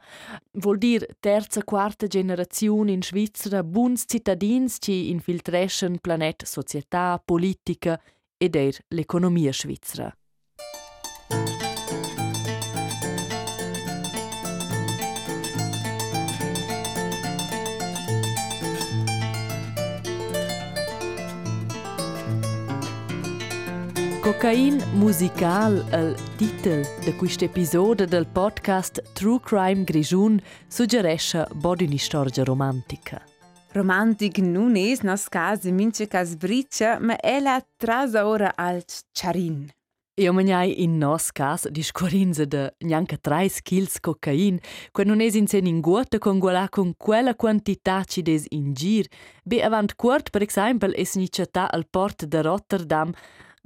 Vuol 0.52 0.78
dir 0.78 1.06
terza 1.20 1.64
quarta 1.64 2.08
generazione 2.08 2.92
in 2.92 3.02
Svizzera 3.02 3.64
buns 3.64 4.06
cittadins 4.08 4.78
ci 4.80 5.10
infiltreschen 5.10 6.00
planet 6.00 6.44
società, 6.46 7.22
politica 7.24 8.00
ed 8.38 8.56
er 8.56 8.78
l'economia 8.90 9.52
svizzera. 9.52 10.14
Cocain 24.28 24.84
musical 24.96 25.86
il 25.94 26.14
titel 26.36 26.86
de 27.06 27.16
questo 27.16 27.46
episodio 27.46 28.06
del 28.06 28.28
podcast 28.28 29.02
True 29.14 29.40
Crime 29.40 29.86
Grigiun 29.86 30.42
suggerisce 30.68 31.48
una 31.64 31.98
storia 31.98 32.44
romantica. 32.44 33.22
Romantic 33.72 34.40
non 34.40 34.76
es 34.76 35.02
nos 35.02 35.30
case 35.30 35.72
mince 35.72 36.08
cas 36.08 36.36
briccia, 36.36 37.00
ma 37.00 37.16
ella 37.24 37.66
trasa 37.78 38.28
ora 38.28 38.52
alt 38.58 39.06
charin. 39.14 39.72
Io 40.20 40.34
mangiai 40.34 40.82
in 40.84 40.98
nos 40.98 41.32
cas 41.32 41.70
discorrinza 41.70 42.44
de 42.44 42.74
neanche 42.80 43.20
3 43.22 43.62
kg 43.62 44.00
cocain, 44.02 44.60
que 44.92 45.06
non 45.06 45.22
es 45.22 45.36
in 45.36 45.48
sen 45.48 45.68
in 45.68 45.80
guota 45.80 46.18
con 46.18 46.40
guala 46.40 46.68
con 46.68 46.96
quella 46.98 47.34
quantità 47.34 48.04
ci 48.04 48.22
des 48.24 48.46
in 48.50 48.74
gir. 48.74 49.08
Be 49.46 49.64
avant 49.64 49.96
quart, 49.96 50.32
per 50.32 50.42
esempio, 50.42 50.92
es 50.94 51.16
ni 51.16 51.30
città 51.30 51.72
al 51.72 51.86
port 51.90 52.26
de 52.26 52.42
Rotterdam, 52.42 53.14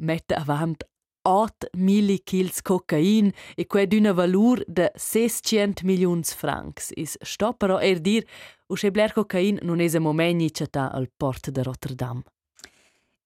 mette 0.02 0.36
avant 0.36 0.84
8 1.24 1.70
millikils 1.78 2.62
cocain 2.62 3.32
e 3.56 3.66
quei 3.68 3.88
d'una 3.88 4.14
valur 4.14 4.64
de 4.68 4.90
600 4.96 5.86
milions 5.86 6.34
francs. 6.34 6.92
Is 6.98 7.18
sto 7.22 7.54
però 7.54 7.80
er 7.80 8.02
dir, 8.02 8.26
usce 8.68 8.92
bler 8.92 9.14
cocain 9.14 9.60
non 9.62 9.80
es 9.80 9.96
a 9.96 10.00
momenti 10.00 10.50
città 10.52 10.92
al 10.92 11.10
port 11.18 11.50
de 11.50 11.64
Rotterdam. 11.64 12.24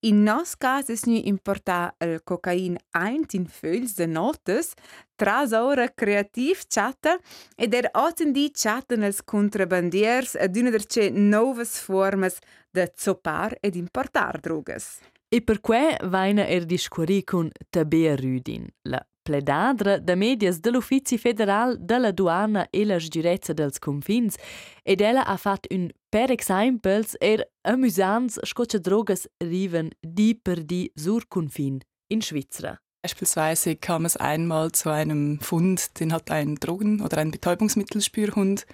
In 0.06 0.22
nos 0.22 0.54
cas 0.56 0.90
es 0.90 1.06
nu 1.08 1.18
importa 1.26 1.96
el 1.98 2.20
cocain 2.24 2.76
eint 2.94 3.34
in 3.34 3.48
föls 3.48 3.96
de 3.98 4.06
notes, 4.06 4.76
tras 5.18 5.52
ora 5.52 5.88
creativ 5.90 6.68
chatta 6.70 7.16
ed 7.58 7.74
er 7.74 7.90
otten 7.98 8.36
di 8.36 8.52
chatten 8.54 9.02
els 9.02 9.24
contrabandiers 9.24 10.36
ad 10.36 10.60
una 10.62 10.70
derce 10.70 11.10
novas 11.10 11.80
formas 11.82 12.38
de 12.70 12.86
zopar 12.94 13.58
ed 13.64 13.76
importar 13.76 14.38
drogas. 14.44 15.00
E 15.36 15.42
per 15.42 15.60
que 15.60 15.98
vaina 16.08 16.46
er 16.48 16.64
discuori 16.64 17.26
con 17.26 17.50
Tabea 17.70 18.16
Rüdin, 18.16 18.70
la 18.84 19.06
pledadra 19.22 19.98
da 20.00 20.16
medias 20.16 20.62
dell'Uffizi 20.62 21.18
federal 21.18 21.76
della 21.78 22.14
Duana 22.14 22.70
e 22.70 22.86
la 22.86 22.98
Sgirezza 22.98 23.52
dels 23.52 23.78
Confins, 23.80 24.38
ed 24.82 25.02
ella 25.02 25.26
ha 25.26 25.36
fat 25.36 25.68
un 25.72 25.90
per 26.10 26.32
exempels 26.32 27.18
er 27.20 27.44
amusants 27.64 28.40
scoccia 28.46 28.80
drogas 28.80 29.28
riven 29.44 29.92
di 30.00 30.40
per 30.42 30.64
di 30.64 30.90
sur 30.96 31.28
Confin 31.28 31.82
in 32.08 32.22
Schweizer. 32.22 32.80
Beispielsweise 33.04 33.76
kam 33.76 34.06
es 34.06 34.16
einmal 34.16 34.72
zu 34.72 34.90
einem 34.90 35.42
Fund, 35.42 36.00
den 36.00 36.14
hat 36.14 36.32
ein 36.32 36.56
Drogen- 36.56 37.02
oder 37.02 37.18
ein 37.18 37.32
Betäubungsmittelspürhund 37.32 38.66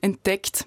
entdeckt. 0.00 0.64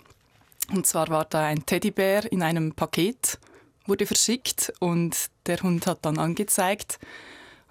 Und 0.73 0.85
zwar 0.85 1.07
war 1.07 1.23
da 1.23 1.45
ein 1.45 1.65
Teddybär 1.65 2.29
in 2.33 2.43
einem 2.43 2.73
Paket 2.73 3.39
wurde 3.87 4.05
verschickt 4.05 4.73
und 4.79 5.15
der 5.45 5.61
Hund 5.61 5.87
hat 5.87 5.99
dann 6.03 6.19
angezeigt 6.19 6.99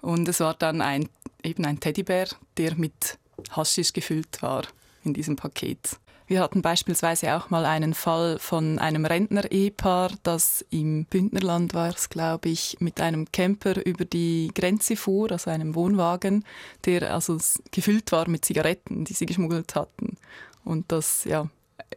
und 0.01 0.27
es 0.27 0.39
war 0.39 0.53
dann 0.53 0.81
ein, 0.81 1.09
eben 1.43 1.65
ein 1.65 1.79
Teddybär, 1.79 2.27
der 2.57 2.75
mit 2.75 3.17
Haschisch 3.51 3.93
gefüllt 3.93 4.41
war 4.41 4.63
in 5.03 5.13
diesem 5.13 5.35
Paket. 5.35 5.97
Wir 6.29 6.41
hatten 6.41 6.61
beispielsweise 6.61 7.37
auch 7.37 7.49
mal 7.49 7.65
einen 7.65 7.93
Fall 7.93 8.37
von 8.37 8.79
einem 8.79 9.05
Rentner-Ehepaar, 9.05 10.11
das 10.23 10.65
im 10.69 11.05
Bündnerland 11.05 11.73
war 11.73 11.95
es, 11.95 12.09
glaube 12.09 12.49
ich, 12.49 12.75
mit 12.81 12.99
einem 12.99 13.31
Camper 13.31 13.85
über 13.85 14.03
die 14.03 14.51
Grenze 14.53 14.97
fuhr, 14.97 15.31
also 15.31 15.49
einem 15.49 15.73
Wohnwagen, 15.73 16.43
der 16.83 17.13
also 17.13 17.37
gefüllt 17.71 18.11
war 18.11 18.27
mit 18.27 18.43
Zigaretten, 18.43 19.05
die 19.05 19.13
sie 19.13 19.25
geschmuggelt 19.25 19.75
hatten. 19.75 20.17
Und 20.65 20.91
das 20.91 21.23
ja, 21.23 21.49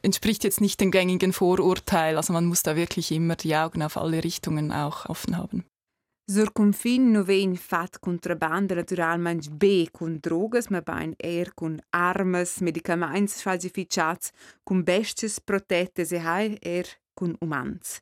entspricht 0.03 0.45
jetzt 0.45 0.61
nicht 0.61 0.81
dem 0.81 0.91
gängigen 0.91 1.33
Vorurteil. 1.33 2.17
Also 2.17 2.33
man 2.33 2.47
muss 2.47 2.63
da 2.63 2.77
wirklich 2.77 3.13
immer 3.13 3.37
die 3.37 3.57
Augen 3.57 3.83
auf 3.83 3.97
alle 3.97 4.23
Richtungen 4.25 4.73
auch 4.73 5.07
offen 5.07 5.37
haben. 5.37 5.65
Sur 6.31 6.53
confin 6.55 7.11
no 7.11 7.27
vein 7.27 7.57
fat 7.57 8.01
contrabanda 8.01 8.77
naturalmein 8.77 9.41
B 9.59 9.89
con 9.91 10.21
drogas, 10.23 10.71
ma 10.71 10.81
bain 10.81 11.17
er 11.19 11.51
con 11.57 11.83
armas, 11.91 12.61
medicaments 12.61 13.43
falsificats, 13.43 14.31
con 14.63 14.85
besties 14.85 15.41
protettes 15.41 16.13
e 16.13 16.21
hai 16.21 16.57
er 16.63 16.87
con 17.15 17.37
umans. 17.41 17.99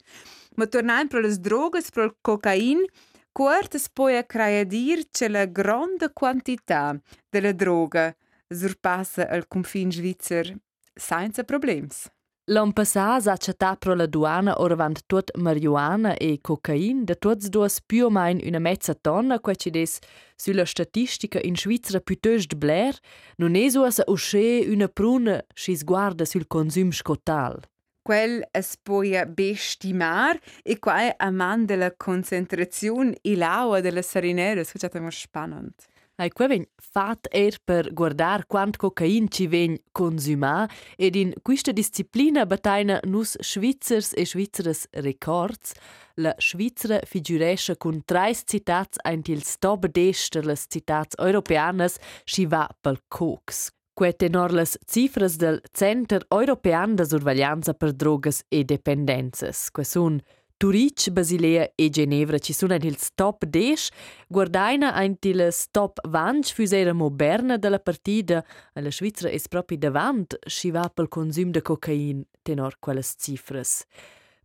Ma 0.57 0.67
tornain 0.67 1.09
pro 1.09 1.21
las 1.21 1.41
drogas, 1.41 1.91
pro 1.91 2.13
cocain, 2.21 2.85
Quartas 3.33 3.89
poi 3.89 4.17
a 4.17 4.65
dir 4.65 5.07
che 5.13 5.29
la 5.29 5.47
grande 5.47 6.13
quantità 6.13 7.01
della 7.31 7.53
droga 7.53 8.13
surpassa 8.49 9.29
il 9.33 9.47
confine 9.47 9.93
svizzer 9.93 10.59
senza 10.99 11.45
problems. 11.45 12.11
L'an 12.51 12.73
passà 12.73 13.21
s'ha 13.21 13.33
accettà 13.33 13.77
pro 13.77 13.95
la 13.95 14.07
duana 14.07 14.55
oravant 14.59 15.03
tot 15.07 15.37
marijuana 15.37 16.15
e 16.17 16.39
cocain, 16.41 17.05
da 17.05 17.15
tots 17.15 17.49
duas 17.49 17.79
più 17.83 18.07
o 18.07 18.11
meno 18.11 18.41
una 18.43 18.59
mezza 18.59 18.95
tonna, 18.95 19.39
qua 19.39 19.55
ci 19.55 19.69
des 19.71 19.99
sulla 20.35 20.65
statistica 20.65 21.41
in 21.43 21.57
Svizzera 21.57 22.01
piuttosto 22.01 22.57
bler, 22.57 22.97
non 23.37 23.55
è 23.55 23.69
so 23.69 23.83
a 23.85 23.93
usce 24.07 24.65
una 24.67 24.89
pruna 24.89 25.45
si 25.53 25.77
sguarda 25.77 26.25
sul 26.25 26.47
consum 26.47 26.91
scotal. 26.91 27.61
Quel 28.03 28.43
es 28.51 28.79
poia 28.83 29.27
bestimar 29.27 30.41
e 30.63 30.79
qua 30.79 31.15
a 31.19 31.31
man 31.31 31.67
della 31.67 31.93
concentrazione 31.95 33.19
e 33.21 33.37
l'aua 33.37 33.83
della 33.83 34.01
sarinera, 34.01 34.65
so 34.65 34.79
è 34.79 35.11
spannend. 35.11 35.75
Ai 36.19 36.33
quei 36.35 36.49
vegn 36.51 36.65
fat 36.83 37.29
er 37.31 37.55
per 37.63 37.93
guardar 37.95 38.43
quant 38.51 38.75
cocain 38.83 39.29
ci 39.31 39.45
vegn 39.47 39.77
consumà 39.95 40.67
ed 40.99 41.15
in 41.15 41.31
questa 41.47 41.71
disciplina 41.71 42.43
bataina 42.45 42.99
nus 43.07 43.37
Schwitzers 43.39 44.17
e 44.19 44.25
Schweizeres 44.27 44.89
records 45.07 45.77
la 46.19 46.35
Schweizer 46.37 47.07
figurescha 47.07 47.77
cun 47.79 48.03
trais 48.03 48.43
citats 48.51 48.99
eint 49.07 49.31
il 49.31 49.47
top 49.63 49.87
dester 49.95 50.43
las 50.45 50.67
citats 50.67 51.15
europeanas 51.23 52.01
schi 52.25 52.47
va 52.51 52.67
pel 52.67 52.99
cox. 53.07 53.71
Quei 53.95 54.15
tenor 54.15 54.53
las 54.53 54.77
cifras 54.87 55.37
del 55.39 55.63
Center 55.71 56.27
European 56.31 56.97
de 56.97 57.07
Surveglianza 57.07 57.75
per 57.75 57.93
Drogas 57.93 58.43
e 58.49 58.65
Dependenzas, 58.65 59.71
que 59.71 59.85
sun 59.85 60.21
Turic, 60.59 61.11
Basilea 61.11 61.71
e 61.77 61.89
Ginevra 61.89 62.37
ci 62.39 62.53
sono 62.53 62.77
nel 62.77 62.97
top 63.15 63.45
10. 63.45 63.93
Guardaina 64.27 64.93
anche 64.93 65.29
il 65.29 65.55
top 65.71 66.01
20 66.09 66.53
fusera 66.53 66.93
moderna 66.93 67.57
della 67.57 67.79
partita. 67.79 68.45
La 68.73 68.91
Svizzera 68.91 69.33
è 69.33 69.41
proprio 69.49 69.79
davanti, 69.79 70.37
si 70.45 70.73
va 70.73 70.91
per 70.93 71.05
il 71.05 71.11
consumo 71.11 71.53
di 71.53 71.63
cocaina, 71.63 72.23
tenor 72.43 72.75
quelle 72.81 73.05
cifre. 73.05 73.63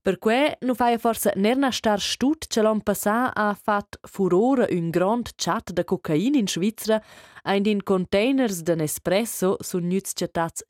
Per 0.04 0.20
cui 0.20 0.52
non 0.60 0.76
fai 0.76 1.00
forse 1.00 1.34
nerna 1.36 1.72
star 1.72 2.00
stut 2.00 2.46
che 2.46 2.62
l'anno 2.62 2.82
passato 2.82 3.32
ha 3.34 3.58
fatto 3.60 3.98
furore 4.04 4.68
un 4.70 4.92
grand 4.92 5.28
chat 5.36 5.72
di 5.72 5.84
cocaina 5.84 6.38
in 6.38 6.48
Svizzera 6.48 7.02
e 7.44 7.56
in 7.56 7.82
containers 7.82 8.62
di 8.62 8.76
Nespresso 8.76 9.56
sono 9.62 9.88
nuts 9.88 10.14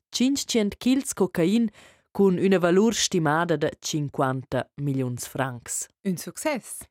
500 0.08 0.76
kg 0.78 1.02
cocaina 1.12 1.68
con 2.14 2.38
una 2.38 2.58
valur 2.60 2.94
stimada 2.94 3.56
de 3.56 3.72
50 3.80 4.70
milions 4.76 5.26
francs. 5.26 5.88
Un 6.04 6.16
success. 6.16 6.84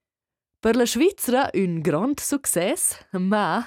Per 0.59 0.75
la 0.75 0.85
Svizzera 0.85 1.49
un 1.53 1.79
grand 1.79 2.19
success, 2.19 2.99
ma 3.11 3.65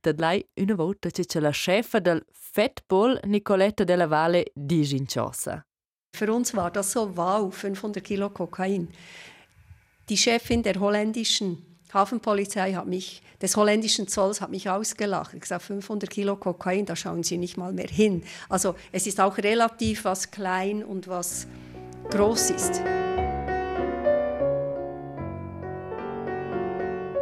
dad 0.00 0.18
lei 0.18 0.42
una 0.62 0.74
volta 0.74 1.10
c'è 1.10 1.40
la 1.40 1.50
chefa 1.50 1.98
del 1.98 2.24
Fettball 2.32 3.20
Nicoletta 3.24 3.84
della 3.84 4.06
Valle 4.06 4.50
di 4.54 4.82
Ginciosa. 4.82 5.62
Für 6.16 6.32
uns 6.32 6.54
war 6.54 6.70
das 6.70 6.92
so 6.92 7.12
wow, 7.14 7.52
500 7.52 8.02
Kilo 8.02 8.30
Kokain. 8.30 8.88
Die 10.08 10.16
Chefin 10.16 10.62
der 10.62 10.80
holländischen 10.80 11.73
Hafenpolizei 11.94 12.74
hat 12.74 12.86
mich, 12.86 13.22
des 13.40 13.56
holländischen 13.56 14.08
Zolls 14.08 14.40
hat 14.40 14.50
mich 14.50 14.68
ausgelacht. 14.68 15.32
Ich 15.34 15.40
gesagt, 15.40 15.62
500 15.62 16.10
Kilo 16.10 16.36
Kokain, 16.36 16.84
da 16.84 16.96
schauen 16.96 17.22
Sie 17.22 17.38
nicht 17.38 17.56
mal 17.56 17.72
mehr 17.72 17.88
hin. 17.88 18.24
Also 18.48 18.74
es 18.92 19.06
ist 19.06 19.20
auch 19.20 19.38
relativ, 19.38 20.04
was 20.04 20.30
klein 20.30 20.84
und 20.84 21.08
was 21.08 21.46
groß 22.10 22.50
ist. 22.50 22.82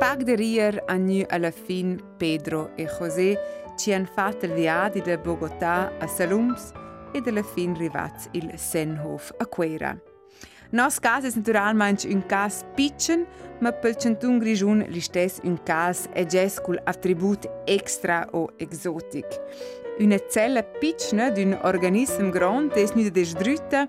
Pag 0.01 0.27
de 0.27 0.35
rier 0.35 0.83
agnu 0.89 1.25
alla 1.31 1.53
fin 1.53 2.03
Pedro 2.19 2.71
e 2.77 2.87
José 2.87 3.39
ci 3.77 3.93
han 3.93 4.07
fatto 4.07 4.47
il 4.47 4.53
viadi 4.53 5.01
da 5.01 5.17
Bogotà 5.17 5.93
a 6.01 6.07
Salums 6.09 6.73
e 7.13 7.23
alla 7.25 7.43
fin 7.43 7.77
rivats 7.77 8.29
il 8.33 8.53
Senhof 8.57 9.33
a 9.39 9.47
Quera. 9.47 10.12
Nos 10.73 10.99
cas 10.99 11.25
es 11.25 11.37
naturalmente 11.37 12.09
un 12.09 12.23
cas 12.23 12.65
pitchen, 12.75 13.27
ma 13.61 13.75
pel 13.77 13.93
centun 14.01 14.39
grigiun 14.41 14.87
listes 14.89 15.37
un 15.45 15.59
cas 15.69 16.07
e 16.17 16.25
ges 16.25 16.57
cul 16.65 16.79
attribut 16.89 17.45
extra 17.67 18.23
o 18.33 18.47
exotic. 18.57 19.27
Una 20.01 20.17
cella 20.33 20.63
pitchna 20.63 21.29
d'un 21.29 21.53
organism 21.63 22.31
grand 22.31 22.73
es 22.75 22.95
de 22.95 23.11
desdrüta, 23.11 23.87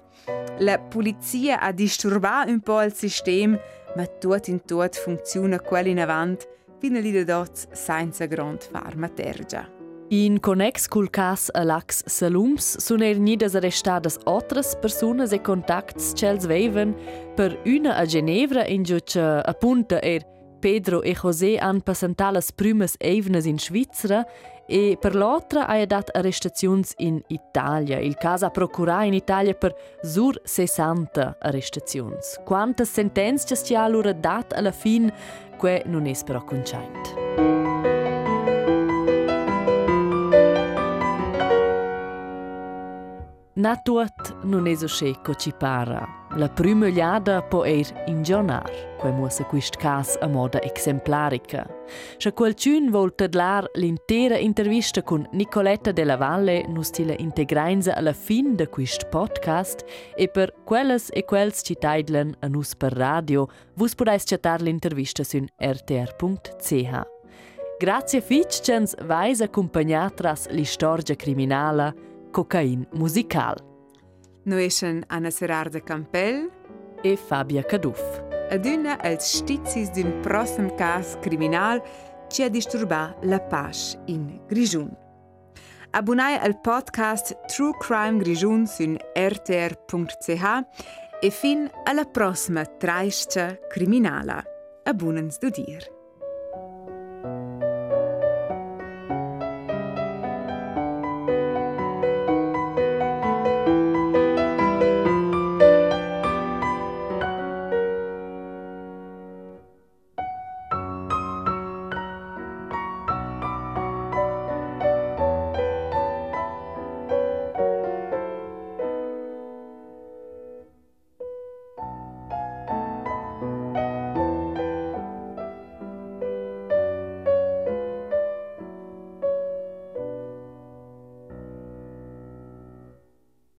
la 0.59 0.77
polizia 0.77 1.61
ha 1.61 1.71
disturbat 1.71 2.49
un 2.49 2.59
po' 2.59 2.81
il 2.83 2.93
sistem, 2.93 3.57
ma 3.95 4.05
tot 4.19 4.49
in 4.49 4.59
tot 4.65 4.93
funziona 4.95 5.59
quel 5.59 5.87
in 5.87 5.99
avant, 5.99 6.45
fino 6.79 6.99
lì 6.99 7.23
dots 7.23 7.71
senza 7.71 8.25
grand 8.25 8.61
farmatergia. 8.61 9.82
In 10.13 10.39
connex 10.39 10.87
cul 10.87 11.07
cas 11.09 11.49
Alax 11.55 12.03
Salums 12.05 12.75
sun 12.77 13.01
er 13.01 13.17
nidas 13.17 13.55
arrestadas 13.55 14.19
otras 14.29 14.75
personas 14.75 15.31
e 15.33 15.39
contacts 15.41 16.11
chels 16.13 16.45
veven 16.45 16.93
per 17.35 17.57
una 17.65 17.95
a 17.97 18.05
Ginevra 18.05 18.63
in 18.67 18.83
giuce 18.83 19.19
appunta 19.19 19.97
er 20.03 20.21
Pedro 20.59 21.01
e 21.01 21.15
José 21.15 21.57
han 21.57 21.81
passentalas 21.81 22.51
prümes 22.51 22.93
evnes 22.99 23.45
in 23.45 23.57
Svizzera 23.57 24.23
e 24.67 24.97
per 25.01 25.15
l'altra 25.15 25.65
ha 25.65 25.85
dat 25.85 26.13
arrestazions 26.15 26.93
in 26.97 27.19
Italia. 27.29 27.97
Il 27.97 28.15
caso 28.15 28.45
ha 28.45 28.51
procurato 28.51 29.05
in 29.05 29.13
Italia 29.13 29.55
per 29.55 29.73
sur 30.03 30.39
60 30.43 31.37
arrestazions. 31.39 32.39
Quantas 32.45 32.91
sentenze 32.91 33.55
ci 33.55 33.73
ha 33.73 33.83
allora 33.83 34.13
dat 34.13 34.53
alla 34.53 34.71
fin, 34.71 35.11
que 35.57 35.81
non 35.87 36.05
è 36.05 36.13
però 36.23 36.43
conciaint. 36.43 37.22
Na 43.63 43.77
tuot 43.77 44.43
non 44.43 44.67
è 44.67 44.75
so 44.75 44.87
sceco 44.87 45.35
ci 45.35 45.53
para. 45.57 46.27
La 46.35 46.49
prima 46.49 46.87
liada 46.87 47.41
può 47.41 47.63
er 47.63 48.03
ingionar, 48.07 48.69
que 48.99 49.09
muossa 49.09 49.45
quist 49.45 49.77
cas 49.77 50.17
a 50.19 50.27
moda 50.27 50.59
exemplarica. 50.61 51.65
Se 52.17 52.33
qualcun 52.33 52.89
vol 52.91 53.15
tedlar 53.15 53.69
l'intera 53.75 54.35
intervista 54.35 55.01
con 55.01 55.25
Nicoletta 55.31 55.93
della 55.93 56.17
Valle 56.17 56.65
nu 56.67 56.81
stile 56.81 57.15
integrainza 57.19 57.95
alla 57.95 58.11
fin 58.11 58.57
de 58.57 58.67
quist 58.67 59.07
podcast 59.07 59.85
e 60.17 60.27
per 60.27 60.51
quelles 60.65 61.07
e 61.13 61.23
quels 61.23 61.61
ci 61.63 61.75
taidlen 61.75 62.35
a 62.41 62.47
nus 62.47 62.75
per 62.75 62.91
radio, 62.91 63.47
vus 63.75 63.95
podais 63.95 64.25
chatar 64.25 64.61
l'intervista 64.61 65.23
sun 65.23 65.47
rtr.ch. 65.57 67.01
Grazie 67.79 68.21
fitchens 68.21 68.93
vais 69.05 69.39
accompagnatras 69.39 70.49
l'istorgia 70.49 71.15
criminala 71.15 71.93
cocain 72.33 72.87
musical. 72.93 73.55
Noi 74.43 74.65
eschen 74.65 75.03
Anna 75.07 75.29
Serarda 75.29 75.79
Campell 75.79 76.49
e 77.01 77.15
Fabia 77.15 77.63
Caduff. 77.63 78.01
Aduna 78.49 78.97
als 79.01 79.37
stizis 79.37 79.91
d'un 79.91 80.19
prossem 80.21 80.75
cas 80.75 81.15
criminal 81.21 81.81
ci 82.27 82.43
ha 82.43 82.49
disturbat 82.49 83.23
la 83.23 83.39
pace 83.39 83.99
in 84.05 84.41
Grigiun. 84.47 84.89
Abbonai 85.91 86.35
al 86.41 86.59
podcast 86.61 87.37
True 87.45 87.77
Crime 87.77 88.17
Grigiun 88.17 88.65
sun 88.65 88.97
rtr.ch 89.13 90.43
e 91.21 91.29
fin 91.29 91.69
alla 91.83 92.05
prossima 92.05 92.65
traiscia 92.65 93.57
criminala. 93.69 94.43
Abbonens 94.83 95.37
du 95.37 95.49
dir. 95.49 95.92